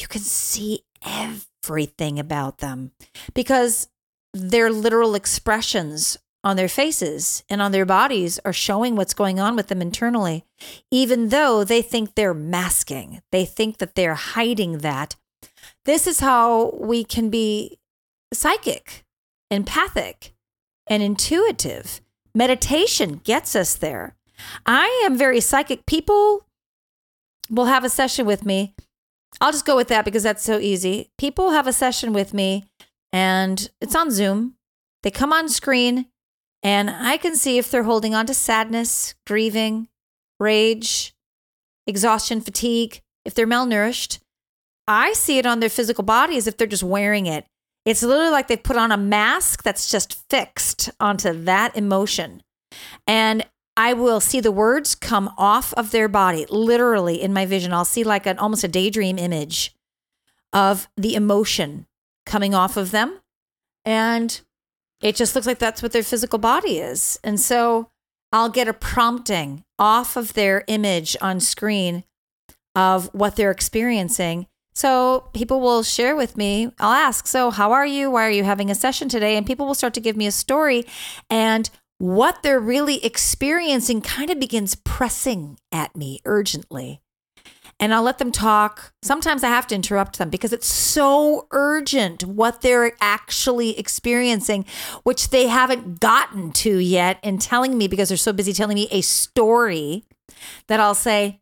you 0.00 0.06
can 0.06 0.20
see 0.20 0.82
everything 1.04 2.18
about 2.18 2.58
them 2.58 2.92
because 3.34 3.88
their 4.34 4.70
literal 4.70 5.14
expressions 5.14 6.18
on 6.44 6.56
their 6.56 6.68
faces 6.68 7.42
and 7.48 7.60
on 7.60 7.72
their 7.72 7.86
bodies 7.86 8.38
are 8.44 8.52
showing 8.52 8.96
what's 8.96 9.14
going 9.14 9.40
on 9.40 9.56
with 9.56 9.68
them 9.68 9.82
internally, 9.82 10.44
even 10.90 11.28
though 11.28 11.64
they 11.64 11.82
think 11.82 12.14
they're 12.14 12.34
masking, 12.34 13.20
they 13.32 13.44
think 13.44 13.78
that 13.78 13.94
they're 13.94 14.14
hiding 14.14 14.78
that. 14.78 15.16
This 15.84 16.06
is 16.06 16.20
how 16.20 16.70
we 16.78 17.04
can 17.04 17.30
be 17.30 17.78
psychic, 18.32 19.04
empathic, 19.50 20.32
and 20.86 21.02
intuitive. 21.02 22.00
Meditation 22.34 23.20
gets 23.24 23.56
us 23.56 23.74
there. 23.74 24.14
I 24.64 25.02
am 25.04 25.18
very 25.18 25.40
psychic. 25.40 25.86
People 25.86 26.46
will 27.50 27.66
have 27.66 27.84
a 27.84 27.90
session 27.90 28.26
with 28.26 28.44
me. 28.44 28.74
I'll 29.40 29.52
just 29.52 29.66
go 29.66 29.76
with 29.76 29.88
that 29.88 30.04
because 30.04 30.22
that's 30.22 30.42
so 30.42 30.58
easy. 30.58 31.10
People 31.18 31.50
have 31.50 31.66
a 31.66 31.72
session 31.72 32.12
with 32.12 32.32
me 32.32 32.64
and 33.12 33.68
it's 33.80 33.96
on 33.96 34.10
Zoom. 34.10 34.54
They 35.02 35.10
come 35.10 35.32
on 35.32 35.48
screen 35.48 36.06
and 36.62 36.90
I 36.90 37.16
can 37.16 37.36
see 37.36 37.58
if 37.58 37.70
they're 37.70 37.84
holding 37.84 38.14
on 38.14 38.26
to 38.26 38.34
sadness, 38.34 39.14
grieving, 39.26 39.88
rage, 40.40 41.14
exhaustion, 41.86 42.40
fatigue, 42.40 43.00
if 43.24 43.34
they're 43.34 43.46
malnourished. 43.46 44.18
I 44.86 45.12
see 45.12 45.38
it 45.38 45.46
on 45.46 45.60
their 45.60 45.68
physical 45.68 46.04
body 46.04 46.36
as 46.36 46.46
if 46.46 46.56
they're 46.56 46.66
just 46.66 46.82
wearing 46.82 47.26
it. 47.26 47.46
It's 47.84 48.02
literally 48.02 48.30
like 48.30 48.48
they've 48.48 48.62
put 48.62 48.76
on 48.76 48.92
a 48.92 48.96
mask 48.96 49.62
that's 49.62 49.90
just 49.90 50.28
fixed 50.28 50.90
onto 51.00 51.32
that 51.44 51.76
emotion. 51.76 52.42
And 53.06 53.46
I 53.76 53.92
will 53.92 54.20
see 54.20 54.40
the 54.40 54.52
words 54.52 54.94
come 54.94 55.30
off 55.38 55.72
of 55.74 55.90
their 55.90 56.08
body, 56.08 56.46
literally 56.50 57.22
in 57.22 57.32
my 57.32 57.46
vision. 57.46 57.72
I'll 57.72 57.84
see 57.84 58.04
like 58.04 58.26
an 58.26 58.38
almost 58.38 58.64
a 58.64 58.68
daydream 58.68 59.18
image 59.18 59.74
of 60.52 60.88
the 60.96 61.14
emotion 61.14 61.86
coming 62.26 62.54
off 62.54 62.76
of 62.76 62.90
them. 62.90 63.20
And 63.84 64.40
it 65.00 65.16
just 65.16 65.34
looks 65.34 65.46
like 65.46 65.58
that's 65.58 65.82
what 65.82 65.92
their 65.92 66.02
physical 66.02 66.38
body 66.38 66.78
is. 66.78 67.18
And 67.22 67.40
so 67.40 67.90
I'll 68.32 68.48
get 68.48 68.68
a 68.68 68.72
prompting 68.72 69.64
off 69.78 70.16
of 70.16 70.34
their 70.34 70.64
image 70.66 71.16
on 71.20 71.40
screen 71.40 72.04
of 72.74 73.12
what 73.14 73.36
they're 73.36 73.50
experiencing. 73.50 74.46
So 74.74 75.30
people 75.32 75.60
will 75.60 75.82
share 75.82 76.14
with 76.14 76.36
me. 76.36 76.70
I'll 76.78 76.92
ask, 76.92 77.26
So, 77.26 77.50
how 77.50 77.72
are 77.72 77.86
you? 77.86 78.10
Why 78.10 78.26
are 78.26 78.30
you 78.30 78.44
having 78.44 78.70
a 78.70 78.76
session 78.76 79.08
today? 79.08 79.36
And 79.36 79.46
people 79.46 79.66
will 79.66 79.74
start 79.74 79.94
to 79.94 80.00
give 80.00 80.16
me 80.16 80.26
a 80.26 80.32
story. 80.32 80.84
And 81.28 81.68
what 81.98 82.44
they're 82.44 82.60
really 82.60 83.04
experiencing 83.04 84.02
kind 84.02 84.30
of 84.30 84.38
begins 84.38 84.76
pressing 84.76 85.58
at 85.72 85.96
me 85.96 86.20
urgently 86.24 87.00
and 87.80 87.94
I'll 87.94 88.02
let 88.02 88.18
them 88.18 88.32
talk. 88.32 88.92
Sometimes 89.02 89.44
I 89.44 89.48
have 89.48 89.66
to 89.68 89.74
interrupt 89.74 90.18
them 90.18 90.30
because 90.30 90.52
it's 90.52 90.66
so 90.66 91.46
urgent 91.50 92.24
what 92.24 92.60
they're 92.60 92.92
actually 93.00 93.78
experiencing, 93.78 94.64
which 95.04 95.30
they 95.30 95.46
haven't 95.46 96.00
gotten 96.00 96.52
to 96.52 96.78
yet, 96.78 97.18
and 97.22 97.40
telling 97.40 97.78
me 97.78 97.88
because 97.88 98.08
they're 98.08 98.18
so 98.18 98.32
busy 98.32 98.52
telling 98.52 98.74
me 98.74 98.88
a 98.90 99.00
story 99.00 100.04
that 100.66 100.80
I'll 100.80 100.94
say, 100.94 101.40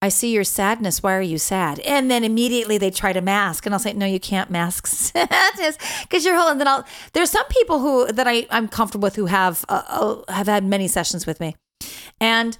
I 0.00 0.08
see 0.08 0.32
your 0.32 0.44
sadness. 0.44 1.02
Why 1.02 1.14
are 1.14 1.22
you 1.22 1.38
sad? 1.38 1.80
And 1.80 2.10
then 2.10 2.24
immediately 2.24 2.76
they 2.76 2.90
try 2.90 3.14
to 3.14 3.22
mask, 3.22 3.64
and 3.64 3.74
I'll 3.74 3.78
say, 3.78 3.94
No, 3.94 4.04
you 4.04 4.20
can't 4.20 4.50
mask 4.50 4.86
sadness 4.86 5.78
because 6.02 6.26
you're 6.26 6.36
holding. 6.36 6.58
Then 6.58 6.68
I'll. 6.68 6.84
There's 7.14 7.30
some 7.30 7.46
people 7.46 7.78
who 7.78 8.12
that 8.12 8.28
I 8.28 8.46
I'm 8.50 8.68
comfortable 8.68 9.06
with 9.06 9.16
who 9.16 9.26
have 9.26 9.64
uh, 9.66 9.82
uh, 9.88 10.32
have 10.32 10.46
had 10.46 10.62
many 10.62 10.88
sessions 10.88 11.26
with 11.26 11.40
me, 11.40 11.56
and 12.20 12.58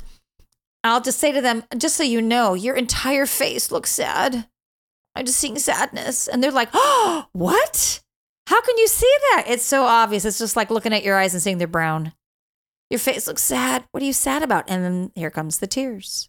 I'll 0.84 1.00
just 1.00 1.18
say 1.18 1.32
to 1.32 1.40
them, 1.40 1.64
just 1.76 1.96
so 1.96 2.02
you 2.02 2.20
know, 2.20 2.54
your 2.54 2.76
entire 2.76 3.26
face 3.26 3.72
looks 3.72 3.90
sad. 3.90 4.46
I'm 5.16 5.24
just 5.24 5.38
seeing 5.38 5.58
sadness. 5.58 6.28
And 6.28 6.42
they're 6.42 6.50
like, 6.50 6.68
oh, 6.74 7.26
what? 7.32 8.02
How 8.46 8.60
can 8.60 8.76
you 8.76 8.86
see 8.86 9.12
that? 9.30 9.44
It's 9.48 9.64
so 9.64 9.84
obvious. 9.84 10.24
It's 10.24 10.38
just 10.38 10.56
like 10.56 10.70
looking 10.70 10.92
at 10.92 11.04
your 11.04 11.16
eyes 11.16 11.32
and 11.32 11.42
seeing 11.42 11.58
they're 11.58 11.66
brown. 11.66 12.12
Your 12.90 13.00
face 13.00 13.26
looks 13.26 13.42
sad. 13.42 13.84
What 13.90 14.02
are 14.02 14.06
you 14.06 14.12
sad 14.12 14.42
about? 14.42 14.68
And 14.68 14.84
then 14.84 15.12
here 15.14 15.30
comes 15.30 15.58
the 15.58 15.66
tears. 15.66 16.28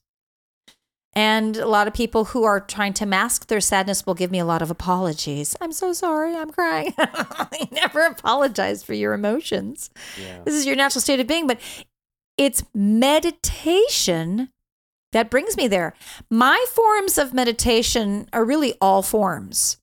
And 1.14 1.56
a 1.56 1.68
lot 1.68 1.88
of 1.88 1.94
people 1.94 2.26
who 2.26 2.44
are 2.44 2.60
trying 2.60 2.94
to 2.94 3.06
mask 3.06 3.48
their 3.48 3.62
sadness 3.62 4.06
will 4.06 4.16
give 4.16 4.32
me 4.32 4.40
a 4.40 4.46
lot 4.46 4.62
of 4.62 4.70
apologies. 4.70 5.56
I'm 5.62 5.72
so 5.72 5.94
sorry. 5.94 6.36
I'm 6.36 6.52
crying. 6.52 6.94
I 6.98 7.70
never 7.72 8.02
apologize 8.02 8.84
for 8.84 8.94
your 8.94 9.14
emotions. 9.14 9.90
Yeah. 10.22 10.42
This 10.44 10.56
is 10.56 10.66
your 10.66 10.76
natural 10.76 11.02
state 11.02 11.22
of 11.22 11.28
being. 11.28 11.48
But 11.48 11.60
it's 12.38 12.64
meditation 12.74 14.50
that 15.12 15.30
brings 15.30 15.56
me 15.56 15.68
there. 15.68 15.94
My 16.30 16.66
forms 16.74 17.18
of 17.18 17.34
meditation 17.34 18.28
are 18.34 18.44
really 18.44 18.74
all 18.82 19.02
forms. 19.02 19.78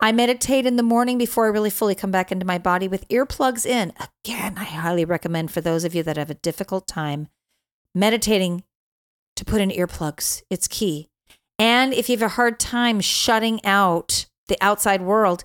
I 0.00 0.12
meditate 0.12 0.66
in 0.66 0.76
the 0.76 0.82
morning 0.82 1.18
before 1.18 1.44
I 1.46 1.50
really 1.50 1.70
fully 1.70 1.94
come 1.94 2.10
back 2.10 2.32
into 2.32 2.46
my 2.46 2.58
body 2.58 2.88
with 2.88 3.08
earplugs 3.08 3.66
in. 3.66 3.92
Again, 4.24 4.54
I 4.56 4.64
highly 4.64 5.04
recommend 5.04 5.50
for 5.50 5.60
those 5.60 5.84
of 5.84 5.94
you 5.94 6.02
that 6.04 6.16
have 6.16 6.30
a 6.30 6.34
difficult 6.34 6.86
time 6.86 7.28
meditating 7.94 8.64
to 9.36 9.44
put 9.44 9.60
in 9.60 9.70
earplugs. 9.70 10.42
It's 10.48 10.68
key. 10.68 11.08
And 11.58 11.92
if 11.92 12.08
you 12.08 12.16
have 12.16 12.30
a 12.30 12.34
hard 12.34 12.58
time 12.58 13.00
shutting 13.00 13.64
out 13.64 14.26
the 14.48 14.58
outside 14.60 15.02
world, 15.02 15.44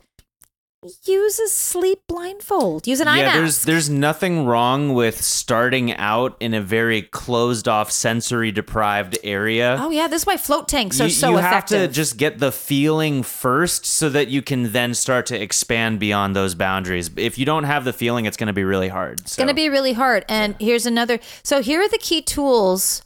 use 1.05 1.39
a 1.39 1.47
sleep 1.47 1.99
blindfold. 2.07 2.87
Use 2.87 2.99
an 2.99 3.07
eye 3.07 3.17
yeah, 3.17 3.25
mask. 3.25 3.37
there's 3.37 3.63
there's 3.63 3.89
nothing 3.89 4.45
wrong 4.45 4.93
with 4.93 5.21
starting 5.21 5.93
out 5.95 6.37
in 6.39 6.53
a 6.53 6.61
very 6.61 7.01
closed 7.01 7.67
off, 7.67 7.91
sensory 7.91 8.51
deprived 8.51 9.17
area. 9.23 9.77
Oh 9.79 9.89
yeah, 9.89 10.07
this 10.07 10.21
is 10.21 10.25
why 10.25 10.37
float 10.37 10.67
tanks 10.67 10.99
are 11.01 11.05
you, 11.05 11.09
so 11.09 11.31
you 11.31 11.37
effective. 11.37 11.81
have 11.81 11.89
to 11.89 11.93
just 11.93 12.17
get 12.17 12.39
the 12.39 12.51
feeling 12.51 13.23
first, 13.23 13.85
so 13.85 14.09
that 14.09 14.29
you 14.29 14.41
can 14.41 14.71
then 14.71 14.93
start 14.93 15.25
to 15.27 15.41
expand 15.41 15.99
beyond 15.99 16.35
those 16.35 16.55
boundaries. 16.55 17.09
If 17.15 17.37
you 17.37 17.45
don't 17.45 17.65
have 17.65 17.83
the 17.83 17.93
feeling, 17.93 18.25
it's 18.25 18.37
going 18.37 18.47
to 18.47 18.53
be 18.53 18.63
really 18.63 18.89
hard. 18.89 19.19
It's 19.21 19.35
going 19.35 19.49
to 19.49 19.53
be 19.53 19.69
really 19.69 19.93
hard. 19.93 20.25
And 20.29 20.55
yeah. 20.59 20.67
here's 20.67 20.85
another. 20.85 21.19
So 21.43 21.61
here 21.61 21.81
are 21.81 21.89
the 21.89 21.97
key 21.97 22.21
tools 22.21 23.03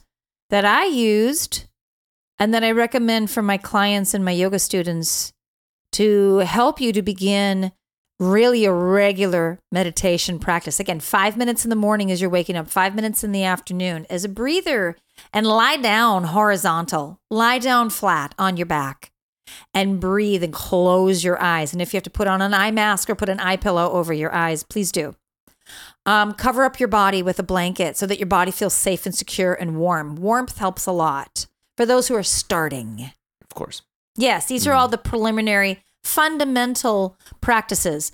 that 0.50 0.64
I 0.64 0.84
used, 0.84 1.64
and 2.38 2.54
that 2.54 2.62
I 2.62 2.70
recommend 2.70 3.30
for 3.30 3.42
my 3.42 3.56
clients 3.56 4.14
and 4.14 4.24
my 4.24 4.32
yoga 4.32 4.58
students 4.58 5.33
to 5.94 6.38
help 6.38 6.80
you 6.80 6.92
to 6.92 7.02
begin 7.02 7.72
really 8.20 8.64
a 8.64 8.72
regular 8.72 9.58
meditation 9.72 10.38
practice. 10.38 10.78
Again, 10.78 11.00
five 11.00 11.36
minutes 11.36 11.64
in 11.64 11.70
the 11.70 11.76
morning 11.76 12.10
as 12.10 12.20
you're 12.20 12.30
waking 12.30 12.56
up, 12.56 12.68
five 12.68 12.94
minutes 12.94 13.24
in 13.24 13.32
the 13.32 13.44
afternoon 13.44 14.06
as 14.08 14.24
a 14.24 14.28
breather, 14.28 14.96
and 15.32 15.46
lie 15.46 15.76
down 15.76 16.24
horizontal, 16.24 17.20
lie 17.30 17.58
down 17.58 17.90
flat 17.90 18.34
on 18.38 18.56
your 18.56 18.66
back. 18.66 19.10
And 19.74 20.00
breathe 20.00 20.42
and 20.42 20.52
close 20.52 21.22
your 21.22 21.40
eyes. 21.40 21.72
And 21.72 21.82
if 21.82 21.92
you 21.92 21.98
have 21.98 22.04
to 22.04 22.10
put 22.10 22.26
on 22.26 22.40
an 22.40 22.54
eye 22.54 22.70
mask 22.70 23.10
or 23.10 23.14
put 23.14 23.28
an 23.28 23.40
eye 23.40 23.56
pillow 23.56 23.90
over 23.90 24.12
your 24.12 24.34
eyes, 24.34 24.62
please 24.62 24.90
do. 24.90 25.14
Um, 26.06 26.32
cover 26.32 26.64
up 26.64 26.80
your 26.80 26.88
body 26.88 27.22
with 27.22 27.38
a 27.38 27.44
blanket 27.44 27.96
so 27.96 28.06
that 28.06 28.18
your 28.18 28.26
body 28.26 28.50
feels 28.50 28.74
safe 28.74 29.04
and 29.04 29.14
secure 29.14 29.52
and 29.52 29.76
warm. 29.76 30.16
Warmth 30.16 30.58
helps 30.58 30.86
a 30.86 30.92
lot 30.92 31.46
for 31.76 31.84
those 31.84 32.08
who 32.08 32.14
are 32.14 32.22
starting. 32.22 33.12
Of 33.42 33.54
course. 33.54 33.82
Yes, 34.16 34.46
these 34.46 34.66
are 34.66 34.72
all 34.74 34.88
mm. 34.88 34.92
the 34.92 34.98
preliminary 34.98 35.82
fundamental 36.02 37.16
practices. 37.40 38.12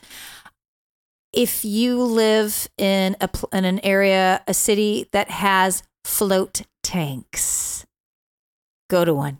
If 1.32 1.64
you 1.64 2.02
live 2.02 2.68
in 2.76 3.16
a 3.20 3.28
in 3.52 3.64
an 3.64 3.80
area, 3.84 4.42
a 4.48 4.54
city 4.54 5.08
that 5.12 5.30
has 5.30 5.82
float 6.04 6.62
tanks, 6.82 7.86
go 8.88 9.04
to 9.04 9.14
one. 9.14 9.38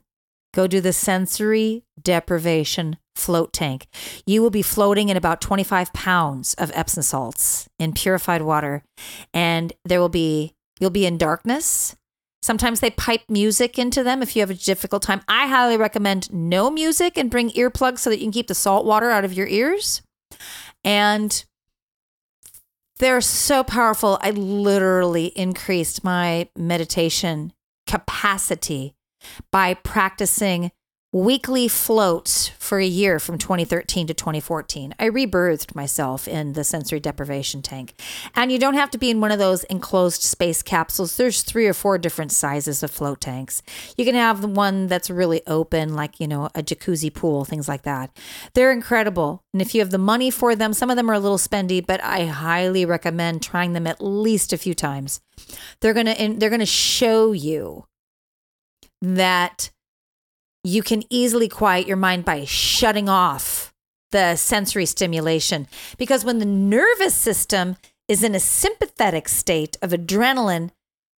Go 0.52 0.66
do 0.66 0.80
the 0.80 0.92
sensory 0.92 1.84
deprivation 2.00 2.96
float 3.14 3.52
tank. 3.52 3.86
You 4.26 4.42
will 4.42 4.50
be 4.50 4.62
floating 4.62 5.08
in 5.08 5.16
about 5.16 5.40
25 5.40 5.92
pounds 5.92 6.54
of 6.54 6.72
Epsom 6.74 7.02
salts 7.02 7.68
in 7.78 7.92
purified 7.92 8.42
water, 8.42 8.82
and 9.32 9.72
there 9.84 10.00
will 10.00 10.08
be 10.08 10.54
you'll 10.80 10.90
be 10.90 11.06
in 11.06 11.18
darkness 11.18 11.96
Sometimes 12.42 12.80
they 12.80 12.90
pipe 12.90 13.22
music 13.28 13.78
into 13.78 14.02
them 14.02 14.22
if 14.22 14.34
you 14.34 14.40
have 14.40 14.50
a 14.50 14.54
difficult 14.54 15.02
time. 15.02 15.20
I 15.28 15.46
highly 15.46 15.76
recommend 15.76 16.32
no 16.32 16.70
music 16.70 17.18
and 17.18 17.30
bring 17.30 17.50
earplugs 17.50 17.98
so 17.98 18.10
that 18.10 18.16
you 18.16 18.24
can 18.24 18.32
keep 18.32 18.46
the 18.46 18.54
salt 18.54 18.86
water 18.86 19.10
out 19.10 19.24
of 19.24 19.34
your 19.34 19.46
ears. 19.46 20.02
And 20.82 21.44
they're 22.98 23.20
so 23.20 23.62
powerful. 23.62 24.18
I 24.22 24.30
literally 24.30 25.26
increased 25.26 26.02
my 26.02 26.48
meditation 26.56 27.52
capacity 27.86 28.94
by 29.50 29.74
practicing 29.74 30.70
weekly 31.12 31.66
floats 31.66 32.48
for 32.50 32.78
a 32.78 32.86
year 32.86 33.18
from 33.18 33.36
2013 33.36 34.06
to 34.06 34.14
2014. 34.14 34.94
I 34.96 35.08
rebirthed 35.08 35.74
myself 35.74 36.28
in 36.28 36.52
the 36.52 36.62
sensory 36.62 37.00
deprivation 37.00 37.62
tank. 37.62 37.94
And 38.36 38.52
you 38.52 38.60
don't 38.60 38.74
have 38.74 38.92
to 38.92 38.98
be 38.98 39.10
in 39.10 39.20
one 39.20 39.32
of 39.32 39.40
those 39.40 39.64
enclosed 39.64 40.22
space 40.22 40.62
capsules. 40.62 41.16
There's 41.16 41.42
three 41.42 41.66
or 41.66 41.74
four 41.74 41.98
different 41.98 42.30
sizes 42.30 42.84
of 42.84 42.92
float 42.92 43.20
tanks. 43.20 43.60
You 43.96 44.04
can 44.04 44.14
have 44.14 44.40
the 44.40 44.46
one 44.46 44.86
that's 44.86 45.10
really 45.10 45.42
open, 45.48 45.94
like, 45.94 46.20
you 46.20 46.28
know, 46.28 46.46
a 46.54 46.62
jacuzzi 46.62 47.12
pool, 47.12 47.44
things 47.44 47.66
like 47.66 47.82
that. 47.82 48.16
They're 48.54 48.70
incredible. 48.70 49.42
And 49.52 49.60
if 49.60 49.74
you 49.74 49.80
have 49.80 49.90
the 49.90 49.98
money 49.98 50.30
for 50.30 50.54
them, 50.54 50.72
some 50.72 50.90
of 50.90 50.96
them 50.96 51.10
are 51.10 51.14
a 51.14 51.20
little 51.20 51.38
spendy, 51.38 51.84
but 51.84 52.00
I 52.04 52.26
highly 52.26 52.84
recommend 52.84 53.42
trying 53.42 53.72
them 53.72 53.88
at 53.88 54.00
least 54.00 54.52
a 54.52 54.58
few 54.58 54.74
times. 54.74 55.20
They're 55.80 55.94
going 55.94 56.06
to 56.06 56.38
they're 56.38 56.50
going 56.50 56.60
to 56.60 56.66
show 56.66 57.32
you 57.32 57.86
that 59.02 59.70
you 60.64 60.82
can 60.82 61.02
easily 61.10 61.48
quiet 61.48 61.86
your 61.86 61.96
mind 61.96 62.24
by 62.24 62.44
shutting 62.44 63.08
off 63.08 63.72
the 64.12 64.36
sensory 64.36 64.86
stimulation. 64.86 65.66
Because 65.96 66.24
when 66.24 66.38
the 66.38 66.46
nervous 66.46 67.14
system 67.14 67.76
is 68.08 68.22
in 68.22 68.34
a 68.34 68.40
sympathetic 68.40 69.28
state 69.28 69.76
of 69.82 69.90
adrenaline, 69.90 70.70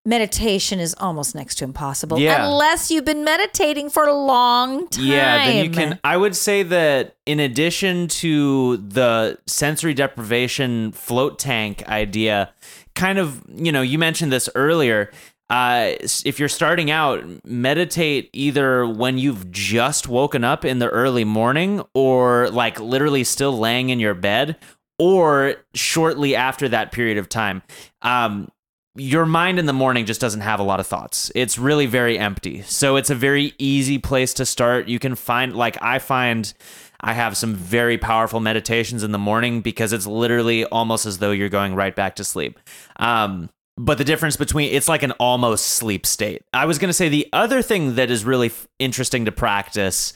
meditation 0.05 0.80
is 0.80 0.95
almost 0.99 1.34
next 1.34 1.55
to 1.57 1.64
impossible 1.64 2.18
yeah. 2.18 2.45
unless 2.45 2.90
you've 2.90 3.05
been 3.05 3.22
meditating 3.24 3.88
for 3.88 4.05
a 4.07 4.12
long 4.12 4.88
time. 4.88 5.05
Yeah, 5.05 5.47
then 5.47 5.64
you 5.64 5.70
can 5.70 6.01
I 6.03 6.16
would 6.16 6.34
say 6.34 6.64
that 6.64 7.16
in 7.24 7.38
addition 7.38 8.09
to 8.09 8.78
the 8.78 9.38
sensory 9.47 9.95
deprivation 9.95 10.90
float 10.93 11.38
tank 11.38 11.88
idea, 11.88 12.53
kind 12.95 13.18
of, 13.18 13.43
you 13.49 13.70
know, 13.70 13.82
you 13.82 13.99
mentioned 13.99 14.32
this 14.32 14.49
earlier, 14.55 15.11
uh, 15.53 15.97
if 16.25 16.41
you're 16.41 16.49
starting 16.49 16.91
out, 16.91 17.23
meditate 17.45 18.31
either 18.33 18.87
when 18.87 19.19
you've 19.19 19.51
just 19.51 20.09
woken 20.09 20.45
up 20.45 20.65
in 20.65 20.79
the 20.79 20.89
early 20.89 21.25
morning 21.25 21.83
or 21.93 22.49
like 22.49 22.81
literally 22.81 23.23
still 23.23 23.59
laying 23.59 23.91
in 23.91 24.01
your 24.01 24.15
bed 24.15 24.57
or 24.99 25.57
shortly 25.75 26.35
after 26.35 26.71
that 26.71 26.91
period 26.91 27.19
of 27.19 27.29
time. 27.29 27.61
Um, 28.01 28.51
your 28.97 29.27
mind 29.27 29.59
in 29.59 29.67
the 29.67 29.75
morning 29.75 30.07
just 30.07 30.23
doesn't 30.23 30.41
have 30.41 30.59
a 30.59 30.63
lot 30.63 30.81
of 30.81 30.87
thoughts. 30.87 31.31
It's 31.35 31.59
really 31.59 31.85
very 31.85 32.19
empty. 32.19 32.63
So 32.63 32.97
it's 32.97 33.11
a 33.11 33.15
very 33.15 33.53
easy 33.59 33.99
place 33.99 34.33
to 34.35 34.47
start. 34.47 34.89
You 34.89 34.99
can 34.99 35.15
find, 35.15 35.55
like, 35.55 35.77
I 35.83 35.99
find 35.99 36.51
I 36.99 37.13
have 37.13 37.37
some 37.37 37.55
very 37.55 37.99
powerful 37.99 38.41
meditations 38.41 39.03
in 39.03 39.13
the 39.13 39.19
morning 39.19 39.61
because 39.61 39.93
it's 39.93 40.07
literally 40.07 40.65
almost 40.65 41.05
as 41.05 41.19
though 41.19 41.33
you're 41.33 41.51
going 41.51 41.75
right 41.75 41.95
back 41.95 42.17
to 42.17 42.25
sleep. 42.25 42.59
Um, 42.97 43.51
but 43.77 43.99
the 43.99 44.05
difference 44.05 44.37
between 44.37 44.73
it's 44.73 44.89
like 44.89 45.03
an 45.03 45.12
almost 45.12 45.66
sleep 45.66 46.07
state. 46.07 46.43
I 46.53 46.66
was 46.66 46.79
going 46.79 46.89
to 46.91 46.95
say 46.95 47.09
the 47.09 47.29
other 47.33 47.62
thing 47.62 47.95
that 47.95 48.11
is 48.11 48.25
really 48.25 48.49
f- 48.49 48.66
interesting 48.79 49.25
to 49.25 49.33
practice, 49.33 50.12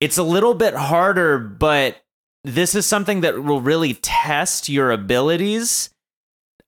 it's 0.00 0.18
a 0.18 0.22
little 0.22 0.54
bit 0.54 0.74
harder, 0.74 1.38
but 1.38 1.96
this 2.44 2.74
is 2.74 2.86
something 2.86 3.20
that 3.22 3.42
will 3.42 3.60
really 3.60 3.94
test 3.94 4.68
your 4.68 4.90
abilities 4.90 5.90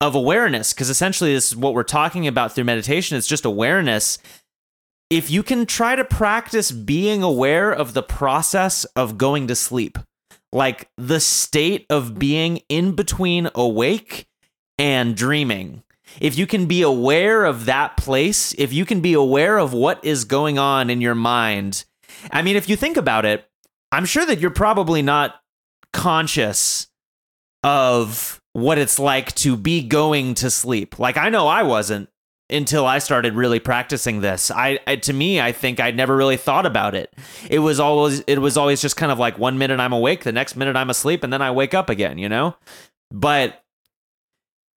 of 0.00 0.14
awareness 0.14 0.72
because 0.72 0.88
essentially 0.88 1.34
this 1.34 1.52
is 1.52 1.56
what 1.56 1.74
we're 1.74 1.82
talking 1.82 2.26
about 2.26 2.54
through 2.54 2.64
meditation 2.64 3.18
it's 3.18 3.26
just 3.26 3.44
awareness 3.44 4.18
if 5.10 5.30
you 5.30 5.42
can 5.42 5.66
try 5.66 5.94
to 5.94 6.04
practice 6.04 6.70
being 6.70 7.22
aware 7.22 7.70
of 7.70 7.92
the 7.92 8.02
process 8.02 8.84
of 8.96 9.18
going 9.18 9.46
to 9.46 9.54
sleep 9.54 9.98
like 10.52 10.88
the 10.96 11.20
state 11.20 11.84
of 11.90 12.18
being 12.18 12.62
in 12.68 12.92
between 12.92 13.48
awake 13.54 14.26
and 14.78 15.16
dreaming 15.16 15.82
if 16.20 16.36
you 16.36 16.46
can 16.46 16.66
be 16.66 16.82
aware 16.82 17.44
of 17.44 17.66
that 17.66 17.96
place 17.96 18.54
if 18.54 18.72
you 18.72 18.84
can 18.84 19.00
be 19.00 19.12
aware 19.12 19.58
of 19.58 19.72
what 19.72 20.04
is 20.04 20.24
going 20.24 20.58
on 20.58 20.90
in 20.90 21.00
your 21.00 21.14
mind 21.14 21.84
i 22.30 22.42
mean 22.42 22.56
if 22.56 22.68
you 22.68 22.76
think 22.76 22.96
about 22.96 23.24
it 23.24 23.48
i'm 23.92 24.04
sure 24.04 24.26
that 24.26 24.40
you're 24.40 24.50
probably 24.50 25.02
not 25.02 25.40
conscious 25.92 26.88
of 27.62 28.40
what 28.52 28.78
it's 28.78 28.98
like 28.98 29.34
to 29.36 29.56
be 29.56 29.82
going 29.82 30.34
to 30.34 30.50
sleep. 30.50 30.98
Like 30.98 31.16
I 31.16 31.28
know 31.28 31.46
I 31.46 31.62
wasn't 31.62 32.08
until 32.48 32.84
I 32.84 32.98
started 32.98 33.34
really 33.34 33.60
practicing 33.60 34.20
this. 34.20 34.50
I, 34.50 34.80
I, 34.86 34.96
to 34.96 35.12
me, 35.12 35.40
I 35.40 35.52
think 35.52 35.78
I'd 35.78 35.96
never 35.96 36.16
really 36.16 36.36
thought 36.36 36.66
about 36.66 36.94
it. 36.94 37.14
It 37.48 37.60
was 37.60 37.78
always 37.78 38.20
it 38.20 38.40
was 38.40 38.56
always 38.56 38.80
just 38.80 38.96
kind 38.96 39.12
of 39.12 39.18
like 39.18 39.38
one 39.38 39.58
minute 39.58 39.78
I'm 39.78 39.92
awake, 39.92 40.24
the 40.24 40.32
next 40.32 40.56
minute 40.56 40.76
I'm 40.76 40.90
asleep, 40.90 41.22
and 41.22 41.32
then 41.32 41.42
I 41.42 41.50
wake 41.50 41.74
up 41.74 41.88
again, 41.88 42.18
you 42.18 42.28
know? 42.28 42.56
But 43.12 43.62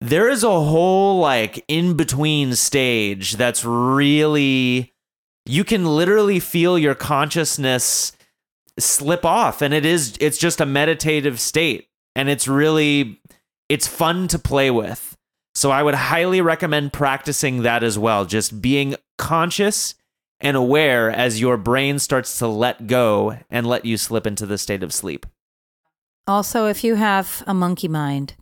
there 0.04 0.30
is 0.30 0.43
a 0.43 0.49
whole 0.49 1.20
like 1.20 1.64
in 1.70 1.95
between 1.95 2.56
stage 2.56 3.38
that's 3.38 3.64
really 3.64 4.93
you 5.45 5.64
can 5.64 5.86
literally 5.86 6.41
feel 6.41 6.78
your 6.78 6.93
consciousness 6.93 8.12
slip 8.78 9.24
off 9.24 9.62
and 9.62 9.74
it 9.74 9.86
is 9.86 10.18
it's 10.20 10.38
just 10.38 10.60
a 10.60 10.66
meditative 10.66 11.39
state 11.39 11.88
and 12.16 12.28
it's 12.28 12.49
really 12.49 13.22
it's 13.70 13.88
fun 13.88 14.28
to 14.28 14.38
play 14.38 14.70
with. 14.70 15.16
So 15.56 15.72
I 15.72 15.84
would 15.84 15.95
highly 15.95 16.41
recommend 16.41 16.91
practicing 16.91 17.62
that 17.62 17.82
as 17.82 17.97
well, 17.97 18.26
just 18.26 18.62
being 18.62 18.95
conscious 19.18 19.95
and 20.41 20.58
aware 20.58 21.12
as 21.12 21.39
your 21.39 21.56
brain 21.56 21.97
starts 21.97 22.39
to 22.39 22.47
let 22.47 22.88
go 22.88 23.38
and 23.49 23.66
let 23.66 23.86
you 23.86 23.95
slip 23.95 24.28
into 24.28 24.45
the 24.45 24.58
state 24.58 24.84
of 24.84 24.93
sleep. 24.93 25.26
Also, 26.28 26.68
if 26.68 26.84
you 26.84 26.95
have 26.95 27.43
a 27.47 27.54
monkey 27.54 27.88
mind, 27.88 28.34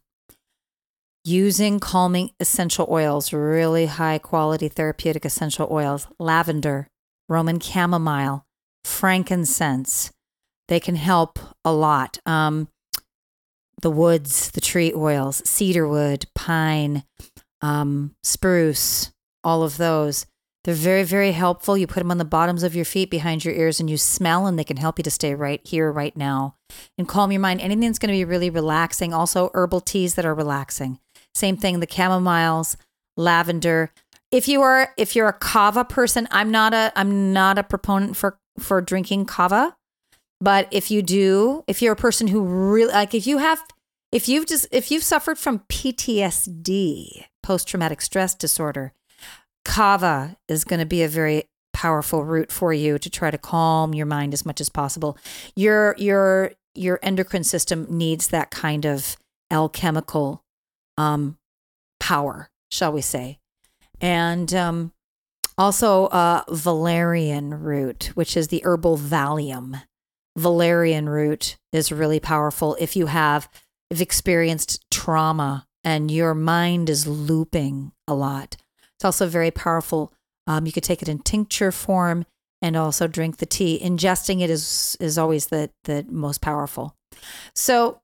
using 1.23 1.79
calming 1.79 2.31
essential 2.39 2.87
oils, 2.89 3.31
really 3.31 3.85
high 3.85 4.17
quality 4.17 4.67
therapeutic 4.67 5.25
essential 5.25 5.67
oils, 5.71 6.07
lavender, 6.19 6.87
Roman 7.29 7.59
chamomile, 7.59 8.45
frankincense, 8.83 10.11
they 10.67 10.79
can 10.79 10.95
help 10.95 11.39
a 11.63 11.71
lot. 11.71 12.17
Um, 12.25 12.67
the 13.81 13.91
woods, 13.91 14.51
the 14.51 14.61
tree 14.61 14.93
oils, 14.95 15.41
cedarwood, 15.47 16.25
pine, 16.35 17.03
um, 17.61 18.15
spruce, 18.23 19.11
all 19.43 19.63
of 19.63 19.77
those. 19.77 20.25
They're 20.63 20.75
very, 20.75 21.03
very 21.03 21.31
helpful. 21.31 21.75
You 21.75 21.87
put 21.87 22.01
them 22.01 22.11
on 22.11 22.19
the 22.19 22.25
bottoms 22.25 22.61
of 22.61 22.75
your 22.75 22.85
feet, 22.85 23.09
behind 23.09 23.43
your 23.43 23.55
ears, 23.55 23.79
and 23.79 23.89
you 23.89 23.97
smell, 23.97 24.45
and 24.45 24.59
they 24.59 24.63
can 24.63 24.77
help 24.77 24.99
you 24.99 25.03
to 25.03 25.09
stay 25.09 25.33
right 25.33 25.59
here, 25.63 25.91
right 25.91 26.15
now, 26.15 26.55
and 26.97 27.07
calm 27.07 27.31
your 27.31 27.41
mind. 27.41 27.61
Anything 27.61 27.89
that's 27.89 27.97
going 27.97 28.13
to 28.13 28.17
be 28.17 28.25
really 28.25 28.51
relaxing. 28.51 29.11
Also, 29.11 29.49
herbal 29.55 29.81
teas 29.81 30.13
that 30.15 30.25
are 30.25 30.35
relaxing. 30.35 30.99
Same 31.33 31.57
thing. 31.57 31.79
The 31.79 31.87
chamomiles, 31.87 32.75
lavender. 33.17 33.91
If 34.31 34.47
you 34.47 34.61
are, 34.61 34.93
if 34.97 35.15
you're 35.15 35.27
a 35.27 35.33
kava 35.33 35.83
person, 35.85 36.27
I'm 36.31 36.51
not 36.51 36.73
a, 36.73 36.91
I'm 36.95 37.33
not 37.33 37.57
a 37.57 37.63
proponent 37.63 38.15
for 38.15 38.37
for 38.59 38.81
drinking 38.81 39.25
kava. 39.25 39.75
But 40.39 40.67
if 40.71 40.89
you 40.89 41.01
do, 41.01 41.63
if 41.67 41.81
you're 41.81 41.93
a 41.93 41.97
person 41.97 42.27
who 42.27 42.41
really 42.41 42.91
like, 42.91 43.13
if 43.13 43.27
you 43.27 43.37
have, 43.37 43.61
if 44.11 44.27
you've 44.27 44.47
just, 44.47 44.67
if 44.71 44.89
you've 44.89 45.03
suffered 45.03 45.37
from 45.37 45.59
PTSD, 45.69 47.25
post 47.43 47.67
traumatic 47.67 48.01
stress 48.01 48.33
disorder, 48.33 48.91
kava 49.63 50.37
is 50.47 50.63
going 50.63 50.79
to 50.79 50.85
be 50.85 51.03
a 51.03 51.07
very 51.07 51.43
powerful 51.73 52.23
route 52.23 52.51
for 52.51 52.73
you 52.73 52.97
to 52.99 53.09
try 53.09 53.31
to 53.31 53.37
calm 53.37 53.93
your 53.93 54.07
mind 54.07 54.33
as 54.33 54.45
much 54.45 54.59
as 54.59 54.69
possible. 54.69 55.17
Your 55.55 55.95
your 55.97 56.53
your 56.73 56.99
endocrine 57.03 57.43
system 57.43 57.85
needs 57.89 58.29
that 58.29 58.49
kind 58.49 58.85
of 58.85 59.17
alchemical 59.51 60.43
um, 61.01 61.37
power, 61.99 62.49
shall 62.69 62.91
we 62.91 63.01
say? 63.01 63.39
And 63.99 64.53
um, 64.53 64.91
also 65.57 66.05
uh, 66.07 66.43
valerian 66.49 67.61
root, 67.61 68.11
which 68.13 68.35
is 68.37 68.47
the 68.47 68.61
herbal 68.63 68.97
Valium 68.97 69.81
valerian 70.37 71.09
root 71.09 71.57
is 71.73 71.91
really 71.91 72.19
powerful 72.19 72.77
if 72.79 72.95
you 72.95 73.07
have 73.07 73.49
if 73.89 73.99
experienced 73.99 74.83
trauma 74.89 75.67
and 75.83 76.09
your 76.09 76.33
mind 76.33 76.89
is 76.89 77.07
looping 77.07 77.91
a 78.07 78.13
lot. 78.13 78.55
It's 78.95 79.03
also 79.03 79.27
very 79.27 79.51
powerful. 79.51 80.13
Um, 80.47 80.65
you 80.65 80.71
could 80.71 80.83
take 80.83 81.01
it 81.01 81.09
in 81.09 81.19
tincture 81.19 81.71
form 81.71 82.25
and 82.61 82.77
also 82.77 83.07
drink 83.07 83.37
the 83.37 83.45
tea. 83.45 83.79
Ingesting 83.83 84.41
it 84.41 84.49
is 84.49 84.95
is 84.99 85.17
always 85.17 85.47
the 85.47 85.69
the 85.83 86.05
most 86.09 86.41
powerful. 86.41 86.95
So 87.55 88.01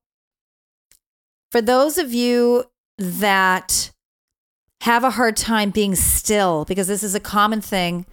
for 1.52 1.62
those 1.62 1.98
of 1.98 2.14
you 2.14 2.66
that 2.98 3.92
have 4.82 5.04
a 5.04 5.12
hard 5.12 5.38
time 5.38 5.70
being 5.70 5.96
still, 5.96 6.66
because 6.66 6.88
this 6.88 7.04
is 7.04 7.16
a 7.16 7.20
common 7.20 7.62
thing 7.62 8.06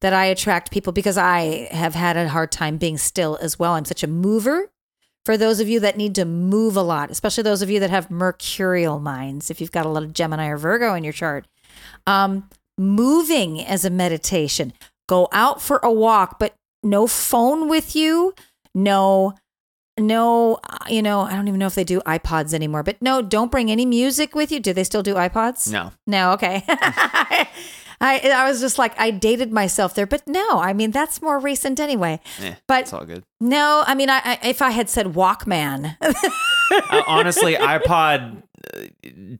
that 0.00 0.12
I 0.12 0.26
attract 0.26 0.72
people 0.72 0.92
because 0.92 1.16
I 1.16 1.68
have 1.70 1.94
had 1.94 2.16
a 2.16 2.28
hard 2.28 2.50
time 2.50 2.76
being 2.76 2.98
still 2.98 3.38
as 3.40 3.58
well. 3.58 3.72
I'm 3.72 3.84
such 3.84 4.02
a 4.02 4.08
mover. 4.08 4.70
For 5.24 5.36
those 5.36 5.60
of 5.60 5.68
you 5.68 5.78
that 5.80 5.96
need 5.96 6.16
to 6.16 6.24
move 6.24 6.76
a 6.76 6.82
lot, 6.82 7.10
especially 7.10 7.44
those 7.44 7.62
of 7.62 7.70
you 7.70 7.78
that 7.78 7.90
have 7.90 8.10
mercurial 8.10 8.98
minds, 8.98 9.50
if 9.50 9.60
you've 9.60 9.70
got 9.70 9.86
a 9.86 9.88
lot 9.88 10.02
of 10.02 10.12
Gemini 10.12 10.48
or 10.48 10.56
Virgo 10.56 10.94
in 10.94 11.04
your 11.04 11.12
chart, 11.12 11.46
um, 12.06 12.48
moving 12.76 13.60
as 13.64 13.84
a 13.84 13.90
meditation. 13.90 14.72
Go 15.08 15.28
out 15.30 15.62
for 15.62 15.78
a 15.82 15.92
walk, 15.92 16.38
but 16.40 16.54
no 16.82 17.06
phone 17.06 17.68
with 17.68 17.94
you, 17.94 18.34
no 18.74 19.34
no, 19.98 20.58
you 20.88 21.02
know, 21.02 21.20
I 21.20 21.34
don't 21.34 21.48
even 21.48 21.58
know 21.60 21.66
if 21.66 21.74
they 21.74 21.84
do 21.84 22.00
iPods 22.00 22.54
anymore, 22.54 22.82
but 22.82 23.00
no, 23.02 23.20
don't 23.22 23.50
bring 23.50 23.70
any 23.70 23.84
music 23.84 24.34
with 24.34 24.50
you. 24.50 24.60
Do 24.60 24.72
they 24.72 24.84
still 24.84 25.02
do 25.02 25.14
iPods? 25.14 25.70
No. 25.70 25.92
No, 26.06 26.32
okay. 26.32 26.64
I 28.02 28.18
I 28.34 28.48
was 28.48 28.60
just 28.60 28.78
like 28.78 28.98
I 28.98 29.12
dated 29.12 29.52
myself 29.52 29.94
there, 29.94 30.06
but 30.06 30.26
no, 30.26 30.58
I 30.58 30.72
mean 30.72 30.90
that's 30.90 31.22
more 31.22 31.38
recent 31.38 31.78
anyway. 31.78 32.20
Eh, 32.40 32.54
but 32.66 32.82
it's 32.82 32.92
all 32.92 33.04
good. 33.04 33.22
No, 33.40 33.84
I 33.86 33.94
mean 33.94 34.10
I, 34.10 34.20
I 34.24 34.38
if 34.48 34.60
I 34.60 34.70
had 34.70 34.90
said 34.90 35.06
Walkman, 35.06 35.96
uh, 36.02 37.02
honestly, 37.06 37.54
iPod 37.54 38.38
uh, 38.38 38.40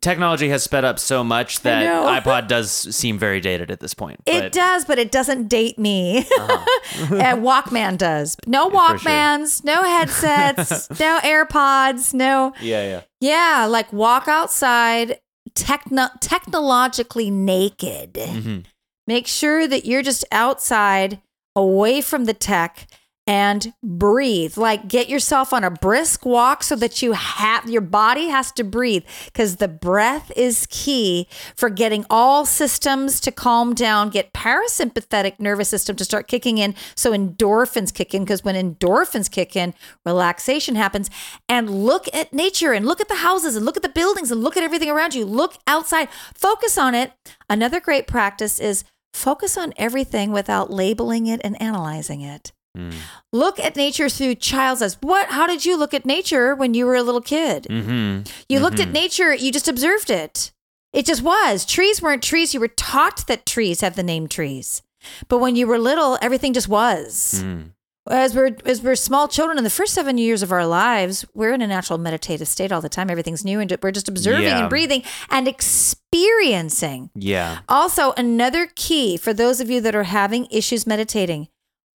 technology 0.01 0.49
has 0.49 0.63
sped 0.63 0.85
up 0.85 0.99
so 0.99 1.23
much 1.25 1.61
that 1.61 1.85
iPod 2.23 2.49
does 2.49 2.71
seem 2.71 3.19
very 3.19 3.41
dated 3.41 3.71
at 3.71 3.81
this 3.81 3.95
point. 3.95 4.21
It 4.27 4.41
but- 4.41 4.53
does, 4.53 4.85
but 4.85 4.99
it 4.99 5.11
doesn't 5.11 5.49
date 5.49 5.79
me. 5.79 6.19
Uh-huh. 6.19 7.15
and 7.17 7.43
Walkman 7.43 7.99
does. 7.99 8.37
No 8.47 8.69
For 8.71 8.99
sure. 8.99 9.11
Walkmans, 9.11 9.65
no 9.65 9.83
headsets, 9.83 10.91
no 11.01 11.21
AirPods, 11.23 12.15
no. 12.15 12.53
Yeah, 12.61 12.85
yeah. 12.85 13.01
Yeah, 13.21 13.67
like 13.71 13.93
walk 13.93 14.29
outside, 14.29 15.21
techno- 15.55 16.11
technologically 16.21 17.31
naked. 17.31 18.17
hmm 18.21 18.59
Make 19.07 19.27
sure 19.27 19.67
that 19.67 19.85
you're 19.85 20.03
just 20.03 20.25
outside, 20.31 21.21
away 21.57 22.01
from 22.01 22.25
the 22.27 22.35
tech, 22.35 22.87
and 23.27 23.73
breathe. 23.83 24.57
Like 24.57 24.89
get 24.89 25.09
yourself 25.09 25.53
on 25.53 25.63
a 25.63 25.71
brisk 25.71 26.27
walk 26.27 26.63
so 26.63 26.75
that 26.77 27.03
you 27.03 27.13
have 27.13 27.69
your 27.69 27.81
body 27.81 28.29
has 28.29 28.51
to 28.53 28.65
breathe 28.65 29.05
because 29.27 29.57
the 29.57 29.69
breath 29.69 30.33
is 30.35 30.67
key 30.71 31.29
for 31.55 31.71
getting 31.71 32.05
all 32.11 32.45
systems 32.45 33.21
to 33.21 33.31
calm 33.31 33.75
down, 33.75 34.11
get 34.11 34.33
parasympathetic 34.33 35.39
nervous 35.39 35.69
system 35.69 35.95
to 35.97 36.05
start 36.05 36.27
kicking 36.27 36.59
in 36.59 36.75
so 36.97 37.13
endorphins 37.13 37.95
kick 37.95 38.13
in 38.13 38.25
because 38.25 38.43
when 38.43 38.57
endorphins 38.57 39.31
kick 39.31 39.55
in, 39.55 39.73
relaxation 40.05 40.75
happens 40.75 41.09
and 41.49 41.71
look 41.71 42.13
at 42.13 42.33
nature 42.33 42.73
and 42.73 42.87
look 42.87 43.01
at 43.01 43.09
the 43.09 43.17
houses 43.17 43.55
and 43.55 43.65
look 43.65 43.77
at 43.77 43.83
the 43.83 43.89
buildings 43.89 44.33
and 44.33 44.43
look 44.43 44.57
at 44.57 44.65
everything 44.65 44.91
around 44.91 45.15
you. 45.15 45.25
Look 45.25 45.59
outside. 45.67 46.09
Focus 46.35 46.77
on 46.77 46.95
it. 46.95 47.13
Another 47.49 47.79
great 47.79 48.09
practice 48.09 48.59
is 48.59 48.85
focus 49.15 49.57
on 49.57 49.73
everything 49.77 50.33
without 50.33 50.71
labeling 50.71 51.27
it 51.27 51.41
and 51.45 51.61
analyzing 51.63 52.21
it. 52.21 52.53
Mm. 52.77 52.95
Look 53.33 53.59
at 53.61 53.77
nature 53.77 54.09
through 54.09 54.37
child's 54.37 54.81
eyes. 54.83 54.97
What? 55.03 55.29
How 55.29 55.47
did 55.47 55.65
you 55.67 55.77
look 55.77 55.93
at 55.93 56.07
nature 56.07 56.55
when 56.55 56.73
you 56.75 56.87
were 56.87 56.95
a 56.97 57.03
little 57.03 57.21
kid? 57.21 57.67
hmm 57.69 58.21
You 58.49 58.61
looked 58.61 58.81
at 58.81 58.89
Mhm. 58.89 58.93
nature. 58.93 59.35
You 59.35 59.53
just 59.53 59.69
observed 59.69 60.09
it. 60.11 60.53
It 60.93 61.05
just 61.07 61.23
was. 61.23 61.65
Trees 61.65 62.01
weren't 62.03 62.23
trees. 62.23 62.55
You 62.55 62.61
were 62.61 62.69
taught 62.69 63.27
that 63.27 63.47
trees 63.47 63.81
have 63.83 63.97
the 63.97 64.03
name 64.03 64.27
trees. 64.27 64.83
But 65.29 65.39
when 65.39 65.57
you 65.57 65.67
were 65.67 65.79
little, 65.79 66.19
everything 66.23 66.53
just 66.53 66.69
was. 66.69 67.43
Mm. 67.45 67.71
As 68.11 68.35
we're 68.35 68.57
as 68.65 68.83
we're 68.83 68.97
small 68.97 69.29
children 69.29 69.59
in 69.59 69.65
the 69.65 69.71
first 69.71 69.95
seven 69.95 70.19
years 70.19 70.43
of 70.43 70.51
our 70.51 70.67
lives, 70.67 71.25
we're 71.35 71.53
in 71.53 71.63
a 71.63 71.67
natural 71.69 71.99
meditative 71.99 72.49
state 72.49 72.73
all 72.73 72.81
the 72.81 72.89
time. 72.89 73.11
Everything's 73.11 73.45
new 73.45 73.61
and 73.61 73.77
we're 73.83 73.93
just 73.93 74.09
observing 74.09 74.45
Yeah. 74.45 74.61
and 74.61 74.69
breathing 74.71 75.03
and 75.31 75.47
experiencing. 75.47 77.11
Yeah. 77.15 77.59
Also, 77.69 78.13
another 78.17 78.69
key 78.75 79.17
for 79.17 79.33
those 79.33 79.61
of 79.61 79.71
you 79.71 79.81
that 79.83 79.95
are 79.95 80.03
having 80.05 80.47
issues 80.51 80.87
meditating, 80.87 81.49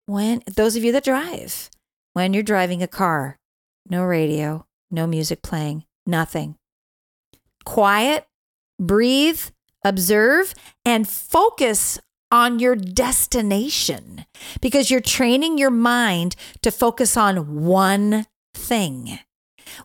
when 0.08 0.42
those 0.46 0.74
of 0.74 0.82
you 0.82 0.90
that 0.92 1.04
drive, 1.04 1.68
when 2.14 2.32
you're 2.32 2.42
driving 2.42 2.82
a 2.82 2.88
car, 2.88 3.38
no 3.90 4.02
radio, 4.02 4.66
no 4.90 5.06
music 5.06 5.42
playing, 5.42 5.84
nothing. 6.06 6.56
Quiet, 7.66 8.26
breathe, 8.80 9.42
observe, 9.84 10.54
and 10.86 11.06
focus 11.06 11.98
on 12.32 12.58
your 12.58 12.74
destination 12.74 14.24
because 14.62 14.90
you're 14.90 15.00
training 15.00 15.58
your 15.58 15.70
mind 15.70 16.36
to 16.62 16.70
focus 16.70 17.14
on 17.14 17.66
one 17.66 18.24
thing. 18.54 19.18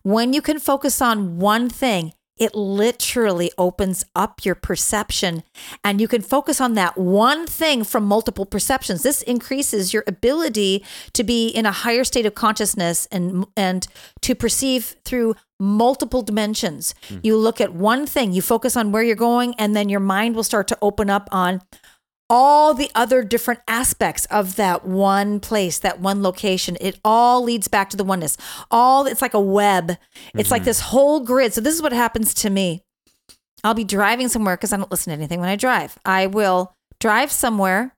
When 0.03 0.31
you 0.31 0.41
can 0.41 0.59
focus 0.59 1.01
on 1.01 1.39
one 1.39 1.69
thing, 1.69 2.13
it 2.37 2.55
literally 2.55 3.51
opens 3.57 4.05
up 4.15 4.43
your 4.43 4.55
perception 4.55 5.43
and 5.83 6.01
you 6.01 6.07
can 6.07 6.21
focus 6.21 6.59
on 6.59 6.73
that 6.73 6.97
one 6.97 7.45
thing 7.45 7.83
from 7.83 8.05
multiple 8.05 8.45
perceptions. 8.45 9.03
This 9.03 9.21
increases 9.21 9.93
your 9.93 10.03
ability 10.07 10.83
to 11.13 11.23
be 11.23 11.47
in 11.47 11.65
a 11.65 11.71
higher 11.71 12.03
state 12.03 12.25
of 12.25 12.33
consciousness 12.33 13.07
and 13.11 13.45
and 13.55 13.87
to 14.21 14.33
perceive 14.33 14.95
through 15.05 15.35
multiple 15.59 16.21
dimensions. 16.21 16.95
Hmm. 17.07 17.19
You 17.23 17.37
look 17.37 17.61
at 17.61 17.73
one 17.73 18.05
thing, 18.05 18.33
you 18.33 18.41
focus 18.41 18.75
on 18.75 18.91
where 18.91 19.03
you're 19.03 19.15
going 19.15 19.53
and 19.59 19.75
then 19.75 19.87
your 19.87 19.99
mind 19.99 20.35
will 20.35 20.43
start 20.43 20.67
to 20.69 20.77
open 20.81 21.09
up 21.09 21.29
on 21.31 21.61
all 22.33 22.73
the 22.73 22.89
other 22.95 23.23
different 23.23 23.59
aspects 23.67 24.25
of 24.25 24.55
that 24.55 24.83
one 24.83 25.39
place, 25.39 25.77
that 25.77 25.99
one 25.99 26.23
location. 26.23 26.75
It 26.81 26.99
all 27.05 27.43
leads 27.43 27.67
back 27.67 27.91
to 27.91 27.97
the 27.97 28.03
oneness. 28.03 28.37
All 28.71 29.05
it's 29.05 29.21
like 29.21 29.35
a 29.35 29.39
web. 29.39 29.97
It's 30.33 30.49
like 30.49 30.61
mm-hmm. 30.61 30.65
this 30.65 30.79
whole 30.79 31.19
grid. 31.19 31.53
So 31.53 31.61
this 31.61 31.75
is 31.75 31.81
what 31.83 31.93
happens 31.93 32.33
to 32.33 32.49
me. 32.49 32.81
I'll 33.63 33.75
be 33.75 33.83
driving 33.83 34.29
somewhere 34.29 34.57
because 34.57 34.73
I 34.73 34.77
don't 34.77 34.89
listen 34.89 35.11
to 35.11 35.17
anything 35.17 35.41
when 35.41 35.49
I 35.49 35.55
drive. 35.55 35.99
I 36.05 36.25
will 36.25 36.75
drive 36.99 37.31
somewhere 37.31 37.95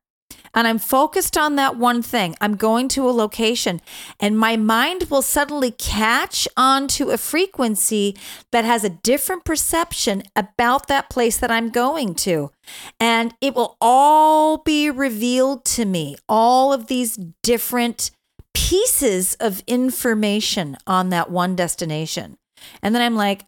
and 0.53 0.67
I'm 0.67 0.79
focused 0.79 1.37
on 1.37 1.55
that 1.55 1.77
one 1.77 2.01
thing. 2.01 2.35
I'm 2.39 2.55
going 2.55 2.87
to 2.89 3.07
a 3.07 3.11
location 3.11 3.81
and 4.19 4.39
my 4.39 4.55
mind 4.55 5.07
will 5.09 5.21
suddenly 5.21 5.71
catch 5.71 6.47
onto 6.55 7.09
a 7.09 7.17
frequency 7.17 8.15
that 8.51 8.65
has 8.65 8.83
a 8.83 8.89
different 8.89 9.43
perception 9.45 10.23
about 10.35 10.87
that 10.87 11.09
place 11.09 11.37
that 11.37 11.51
I'm 11.51 11.69
going 11.69 12.15
to. 12.15 12.51
And 12.99 13.33
it 13.41 13.53
will 13.53 13.77
all 13.81 14.57
be 14.57 14.89
revealed 14.89 15.65
to 15.65 15.85
me, 15.85 16.15
all 16.29 16.71
of 16.71 16.87
these 16.87 17.19
different 17.43 18.11
pieces 18.53 19.35
of 19.35 19.61
information 19.67 20.77
on 20.87 21.09
that 21.09 21.29
one 21.29 21.55
destination. 21.55 22.37
And 22.81 22.95
then 22.95 23.01
I'm 23.01 23.15
like, 23.15 23.45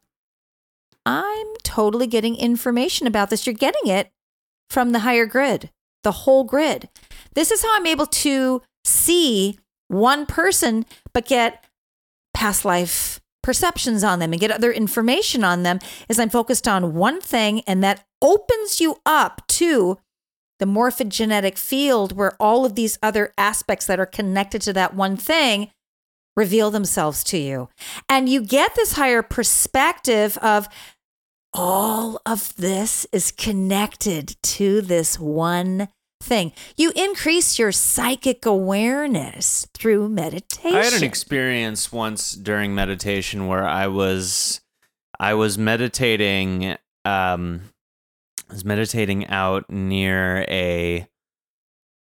I'm 1.06 1.48
totally 1.64 2.08
getting 2.08 2.36
information 2.36 3.08
about 3.08 3.30
this. 3.30 3.48
You're 3.48 3.54
getting 3.54 3.90
it 3.90 4.12
from 4.70 4.92
the 4.92 5.00
higher 5.00 5.26
grid, 5.26 5.72
the 6.04 6.12
whole 6.12 6.44
grid. 6.44 6.90
This 7.34 7.52
is 7.52 7.62
how 7.62 7.76
I'm 7.76 7.86
able 7.86 8.08
to 8.08 8.62
see 8.84 9.60
one 9.88 10.26
person, 10.26 10.86
but 11.14 11.26
get 11.26 11.64
past 12.34 12.66
life 12.66 13.20
perceptions 13.48 14.04
on 14.04 14.20
them 14.20 14.34
and 14.34 14.42
get 14.42 14.52
other 14.52 14.74
information 14.74 15.44
on 15.44 15.64
them 15.64 15.80
is 16.10 16.20
I'm 16.20 16.30
focused 16.30 16.68
on 16.68 16.94
one 16.94 17.22
thing 17.22 17.62
and 17.62 17.82
that 17.84 18.04
opens 18.22 18.82
you 18.82 18.98
up 19.06 19.42
to 19.48 19.98
the 20.60 20.66
morphogenetic 20.66 21.58
field 21.58 22.12
where 22.12 22.36
all 22.42 22.66
of 22.66 22.76
these 22.76 23.00
other 23.02 23.34
aspects 23.38 23.86
that 23.86 24.00
are 24.00 24.06
connected 24.06 24.62
to 24.64 24.74
that 24.74 24.96
one 24.96 25.16
thing 25.16 25.72
reveal 26.36 26.72
themselves 26.72 27.24
to 27.26 27.38
you. 27.38 27.70
And 28.10 28.28
you 28.28 28.42
get 28.42 28.76
this 28.76 28.94
higher 28.94 29.22
perspective 29.22 30.38
of 30.40 30.68
all 31.54 32.22
of 32.26 32.56
this 32.56 33.06
is 33.12 33.32
connected 33.32 34.36
to 34.44 34.82
this 34.82 35.20
one 35.20 35.88
thing. 36.22 36.52
You 36.76 36.92
increase 36.96 37.60
your 37.60 37.72
psychic 37.72 38.46
awareness 38.46 39.68
through 39.74 40.10
meditation. 40.10 40.78
I 40.78 40.84
had 40.84 40.94
an 40.94 41.04
experience 41.04 41.92
once 41.92 42.32
during 42.32 42.74
meditation 42.76 43.48
where 43.48 43.68
I 43.68 43.88
was 43.88 44.62
I 45.20 45.34
was 45.34 45.58
meditating 45.58 46.78
um 47.06 47.62
I 48.50 48.54
was 48.54 48.66
meditating 48.66 49.28
out 49.28 49.70
near 49.70 50.46
a 50.50 51.08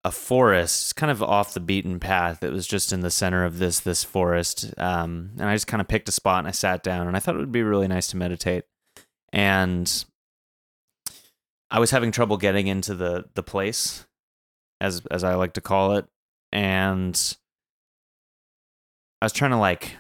a 0.07 0.11
forest, 0.11 0.97
kind 0.97 1.11
of 1.11 1.23
off 1.23 1.55
the 1.55 1.61
beaten 1.61 1.99
path. 1.99 2.43
It 2.43 2.53
was 2.53 2.67
just 2.67 2.93
in 2.93 3.01
the 3.01 3.11
center 3.11 3.45
of 3.45 3.59
this 3.59 3.81
this 3.81 4.05
forest. 4.05 4.75
Um 4.79 5.31
and 5.39 5.49
I 5.49 5.55
just 5.55 5.67
kind 5.67 5.81
of 5.81 5.89
picked 5.89 6.09
a 6.09 6.13
spot 6.13 6.41
and 6.41 6.49
I 6.49 6.53
sat 6.53 6.83
down 6.83 7.07
and 7.07 7.17
I 7.17 7.21
thought 7.21 7.37
it 7.37 7.39
would 7.39 7.53
be 7.53 7.63
really 7.63 7.89
nice 7.89 8.09
to 8.09 8.17
meditate. 8.17 8.65
And 9.35 10.05
I 11.69 11.81
was 11.81 11.91
having 11.91 12.13
trouble 12.13 12.37
getting 12.37 12.69
into 12.69 12.95
the 12.95 13.25
the 13.35 13.43
place 13.43 14.07
as 14.81 15.03
as 15.11 15.25
I 15.25 15.35
like 15.35 15.55
to 15.55 15.61
call 15.61 15.97
it. 15.97 16.07
And 16.53 17.21
I 19.21 19.25
was 19.25 19.33
trying 19.33 19.51
to 19.51 19.57
like 19.57 19.97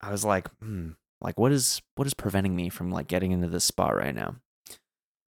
I 0.00 0.10
was 0.10 0.24
like, 0.24 0.48
hmm, 0.62 0.92
like 1.20 1.38
what 1.38 1.52
is 1.52 1.82
what 1.96 2.06
is 2.06 2.14
preventing 2.14 2.56
me 2.56 2.70
from 2.70 2.90
like 2.90 3.08
getting 3.08 3.30
into 3.30 3.48
this 3.48 3.64
spot 3.64 3.94
right 3.94 4.14
now? 4.14 4.36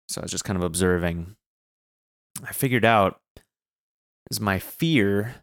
So 0.06 0.20
I 0.20 0.24
was 0.24 0.30
just 0.30 0.44
kind 0.44 0.58
of 0.58 0.62
observing. 0.62 1.36
I 2.46 2.52
figured 2.52 2.84
out 2.84 3.18
is 4.30 4.40
my 4.40 4.58
fear 4.58 5.36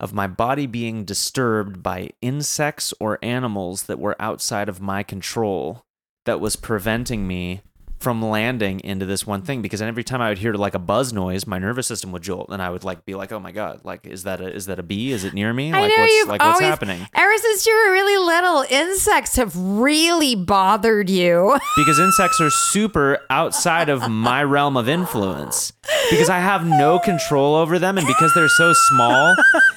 of 0.00 0.12
my 0.12 0.26
body 0.26 0.66
being 0.66 1.04
disturbed 1.04 1.80
by 1.80 2.10
insects 2.20 2.92
or 2.98 3.20
animals 3.22 3.84
that 3.84 4.00
were 4.00 4.16
outside 4.18 4.68
of 4.68 4.80
my 4.80 5.04
control 5.04 5.84
that 6.24 6.40
was 6.40 6.56
preventing 6.56 7.26
me 7.26 7.62
from 8.02 8.20
landing 8.20 8.80
into 8.80 9.06
this 9.06 9.26
one 9.26 9.42
thing 9.42 9.62
because 9.62 9.80
every 9.80 10.04
time 10.04 10.20
I 10.20 10.28
would 10.28 10.38
hear 10.38 10.52
like 10.54 10.74
a 10.74 10.78
buzz 10.78 11.12
noise, 11.12 11.46
my 11.46 11.58
nervous 11.58 11.86
system 11.86 12.10
would 12.12 12.22
jolt, 12.22 12.48
and 12.50 12.60
I 12.60 12.68
would 12.68 12.84
like 12.84 13.04
be 13.04 13.14
like, 13.14 13.30
"Oh 13.32 13.38
my 13.38 13.52
god! 13.52 13.80
Like, 13.84 14.06
is 14.06 14.24
that 14.24 14.40
a 14.40 14.52
is 14.52 14.66
that 14.66 14.78
a 14.78 14.82
bee? 14.82 15.12
Is 15.12 15.24
it 15.24 15.34
near 15.34 15.52
me? 15.52 15.72
Like, 15.72 15.96
what's 15.96 16.12
you've 16.12 16.28
like 16.28 16.42
what's 16.42 16.60
happening?" 16.60 17.06
Ever 17.14 17.38
since 17.38 17.64
you 17.66 17.74
were 17.74 17.92
really 17.92 18.16
little, 18.16 18.64
insects 18.68 19.36
have 19.36 19.56
really 19.56 20.34
bothered 20.34 21.08
you. 21.08 21.58
Because 21.76 21.98
insects 21.98 22.40
are 22.40 22.50
super 22.50 23.18
outside 23.30 23.88
of 23.88 24.08
my 24.08 24.42
realm 24.44 24.76
of 24.76 24.88
influence. 24.88 25.72
Because 26.10 26.28
I 26.28 26.38
have 26.38 26.66
no 26.66 26.98
control 26.98 27.54
over 27.54 27.78
them, 27.78 27.98
and 27.98 28.06
because 28.06 28.34
they're 28.34 28.48
so 28.48 28.72
small, 28.72 29.34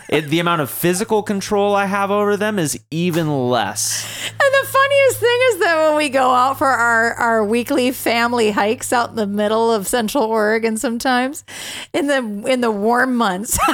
it, 0.10 0.28
the 0.30 0.40
amount 0.40 0.62
of 0.62 0.70
physical 0.70 1.24
control 1.24 1.74
I 1.76 1.86
have 1.86 2.12
over 2.12 2.38
them 2.38 2.60
is 2.60 2.80
even 2.92 3.50
less. 3.50 4.06
And 4.30 4.40
the 4.40 4.68
funniest 4.68 5.20
thing 5.20 5.40
is 5.52 5.60
that 5.60 5.88
when 5.88 5.98
we 5.98 6.10
go 6.10 6.32
out 6.32 6.58
for 6.58 6.68
our, 6.68 7.14
our 7.14 7.46
weekly 7.46 7.92
family 7.92 8.15
hikes 8.52 8.94
out 8.94 9.12
in 9.12 9.16
the 9.16 9.28
middle 9.28 9.72
of 9.72 9.88
Central 9.88 10.24
Oregon 10.24 10.78
sometimes 10.78 11.44
in 11.94 12.08
the 12.08 12.18
in 12.48 12.62
the 12.62 12.72
warm 12.72 13.16
months. 13.16 13.58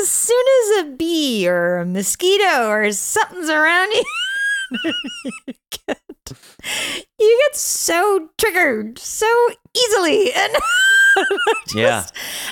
as 0.00 0.08
soon 0.10 0.44
as 0.62 0.80
a 0.80 0.90
bee 0.96 1.48
or 1.48 1.78
a 1.78 1.86
mosquito 1.86 2.68
or 2.68 2.90
something's 2.92 3.50
around 3.50 3.92
you, 3.92 4.04
you 7.18 7.42
get, 7.48 7.56
so 7.56 8.28
triggered 8.38 8.98
so 8.98 9.26
easily 9.76 10.32
and 10.32 10.52
just- 11.68 11.74
Yeah. 11.74 12.04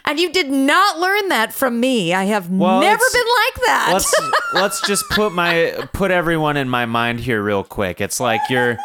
and 0.04 0.18
you 0.20 0.32
did 0.32 0.50
not 0.50 0.98
learn 0.98 1.28
that 1.28 1.52
from 1.52 1.80
me. 1.80 2.12
I 2.14 2.24
have 2.24 2.48
Well, 2.50 2.80
never 2.80 3.04
been 3.12 3.26
like 3.46 3.66
that. 3.66 3.90
let's 3.92 4.14
let's 4.54 4.80
just 4.86 5.04
put 5.10 5.32
my 5.32 5.88
put 5.92 6.10
everyone 6.10 6.56
in 6.56 6.68
my 6.68 6.86
mind 6.86 7.20
here 7.20 7.42
real 7.42 7.64
quick. 7.64 8.00
It's 8.00 8.20
like 8.20 8.40
you're 8.50 8.76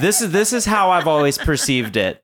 this 0.00 0.20
is 0.20 0.32
this 0.32 0.52
is 0.52 0.64
how 0.64 0.90
I've 0.90 1.06
always 1.08 1.38
perceived 1.38 1.96
it. 1.96 2.22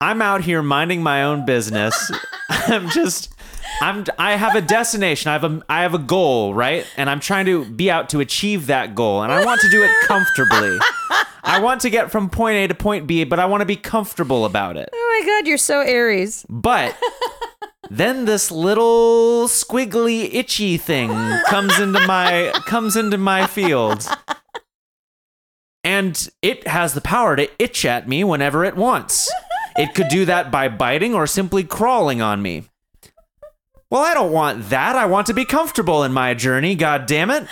I'm 0.00 0.20
out 0.20 0.42
here 0.42 0.62
minding 0.62 1.02
my 1.02 1.22
own 1.22 1.46
business. 1.46 2.10
I'm 2.50 2.88
just 2.90 3.31
I'm 3.80 4.04
I 4.18 4.36
have 4.36 4.54
a 4.54 4.60
destination. 4.60 5.30
I 5.30 5.32
have 5.32 5.44
a 5.44 5.62
I 5.68 5.82
have 5.82 5.94
a 5.94 5.98
goal, 5.98 6.54
right? 6.54 6.86
And 6.96 7.08
I'm 7.10 7.20
trying 7.20 7.46
to 7.46 7.64
be 7.64 7.90
out 7.90 8.10
to 8.10 8.20
achieve 8.20 8.66
that 8.66 8.94
goal 8.94 9.22
and 9.22 9.32
I 9.32 9.44
want 9.44 9.60
to 9.62 9.68
do 9.70 9.82
it 9.82 9.90
comfortably. 10.02 10.78
I 11.44 11.60
want 11.60 11.80
to 11.82 11.90
get 11.90 12.10
from 12.10 12.30
point 12.30 12.56
A 12.56 12.66
to 12.68 12.74
point 12.74 13.06
B, 13.06 13.24
but 13.24 13.38
I 13.38 13.46
want 13.46 13.60
to 13.62 13.66
be 13.66 13.76
comfortable 13.76 14.44
about 14.44 14.76
it. 14.76 14.88
Oh 14.92 15.20
my 15.20 15.26
god, 15.26 15.46
you're 15.46 15.58
so 15.58 15.80
Aries. 15.80 16.46
But 16.48 16.96
then 17.90 18.24
this 18.24 18.50
little 18.50 19.48
squiggly 19.48 20.32
itchy 20.32 20.76
thing 20.76 21.10
comes 21.48 21.78
into 21.78 22.06
my 22.06 22.52
comes 22.66 22.96
into 22.96 23.18
my 23.18 23.46
field. 23.46 24.06
And 25.84 26.28
it 26.42 26.66
has 26.68 26.94
the 26.94 27.00
power 27.00 27.34
to 27.34 27.50
itch 27.58 27.84
at 27.84 28.08
me 28.08 28.22
whenever 28.22 28.64
it 28.64 28.76
wants. 28.76 29.30
It 29.76 29.94
could 29.94 30.08
do 30.08 30.24
that 30.26 30.50
by 30.50 30.68
biting 30.68 31.12
or 31.12 31.26
simply 31.26 31.64
crawling 31.64 32.22
on 32.22 32.40
me. 32.40 32.64
Well, 33.92 34.00
I 34.00 34.14
don't 34.14 34.32
want 34.32 34.70
that. 34.70 34.96
I 34.96 35.04
want 35.04 35.26
to 35.26 35.34
be 35.34 35.44
comfortable 35.44 36.02
in 36.02 36.14
my 36.14 36.32
journey, 36.32 36.74
god 36.74 37.04
damn 37.04 37.30
it. 37.30 37.46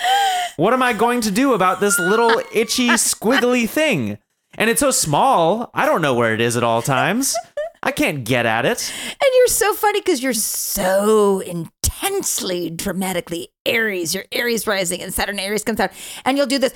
What 0.57 0.72
am 0.72 0.82
I 0.82 0.95
going 0.95 1.20
to 1.20 1.30
do 1.30 1.53
about 1.53 1.80
this 1.80 1.99
little 1.99 2.41
itchy 2.51 2.88
squiggly 2.93 3.68
thing? 3.68 4.16
And 4.55 4.70
it's 4.70 4.80
so 4.80 4.91
small, 4.91 5.68
I 5.74 5.84
don't 5.84 6.01
know 6.01 6.14
where 6.14 6.32
it 6.32 6.41
is 6.41 6.57
at 6.57 6.64
all 6.64 6.80
times. 6.80 7.36
I 7.82 7.93
can't 7.93 8.24
get 8.24 8.47
at 8.47 8.64
it. 8.64 8.91
And 9.07 9.30
you're 9.36 9.49
so 9.49 9.74
funny 9.74 10.01
because 10.01 10.22
you're 10.22 10.32
so 10.32 11.41
intensely, 11.41 12.70
dramatically 12.70 13.51
Aries. 13.66 14.14
You're 14.14 14.24
Aries 14.32 14.66
rising, 14.66 15.03
and 15.03 15.12
Saturn 15.12 15.38
Aries 15.38 15.62
comes 15.62 15.78
out, 15.78 15.91
and 16.24 16.38
you'll 16.38 16.47
do 16.47 16.59
this, 16.59 16.72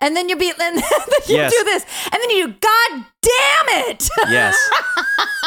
and 0.00 0.16
then 0.16 0.28
you'll 0.28 0.38
be, 0.38 0.50
and 0.50 0.58
then 0.58 0.82
you'll 1.28 1.38
Yes. 1.38 1.52
do 1.52 1.64
this, 1.64 1.84
and 2.12 2.22
then 2.22 2.30
you 2.30 2.46
do, 2.48 2.54
God 2.60 3.04
damn 3.22 3.88
it! 3.90 4.08
Yes. 4.28 4.70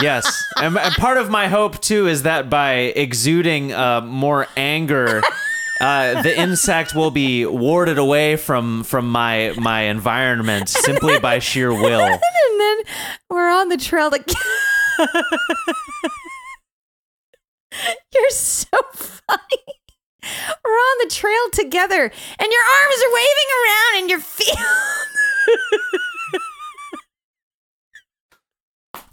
Yes. 0.01 0.43
And, 0.57 0.77
and 0.77 0.93
part 0.95 1.17
of 1.17 1.29
my 1.29 1.47
hope, 1.49 1.81
too, 1.81 2.07
is 2.07 2.23
that 2.23 2.49
by 2.49 2.73
exuding 2.95 3.73
uh, 3.73 3.99
more 4.01 4.47
anger, 4.55 5.21
uh, 5.81 6.21
the 6.21 6.37
insect 6.39 6.95
will 6.95 7.11
be 7.11 7.45
warded 7.45 7.97
away 7.97 8.37
from 8.37 8.83
from 8.83 9.09
my 9.09 9.53
my 9.57 9.81
environment 9.83 10.69
simply 10.69 11.19
by 11.19 11.39
sheer 11.39 11.71
will. 11.73 11.99
and 12.01 12.21
then 12.59 12.77
we're 13.29 13.49
on 13.51 13.67
the 13.69 13.77
trail 13.77 14.09
to. 14.09 14.35
You're 18.13 18.29
so 18.31 18.67
funny. 18.93 19.78
We're 20.63 20.71
on 20.71 21.07
the 21.07 21.13
trail 21.13 21.49
together, 21.51 22.03
and 22.03 22.51
your 22.51 22.63
arms 22.63 23.03
are 23.05 23.13
waving 23.13 23.49
around, 23.59 23.97
and 23.99 24.09
your 24.09 24.19
feet. 24.19 24.55
and 28.95 29.03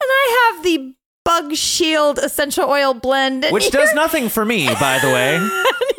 I 0.00 0.52
have 0.54 0.64
the 0.64 0.94
Bug 1.24 1.54
Shield 1.54 2.18
essential 2.18 2.68
oil 2.68 2.94
blend, 2.94 3.46
Which 3.50 3.70
does 3.70 3.94
nothing 3.94 4.28
for 4.28 4.44
me, 4.44 4.66
by 4.66 4.98
the 4.98 5.08
way. 5.08 5.38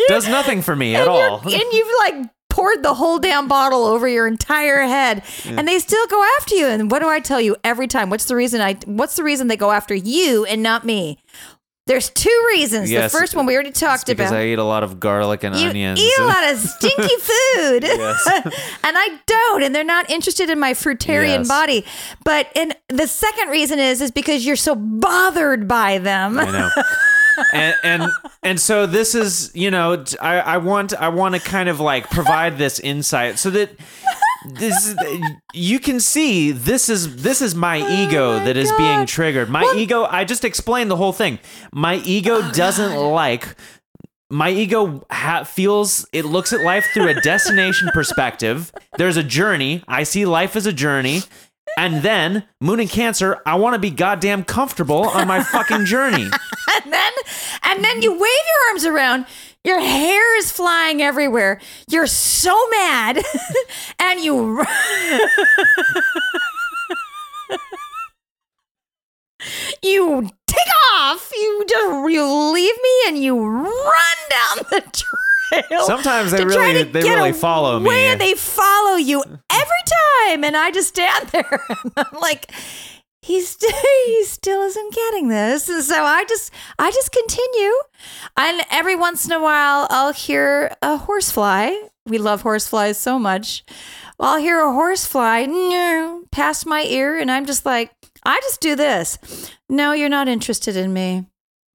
Does 0.10 0.28
nothing 0.28 0.62
for 0.62 0.76
me 0.76 0.96
at 0.96 1.08
all. 1.08 1.40
And 1.40 1.64
you've 1.72 1.94
like 2.00 2.30
poured 2.50 2.84
the 2.84 2.94
whole 2.94 3.20
damn 3.20 3.48
bottle 3.48 3.86
over 3.86 4.08
your 4.08 4.28
entire 4.28 4.82
head, 4.82 5.24
mm. 5.24 5.58
and 5.58 5.68
they 5.68 5.80
still 5.80 6.06
go 6.08 6.24
after 6.38 6.56
you. 6.56 6.68
And 6.68 6.92
what 6.92 7.00
do 7.00 7.08
I 7.08 7.20
tell 7.20 7.42
you 7.42 7.56
every 7.64 7.88
time? 7.88 8.10
What's 8.10 8.26
the 8.26 8.36
reason 8.36 8.62
I? 8.62 8.76
What's 8.86 9.16
the 9.16 9.24
reason 9.24 9.48
they 9.48 9.58
go 9.58 9.72
after 9.72 9.96
you 9.96 10.46
and 10.46 10.62
not 10.62 10.86
me? 10.86 11.20
There's 11.86 12.10
two 12.10 12.46
reasons. 12.56 12.90
Yes, 12.90 13.12
the 13.12 13.18
first 13.20 13.36
one 13.36 13.46
we 13.46 13.54
already 13.56 13.72
talked 13.72 14.08
because 14.08 14.30
about. 14.32 14.40
I 14.40 14.46
eat 14.48 14.58
a 14.60 14.64
lot 14.64 14.84
of 14.84 15.02
garlic 15.02 15.44
and 15.44 15.54
you 15.56 15.68
onions. 15.70 16.00
eat 16.00 16.14
a 16.18 16.24
lot 16.24 16.44
of 16.52 16.58
stinky 16.60 17.16
food, 17.18 17.84
Yes. 17.84 18.26
and 18.84 18.98
I 18.98 19.20
don't, 19.26 19.64
and 19.64 19.76
they're 19.76 19.84
not 19.84 20.10
interested 20.10 20.50
in 20.50 20.60
my 20.60 20.74
fruitarian 20.74 21.40
Yes. 21.40 21.48
body. 21.50 21.84
But 22.24 22.48
and 22.56 22.74
the 22.88 23.06
second 23.08 23.50
reason 23.50 23.80
is 23.80 24.02
is 24.02 24.12
because 24.12 24.46
you're 24.46 24.56
so 24.56 24.76
bothered 24.76 25.68
by 25.68 25.98
them. 25.98 26.40
I 26.40 26.52
know. 26.52 26.70
and 27.52 27.76
and 27.84 28.12
and 28.44 28.60
so 28.62 28.86
this 28.86 29.14
is 29.16 29.52
you 29.54 29.70
know 29.72 30.06
I, 30.22 30.40
I 30.40 30.58
want 30.60 30.94
I 30.94 31.10
want 31.10 31.36
to 31.36 31.42
kind 31.42 31.68
of 31.68 31.80
like 31.82 32.10
provide 32.10 32.58
this 32.58 32.80
insight 32.80 33.40
so 33.40 33.50
that 33.50 33.72
this 34.46 34.88
is- 34.88 34.96
you 35.54 35.80
can 35.80 36.00
see 36.00 36.52
this 36.52 36.90
is 36.90 37.18
this 37.24 37.42
is 37.42 37.56
my 37.56 37.82
oh 37.82 37.88
ego 37.90 38.32
Oh 38.36 38.40
my 38.40 38.46
that 38.46 38.58
is 38.58 38.70
God. 38.72 38.78
being 38.78 39.06
triggered. 39.06 39.50
My 39.50 39.72
ego 39.76 40.06
I 40.10 40.24
just 40.26 40.44
explained 40.46 40.90
the 40.92 40.96
whole 40.98 41.14
thing. 41.14 41.40
My 41.74 41.96
ego 41.98 42.42
Oh, 42.44 42.52
doesn't 42.52 42.96
like 42.96 43.56
my 44.30 44.50
ego 44.50 45.06
ha- 45.12 45.44
feels 45.44 46.08
it 46.12 46.26
looks 46.26 46.54
at 46.54 46.62
life 46.62 46.86
through 46.94 47.08
a 47.10 47.14
destination 47.22 47.90
perspective. 47.94 48.72
There's 48.98 49.18
a 49.18 49.24
journey. 49.24 49.84
I 49.88 50.04
see 50.04 50.26
life 50.26 50.56
as 50.56 50.66
a 50.66 50.74
journey. 50.74 51.22
And 51.78 52.04
then, 52.04 52.44
Moon 52.62 52.80
and 52.80 52.90
Cancer, 52.90 53.42
I 53.46 53.56
want 53.56 53.74
to 53.74 53.80
be 53.80 53.90
goddamn 53.90 54.44
comfortable 54.44 55.08
on 55.10 55.28
my 55.28 55.44
fucking 55.44 55.86
journey. 55.86 56.30
and 56.84 56.94
then 56.94 57.12
and 57.64 57.84
then 57.84 58.02
you 58.02 58.12
wave 58.12 58.22
your 58.22 58.70
arms 58.70 58.86
around 58.86 59.26
your 59.64 59.80
hair 59.80 60.38
is 60.40 60.52
flying 60.52 61.02
everywhere 61.02 61.60
you're 61.90 62.06
so 62.08 62.56
mad 62.70 63.18
and 64.00 64.20
you 64.22 64.64
you 69.84 70.30
take 70.48 70.58
off 70.96 71.32
you 71.34 71.66
just 71.68 72.12
you 72.12 72.26
leave 72.54 72.76
me 72.84 73.08
and 73.08 73.18
you 73.24 73.38
run 73.46 74.18
down 74.30 74.58
the 74.70 74.82
trail 74.92 75.33
Sometimes 75.86 76.32
they 76.32 76.44
really 76.46 76.84
to 76.86 76.92
they 76.92 77.02
really 77.02 77.34
follow 77.34 77.80
me. 77.80 77.86
away, 77.86 78.08
and 78.08 78.22
they 78.22 78.34
follow 78.34 78.96
you 78.96 79.22
every 79.22 79.84
time 80.30 80.44
and 80.44 80.56
i 80.56 80.72
just 80.72 80.90
stand 80.90 81.28
there 81.32 81.60
and 81.70 81.92
i'm 81.98 82.20
like 82.20 82.52
he's 83.22 83.50
st- 83.50 83.74
he 84.06 84.24
still 84.26 84.62
isn't 84.62 84.94
getting 84.94 85.28
this 85.28 85.70
and 85.70 85.84
so 85.84 86.04
i 86.04 86.24
just 86.26 86.52
i 86.80 86.92
just 86.92 87.12
continue 87.12 87.74
and 88.38 88.62
every 88.72 88.96
once 88.96 89.26
in 89.26 89.32
a 89.32 89.42
while 89.42 89.88
i'll 89.90 90.14
hear 90.14 90.76
a 90.82 90.98
horsefly. 90.98 91.72
We 92.06 92.18
love 92.18 92.42
horseflies 92.44 92.98
so 92.98 93.18
much. 93.18 93.64
I'll 94.20 94.38
hear 94.38 94.60
a 94.60 94.74
horsefly 94.74 95.48
past 96.32 96.66
my 96.66 96.84
ear 96.84 97.18
and 97.18 97.32
i'm 97.32 97.46
just 97.46 97.66
like 97.66 97.92
i 98.26 98.40
just 98.42 98.62
do 98.62 98.76
this. 98.76 99.18
No 99.70 99.94
you're 99.94 100.10
not 100.10 100.28
interested 100.28 100.76
in 100.76 100.94
me 100.94 101.26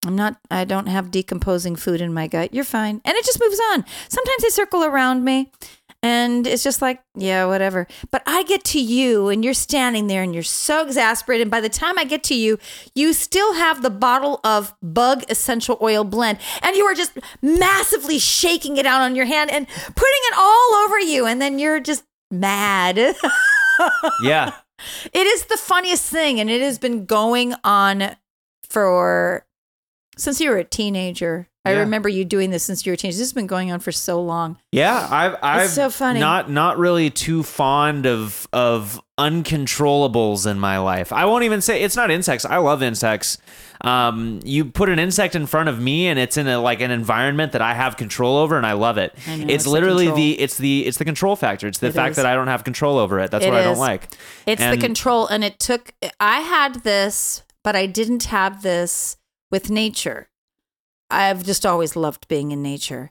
I'm 0.06 0.14
not, 0.16 0.36
I 0.50 0.64
don't 0.64 0.86
have 0.86 1.10
decomposing 1.10 1.76
food 1.76 2.00
in 2.00 2.14
my 2.14 2.28
gut. 2.28 2.54
You're 2.54 2.64
fine. 2.64 3.00
And 3.04 3.16
it 3.16 3.24
just 3.24 3.40
moves 3.40 3.60
on. 3.72 3.84
Sometimes 4.08 4.42
they 4.42 4.50
circle 4.50 4.84
around 4.84 5.24
me 5.24 5.50
and 6.02 6.46
it's 6.46 6.62
just 6.62 6.80
like, 6.80 7.02
yeah, 7.16 7.46
whatever. 7.46 7.88
But 8.12 8.22
I 8.24 8.44
get 8.44 8.62
to 8.66 8.80
you 8.80 9.28
and 9.28 9.44
you're 9.44 9.54
standing 9.54 10.06
there 10.06 10.22
and 10.22 10.32
you're 10.32 10.44
so 10.44 10.84
exasperated. 10.86 11.46
And 11.46 11.50
by 11.50 11.60
the 11.60 11.68
time 11.68 11.98
I 11.98 12.04
get 12.04 12.22
to 12.24 12.34
you, 12.34 12.58
you 12.94 13.12
still 13.12 13.54
have 13.54 13.82
the 13.82 13.90
bottle 13.90 14.38
of 14.44 14.74
bug 14.80 15.24
essential 15.28 15.76
oil 15.82 16.04
blend 16.04 16.38
and 16.62 16.76
you 16.76 16.84
are 16.84 16.94
just 16.94 17.18
massively 17.42 18.20
shaking 18.20 18.76
it 18.76 18.86
out 18.86 19.00
on 19.00 19.16
your 19.16 19.26
hand 19.26 19.50
and 19.50 19.66
putting 19.66 19.96
it 19.96 20.34
all 20.36 20.74
over 20.84 21.00
you. 21.00 21.26
And 21.26 21.42
then 21.42 21.58
you're 21.58 21.80
just 21.80 22.04
mad. 22.30 22.96
yeah. 24.22 24.52
It 25.12 25.26
is 25.26 25.46
the 25.46 25.56
funniest 25.56 26.08
thing. 26.08 26.38
And 26.38 26.48
it 26.48 26.60
has 26.60 26.78
been 26.78 27.04
going 27.06 27.54
on 27.64 28.14
for 28.62 29.44
since 30.18 30.40
you 30.40 30.50
were 30.50 30.58
a 30.58 30.64
teenager. 30.64 31.48
I 31.64 31.72
Yeah. 31.72 31.78
remember 31.80 32.08
you 32.08 32.24
doing 32.24 32.50
this 32.50 32.62
since 32.62 32.86
you 32.86 32.90
were 32.90 32.94
a 32.94 32.96
teenager. 32.96 33.18
This 33.18 33.26
has 33.26 33.32
been 33.34 33.46
going 33.46 33.70
on 33.70 33.80
for 33.80 33.92
so 33.92 34.22
long. 34.22 34.56
Yeah, 34.72 35.06
I've 35.10 35.36
I've 35.42 35.70
so 35.70 35.90
funny. 35.90 36.18
not 36.20 36.50
not 36.50 36.78
really 36.78 37.10
too 37.10 37.42
fond 37.42 38.06
of 38.06 38.46
of 38.52 39.00
uncontrollables 39.18 40.50
in 40.50 40.58
my 40.58 40.78
life. 40.78 41.12
I 41.12 41.24
won't 41.24 41.44
even 41.44 41.60
say 41.60 41.82
it's 41.82 41.96
not 41.96 42.10
insects. 42.10 42.44
I 42.44 42.56
love 42.58 42.82
insects. 42.82 43.38
Um, 43.82 44.40
you 44.44 44.64
put 44.64 44.88
an 44.88 44.98
insect 44.98 45.34
in 45.36 45.46
front 45.46 45.68
of 45.68 45.80
me 45.80 46.08
and 46.08 46.18
it's 46.18 46.36
in 46.36 46.48
a 46.48 46.58
like 46.60 46.80
an 46.80 46.90
environment 46.90 47.52
that 47.52 47.62
I 47.62 47.74
have 47.74 47.96
control 47.96 48.36
over 48.36 48.56
and 48.56 48.66
I 48.66 48.72
love 48.72 48.98
it. 48.98 49.14
I 49.26 49.36
know, 49.36 49.44
it's, 49.44 49.52
it's 49.52 49.66
literally 49.66 50.06
control. 50.06 50.16
the 50.16 50.40
it's 50.40 50.56
the 50.58 50.86
it's 50.86 50.98
the 50.98 51.04
control 51.04 51.36
factor. 51.36 51.66
It's 51.68 51.78
the 51.78 51.88
It 51.88 51.94
fact 51.94 52.12
is. 52.12 52.16
that 52.16 52.26
I 52.26 52.34
don't 52.34 52.48
have 52.48 52.64
control 52.64 52.98
over 52.98 53.20
it. 53.20 53.30
That's 53.30 53.44
It 53.44 53.50
what 53.50 53.58
I 53.60 53.64
don't 53.64 53.78
like. 53.78 54.08
It's 54.46 54.60
And- 54.62 54.72
the 54.80 54.84
control, 54.84 55.26
and 55.26 55.44
it 55.44 55.58
took. 55.58 55.92
I 56.18 56.40
had 56.40 56.82
this, 56.82 57.42
but 57.62 57.76
I 57.76 57.86
didn't 57.86 58.24
have 58.24 58.62
this 58.62 59.16
with 59.50 59.70
nature. 59.70 60.28
I've 61.10 61.44
just 61.44 61.64
always 61.64 61.96
loved 61.96 62.28
being 62.28 62.50
in 62.52 62.62
nature. 62.62 63.10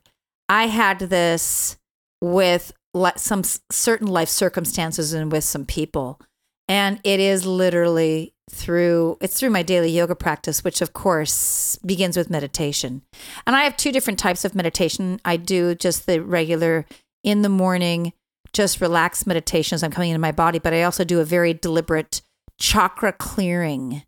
I 0.49 0.67
had 0.67 0.99
this 0.99 1.77
with 2.21 2.71
some 3.17 3.43
certain 3.71 4.07
life 4.07 4.29
circumstances 4.29 5.13
and 5.13 5.31
with 5.31 5.43
some 5.43 5.65
people, 5.65 6.19
and 6.67 6.99
it 7.03 7.19
is 7.19 7.45
literally 7.45 8.33
through 8.49 9.17
it's 9.19 9.37
through 9.37 9.49
my 9.49 9.61
daily 9.61 9.89
yoga 9.89 10.15
practice 10.15 10.63
which 10.63 10.81
of 10.81 10.93
course 10.93 11.77
begins 11.85 12.15
with 12.15 12.29
meditation. 12.29 13.01
And 13.45 13.55
i 13.55 13.63
have 13.63 13.75
two 13.75 13.91
different 13.91 14.19
types 14.19 14.45
of 14.45 14.55
meditation. 14.55 15.19
I 15.25 15.35
do 15.37 15.75
just 15.75 16.05
the 16.05 16.21
regular 16.21 16.85
in 17.23 17.41
the 17.41 17.49
morning 17.49 18.13
just 18.53 18.79
relaxed 18.79 19.27
meditation 19.27 19.75
as 19.75 19.83
i'm 19.83 19.91
coming 19.91 20.11
into 20.11 20.19
my 20.19 20.31
body 20.31 20.59
but 20.59 20.73
i 20.73 20.81
also 20.83 21.03
do 21.03 21.19
a 21.19 21.25
very 21.25 21.53
deliberate 21.53 22.21
chakra 22.57 23.11
clearing 23.11 24.03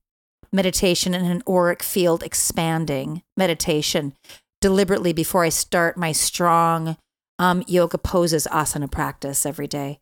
meditation 0.51 1.13
and 1.13 1.25
an 1.25 1.43
auric 1.47 1.83
field 1.83 2.23
expanding 2.23 3.21
meditation 3.37 4.13
deliberately 4.61 5.13
before 5.13 5.43
i 5.43 5.49
start 5.49 5.97
my 5.97 6.11
strong 6.11 6.97
um, 7.37 7.63
yoga 7.67 7.97
poses 7.97 8.47
asana 8.51 8.91
practice 8.91 9.45
every 9.45 9.67
day 9.67 9.99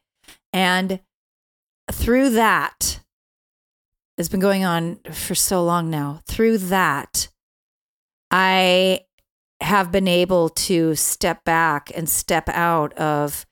and 0.54 1.00
through 1.92 2.30
that 2.30 3.00
it's 4.18 4.30
been 4.30 4.40
going 4.40 4.66
on 4.66 4.98
for 5.12 5.36
so 5.36 5.64
long 5.64 5.90
now. 5.90 6.22
Through 6.28 6.58
that, 6.58 7.30
I 8.32 9.02
have 9.62 9.92
been 9.92 10.08
able 10.08 10.50
to 10.50 10.96
step 10.96 11.44
back 11.44 11.92
and 11.96 12.10
step 12.10 12.50
out 12.50 12.94
of 12.94 13.46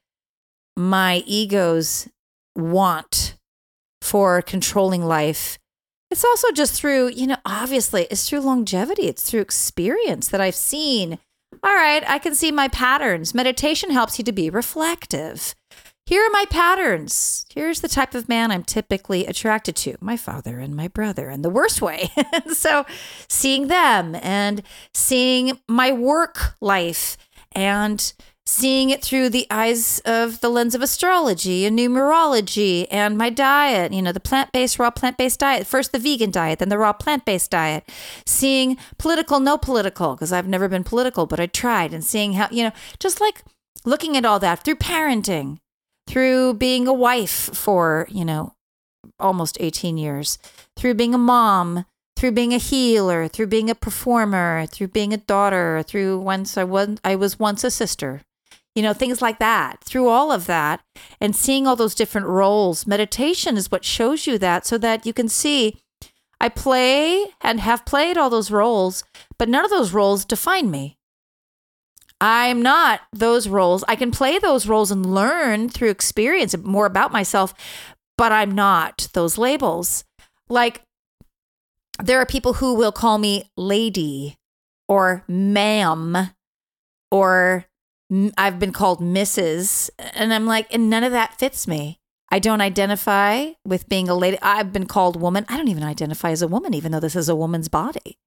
my 0.76 1.24
ego's 1.28 2.10
want 2.56 3.38
for 4.02 4.42
controlling 4.42 5.04
life. 5.04 5.60
It's 6.16 6.24
also 6.24 6.50
just 6.54 6.80
through, 6.80 7.10
you 7.10 7.28
know, 7.28 7.36
obviously, 7.46 8.08
it's 8.10 8.30
through 8.30 8.40
longevity, 8.40 9.10
it's 9.10 9.30
through 9.30 9.42
experience 9.42 10.30
that 10.30 10.40
I've 10.40 10.56
seen. 10.56 11.20
All 11.62 11.76
right, 11.76 12.10
I 12.10 12.20
can 12.20 12.34
see 12.34 12.54
my 12.54 12.70
patterns. 12.70 13.36
Meditation 13.36 13.90
helps 13.90 14.18
you 14.18 14.24
to 14.24 14.32
be 14.32 14.50
reflective. 14.50 15.56
here 16.06 16.26
are 16.26 16.30
my 16.30 16.46
patterns. 16.50 17.46
Here's 17.54 17.82
the 17.82 17.90
type 17.90 18.16
of 18.16 18.30
man 18.30 18.50
I'm 18.50 18.64
typically 18.64 19.26
attracted 19.26 19.76
to 19.76 19.98
my 20.00 20.16
father 20.16 20.58
and 20.58 20.74
my 20.74 20.88
brother, 20.88 21.30
in 21.30 21.42
the 21.42 21.50
worst 21.50 21.82
way. 21.82 22.10
so, 22.54 22.86
seeing 23.28 23.68
them 23.68 24.16
and 24.22 24.64
seeing 24.94 25.60
my 25.68 25.92
work 25.92 26.56
life 26.62 27.18
and 27.52 28.14
seeing 28.48 28.92
it 28.92 29.04
through 29.04 29.30
the 29.30 29.48
eyes 29.50 30.00
of 30.06 30.40
the 30.40 30.50
lens 30.50 30.76
of 30.76 30.82
astrology 30.82 31.66
and 31.66 31.78
numerology 31.78 32.88
and 32.92 33.18
my 33.18 33.30
diet, 33.30 33.92
you 33.92 34.02
know, 34.02 34.12
the 34.12 34.20
plant 34.20 34.52
based, 34.52 34.78
raw 34.78 34.92
plant 34.92 35.18
based 35.18 35.40
diet. 35.40 35.66
First 35.66 35.92
the 35.92 36.00
vegan 36.00 36.30
diet, 36.32 36.60
then 36.60 36.70
the 36.70 36.78
raw 36.78 36.94
plant 36.94 37.26
based 37.26 37.52
diet. 37.52 37.90
Seeing 38.26 38.78
political, 39.00 39.40
no 39.40 39.58
political, 39.58 40.16
because 40.16 40.32
I've 40.32 40.48
never 40.48 40.68
been 40.68 40.84
political, 40.84 41.26
but 41.26 41.40
I 41.40 41.48
tried, 41.48 41.94
and 41.94 42.04
seeing 42.04 42.34
how, 42.34 42.48
you 42.52 42.64
know, 42.64 42.72
just 43.00 43.20
like 43.20 43.44
looking 43.84 44.16
at 44.16 44.26
all 44.26 44.40
that 44.40 44.64
through 44.64 44.76
parenting, 44.76 45.58
through 46.08 46.54
being 46.54 46.88
a 46.88 46.94
wife 46.94 47.50
for, 47.54 48.08
you 48.12 48.24
know, 48.24 48.54
almost 49.20 49.58
18 49.60 49.98
years, 49.98 50.38
through 50.78 50.94
being 50.94 51.16
a 51.16 51.20
mom, 51.20 51.86
through 52.16 52.32
being 52.32 52.54
a 52.54 52.60
healer, 52.60 53.28
through 53.28 53.48
being 53.48 53.72
a 53.72 53.76
performer, 53.76 54.68
through 54.68 54.90
being 54.90 55.14
a 55.14 55.18
daughter, 55.18 55.84
through 55.84 56.20
once 56.20 56.58
I 56.58 56.64
was 56.64 57.00
I 57.04 57.16
was 57.16 57.40
once 57.40 57.64
a 57.64 57.72
sister 57.72 58.22
you 58.76 58.84
know, 58.84 58.94
things 58.94 59.22
like 59.22 59.40
that. 59.40 59.84
Through 59.84 60.10
all 60.10 60.32
of 60.32 60.46
that 60.46 60.82
and 61.20 61.36
seeing 61.36 61.66
all 61.66 61.76
those 61.76 61.96
different 61.96 62.28
roles, 62.28 62.86
meditation 62.86 63.58
is 63.58 63.72
what 63.72 63.86
shows 63.86 64.28
you 64.28 64.38
that 64.38 64.66
so 64.66 64.78
that 64.78 65.06
you 65.06 65.14
can 65.14 65.30
see 65.30 65.78
I 66.40 66.50
play 66.50 67.26
and 67.42 67.60
have 67.62 67.86
played 67.86 68.18
all 68.18 68.30
those 68.30 68.52
roles, 68.52 69.04
but 69.38 69.50
none 69.50 69.64
of 69.64 69.72
those 69.72 69.94
roles 69.94 70.26
define 70.26 70.70
me. 70.70 70.98
I'm 72.20 72.62
not 72.62 73.02
those 73.12 73.48
roles. 73.48 73.84
I 73.88 73.96
can 73.96 74.12
play 74.12 74.38
those 74.38 74.68
roles 74.68 74.92
and 74.92 75.06
learn 75.06 75.70
through 75.70 75.90
experience 75.90 76.56
more 76.58 76.86
about 76.86 77.12
myself, 77.12 77.54
but 78.18 78.32
I'm 78.32 78.52
not 78.52 79.08
those 79.14 79.38
labels. 79.38 80.04
Like, 80.50 80.82
there 82.02 82.20
are 82.20 82.26
people 82.26 82.54
who 82.54 82.74
will 82.74 82.92
call 82.92 83.18
me 83.18 83.50
lady 83.56 84.38
or 84.88 85.24
ma'am 85.28 86.32
or 87.12 87.66
I've 88.38 88.60
been 88.60 88.72
called 88.72 89.02
Mrs. 89.02 89.90
And 89.98 90.34
I'm 90.34 90.46
like, 90.46 90.74
and 90.74 90.90
none 90.90 91.04
of 91.04 91.12
that 91.12 91.40
fits 91.40 91.68
me. 91.68 92.00
I 92.32 92.40
don't 92.40 92.62
identify 92.62 93.52
with 93.66 93.88
being 93.88 94.10
a 94.10 94.16
lady. 94.16 94.38
I've 94.42 94.74
been 94.74 94.88
called 94.88 95.22
woman. 95.22 95.46
I 95.48 95.58
don't 95.58 95.68
even 95.68 95.84
identify 95.84 96.32
as 96.32 96.42
a 96.42 96.48
woman, 96.48 96.74
even 96.74 96.92
though 96.92 97.00
this 97.00 97.16
is 97.16 97.30
a 97.30 97.36
woman's 97.36 97.70
body. 97.70 98.18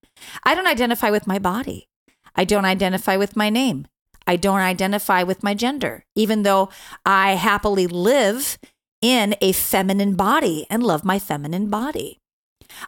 I 0.44 0.54
don't 0.54 0.66
identify 0.66 1.10
with 1.10 1.26
my 1.26 1.38
body. 1.38 1.88
I 2.34 2.44
don't 2.44 2.64
identify 2.64 3.16
with 3.16 3.36
my 3.36 3.50
name. 3.50 3.86
I 4.26 4.36
don't 4.36 4.60
identify 4.60 5.22
with 5.22 5.42
my 5.42 5.54
gender, 5.54 6.04
even 6.14 6.42
though 6.42 6.68
I 7.04 7.32
happily 7.32 7.86
live 7.86 8.58
in 9.00 9.34
a 9.40 9.52
feminine 9.52 10.14
body 10.14 10.66
and 10.68 10.82
love 10.82 11.04
my 11.04 11.18
feminine 11.18 11.70
body. 11.70 12.20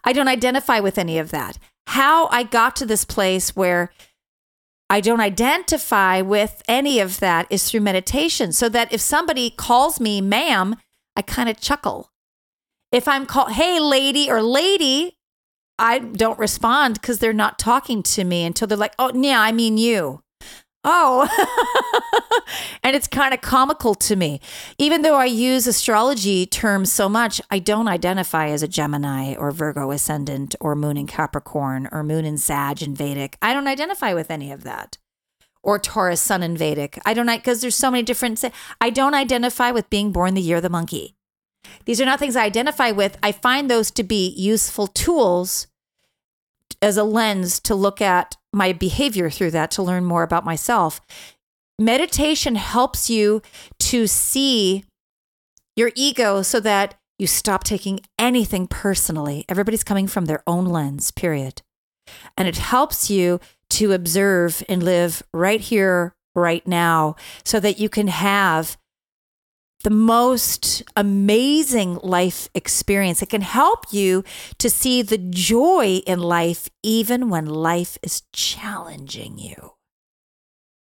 I 0.04 0.12
don't 0.12 0.28
identify 0.28 0.80
with 0.80 0.98
any 0.98 1.18
of 1.18 1.30
that. 1.30 1.58
How 1.88 2.28
I 2.28 2.42
got 2.42 2.76
to 2.76 2.86
this 2.86 3.04
place 3.04 3.56
where 3.56 3.90
I 4.90 5.00
don't 5.00 5.20
identify 5.20 6.20
with 6.20 6.62
any 6.66 6.98
of 6.98 7.20
that 7.20 7.46
is 7.48 7.70
through 7.70 7.80
meditation. 7.80 8.52
So 8.52 8.68
that 8.70 8.92
if 8.92 9.00
somebody 9.00 9.48
calls 9.48 10.00
me 10.00 10.20
ma'am, 10.20 10.74
I 11.14 11.22
kind 11.22 11.48
of 11.48 11.60
chuckle. 11.60 12.10
If 12.90 13.06
I'm 13.06 13.24
called, 13.24 13.52
hey, 13.52 13.78
lady 13.78 14.28
or 14.28 14.42
lady, 14.42 15.16
I 15.78 16.00
don't 16.00 16.40
respond 16.40 16.94
because 16.94 17.20
they're 17.20 17.32
not 17.32 17.56
talking 17.58 18.02
to 18.02 18.24
me 18.24 18.44
until 18.44 18.66
they're 18.66 18.76
like, 18.76 18.94
oh, 18.98 19.12
yeah, 19.14 19.40
I 19.40 19.52
mean 19.52 19.78
you. 19.78 20.22
Oh, 20.82 21.28
and 22.82 22.96
it's 22.96 23.06
kind 23.06 23.34
of 23.34 23.42
comical 23.42 23.94
to 23.96 24.16
me. 24.16 24.40
Even 24.78 25.02
though 25.02 25.16
I 25.16 25.26
use 25.26 25.66
astrology 25.66 26.46
terms 26.46 26.90
so 26.90 27.08
much, 27.08 27.40
I 27.50 27.58
don't 27.58 27.88
identify 27.88 28.48
as 28.48 28.62
a 28.62 28.68
Gemini 28.68 29.34
or 29.34 29.50
Virgo 29.50 29.90
ascendant 29.90 30.54
or 30.58 30.74
moon 30.74 30.96
in 30.96 31.06
Capricorn 31.06 31.88
or 31.92 32.02
moon 32.02 32.24
in 32.24 32.38
Sag 32.38 32.82
in 32.82 32.94
Vedic. 32.94 33.36
I 33.42 33.52
don't 33.52 33.68
identify 33.68 34.14
with 34.14 34.30
any 34.30 34.50
of 34.52 34.64
that. 34.64 34.96
Or 35.62 35.78
Taurus 35.78 36.22
sun 36.22 36.42
in 36.42 36.56
Vedic. 36.56 36.98
I 37.04 37.12
don't, 37.12 37.26
because 37.26 37.60
there's 37.60 37.76
so 37.76 37.90
many 37.90 38.02
different, 38.02 38.42
I 38.80 38.88
don't 38.88 39.14
identify 39.14 39.70
with 39.72 39.90
being 39.90 40.12
born 40.12 40.32
the 40.32 40.40
year 40.40 40.56
of 40.56 40.62
the 40.62 40.70
monkey. 40.70 41.14
These 41.84 42.00
are 42.00 42.06
not 42.06 42.18
things 42.18 42.36
I 42.36 42.44
identify 42.44 42.90
with. 42.90 43.18
I 43.22 43.32
find 43.32 43.70
those 43.70 43.90
to 43.92 44.02
be 44.02 44.28
useful 44.28 44.86
tools 44.86 45.66
as 46.80 46.96
a 46.96 47.04
lens 47.04 47.60
to 47.60 47.74
look 47.74 48.00
at 48.00 48.36
my 48.52 48.72
behavior 48.72 49.30
through 49.30 49.52
that 49.52 49.70
to 49.72 49.82
learn 49.82 50.04
more 50.04 50.22
about 50.22 50.44
myself. 50.44 51.00
Meditation 51.78 52.56
helps 52.56 53.08
you 53.08 53.40
to 53.78 54.06
see 54.06 54.84
your 55.76 55.92
ego 55.94 56.42
so 56.42 56.60
that 56.60 56.96
you 57.18 57.26
stop 57.26 57.64
taking 57.64 58.00
anything 58.18 58.66
personally. 58.66 59.44
Everybody's 59.48 59.84
coming 59.84 60.06
from 60.06 60.24
their 60.24 60.42
own 60.46 60.64
lens, 60.64 61.10
period. 61.10 61.62
And 62.36 62.48
it 62.48 62.56
helps 62.56 63.10
you 63.10 63.40
to 63.70 63.92
observe 63.92 64.62
and 64.68 64.82
live 64.82 65.22
right 65.32 65.60
here, 65.60 66.14
right 66.34 66.66
now, 66.66 67.16
so 67.44 67.60
that 67.60 67.78
you 67.78 67.88
can 67.88 68.08
have 68.08 68.76
the 69.82 69.90
most 69.90 70.82
amazing 70.96 71.98
life 72.02 72.48
experience. 72.54 73.22
It 73.22 73.30
can 73.30 73.42
help 73.42 73.92
you 73.92 74.24
to 74.58 74.68
see 74.68 75.02
the 75.02 75.18
joy 75.18 76.02
in 76.06 76.20
life, 76.20 76.68
even 76.82 77.30
when 77.30 77.46
life 77.46 77.98
is 78.02 78.22
challenging 78.32 79.38
you. 79.38 79.72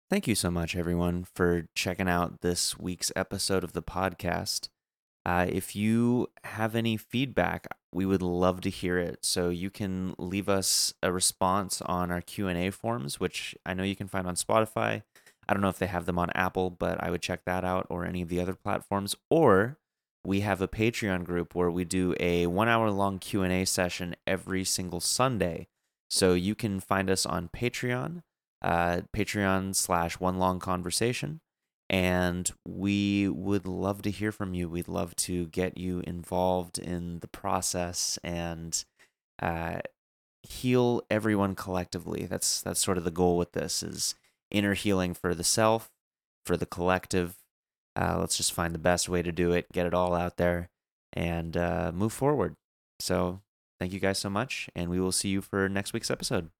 Thank 0.08 0.26
you 0.26 0.34
so 0.34 0.50
much, 0.50 0.74
everyone, 0.74 1.24
for 1.34 1.68
checking 1.76 2.08
out 2.08 2.40
this 2.40 2.76
week's 2.76 3.12
episode 3.14 3.62
of 3.62 3.74
the 3.74 3.82
podcast. 3.82 4.68
Uh, 5.24 5.46
if 5.48 5.76
you 5.76 6.26
have 6.42 6.74
any 6.74 6.96
feedback, 6.96 7.68
we 7.92 8.06
would 8.06 8.22
love 8.22 8.60
to 8.62 8.70
hear 8.70 8.98
it. 8.98 9.18
So 9.24 9.50
you 9.50 9.70
can 9.70 10.14
leave 10.18 10.48
us 10.48 10.94
a 11.02 11.12
response 11.12 11.80
on 11.82 12.10
our 12.10 12.20
Q 12.20 12.48
and 12.48 12.58
A 12.58 12.70
forms, 12.70 13.20
which 13.20 13.54
I 13.64 13.74
know 13.74 13.84
you 13.84 13.94
can 13.94 14.08
find 14.08 14.26
on 14.26 14.34
Spotify, 14.34 15.02
I 15.50 15.52
don't 15.52 15.62
know 15.62 15.68
if 15.68 15.80
they 15.80 15.88
have 15.88 16.06
them 16.06 16.18
on 16.18 16.30
Apple, 16.30 16.70
but 16.70 17.02
I 17.02 17.10
would 17.10 17.22
check 17.22 17.44
that 17.44 17.64
out 17.64 17.84
or 17.90 18.06
any 18.06 18.22
of 18.22 18.28
the 18.28 18.40
other 18.40 18.54
platforms. 18.54 19.16
Or 19.30 19.78
we 20.24 20.42
have 20.42 20.60
a 20.60 20.68
Patreon 20.68 21.24
group 21.24 21.56
where 21.56 21.72
we 21.72 21.84
do 21.84 22.14
a 22.20 22.46
one 22.46 22.68
hour 22.68 22.88
long 22.88 23.18
Q&A 23.18 23.64
session 23.64 24.14
every 24.28 24.62
single 24.62 25.00
Sunday. 25.00 25.66
So 26.08 26.34
you 26.34 26.54
can 26.54 26.78
find 26.78 27.10
us 27.10 27.26
on 27.26 27.48
Patreon, 27.48 28.22
uh, 28.62 29.00
Patreon 29.12 29.74
slash 29.74 30.20
one 30.20 30.38
long 30.38 30.60
conversation. 30.60 31.40
And 31.88 32.48
we 32.64 33.28
would 33.28 33.66
love 33.66 34.02
to 34.02 34.10
hear 34.12 34.30
from 34.30 34.54
you. 34.54 34.68
We'd 34.68 34.86
love 34.86 35.16
to 35.16 35.48
get 35.48 35.76
you 35.76 36.00
involved 36.06 36.78
in 36.78 37.18
the 37.18 37.26
process 37.26 38.20
and 38.22 38.84
uh, 39.42 39.80
heal 40.44 41.02
everyone 41.10 41.56
collectively. 41.56 42.26
That's 42.26 42.62
that's 42.62 42.78
sort 42.78 42.98
of 42.98 43.02
the 43.02 43.10
goal 43.10 43.36
with 43.36 43.50
this 43.50 43.82
is 43.82 44.14
inner 44.50 44.74
healing 44.74 45.14
for 45.14 45.34
the 45.34 45.44
self, 45.44 45.90
for 46.44 46.56
the 46.56 46.66
collective. 46.66 47.36
Uh, 47.96 48.18
let's 48.18 48.36
just 48.36 48.52
find 48.52 48.74
the 48.74 48.78
best 48.78 49.08
way 49.08 49.22
to 49.22 49.32
do 49.32 49.52
it, 49.52 49.66
get 49.72 49.86
it 49.86 49.94
all 49.94 50.14
out 50.14 50.36
there, 50.36 50.70
and 51.12 51.56
uh, 51.56 51.90
move 51.94 52.12
forward. 52.12 52.54
So, 53.00 53.40
thank 53.78 53.92
you 53.92 54.00
guys 54.00 54.18
so 54.18 54.30
much, 54.30 54.68
and 54.74 54.90
we 54.90 55.00
will 55.00 55.12
see 55.12 55.28
you 55.28 55.40
for 55.40 55.68
next 55.68 55.92
week's 55.92 56.10
episode. 56.10 56.50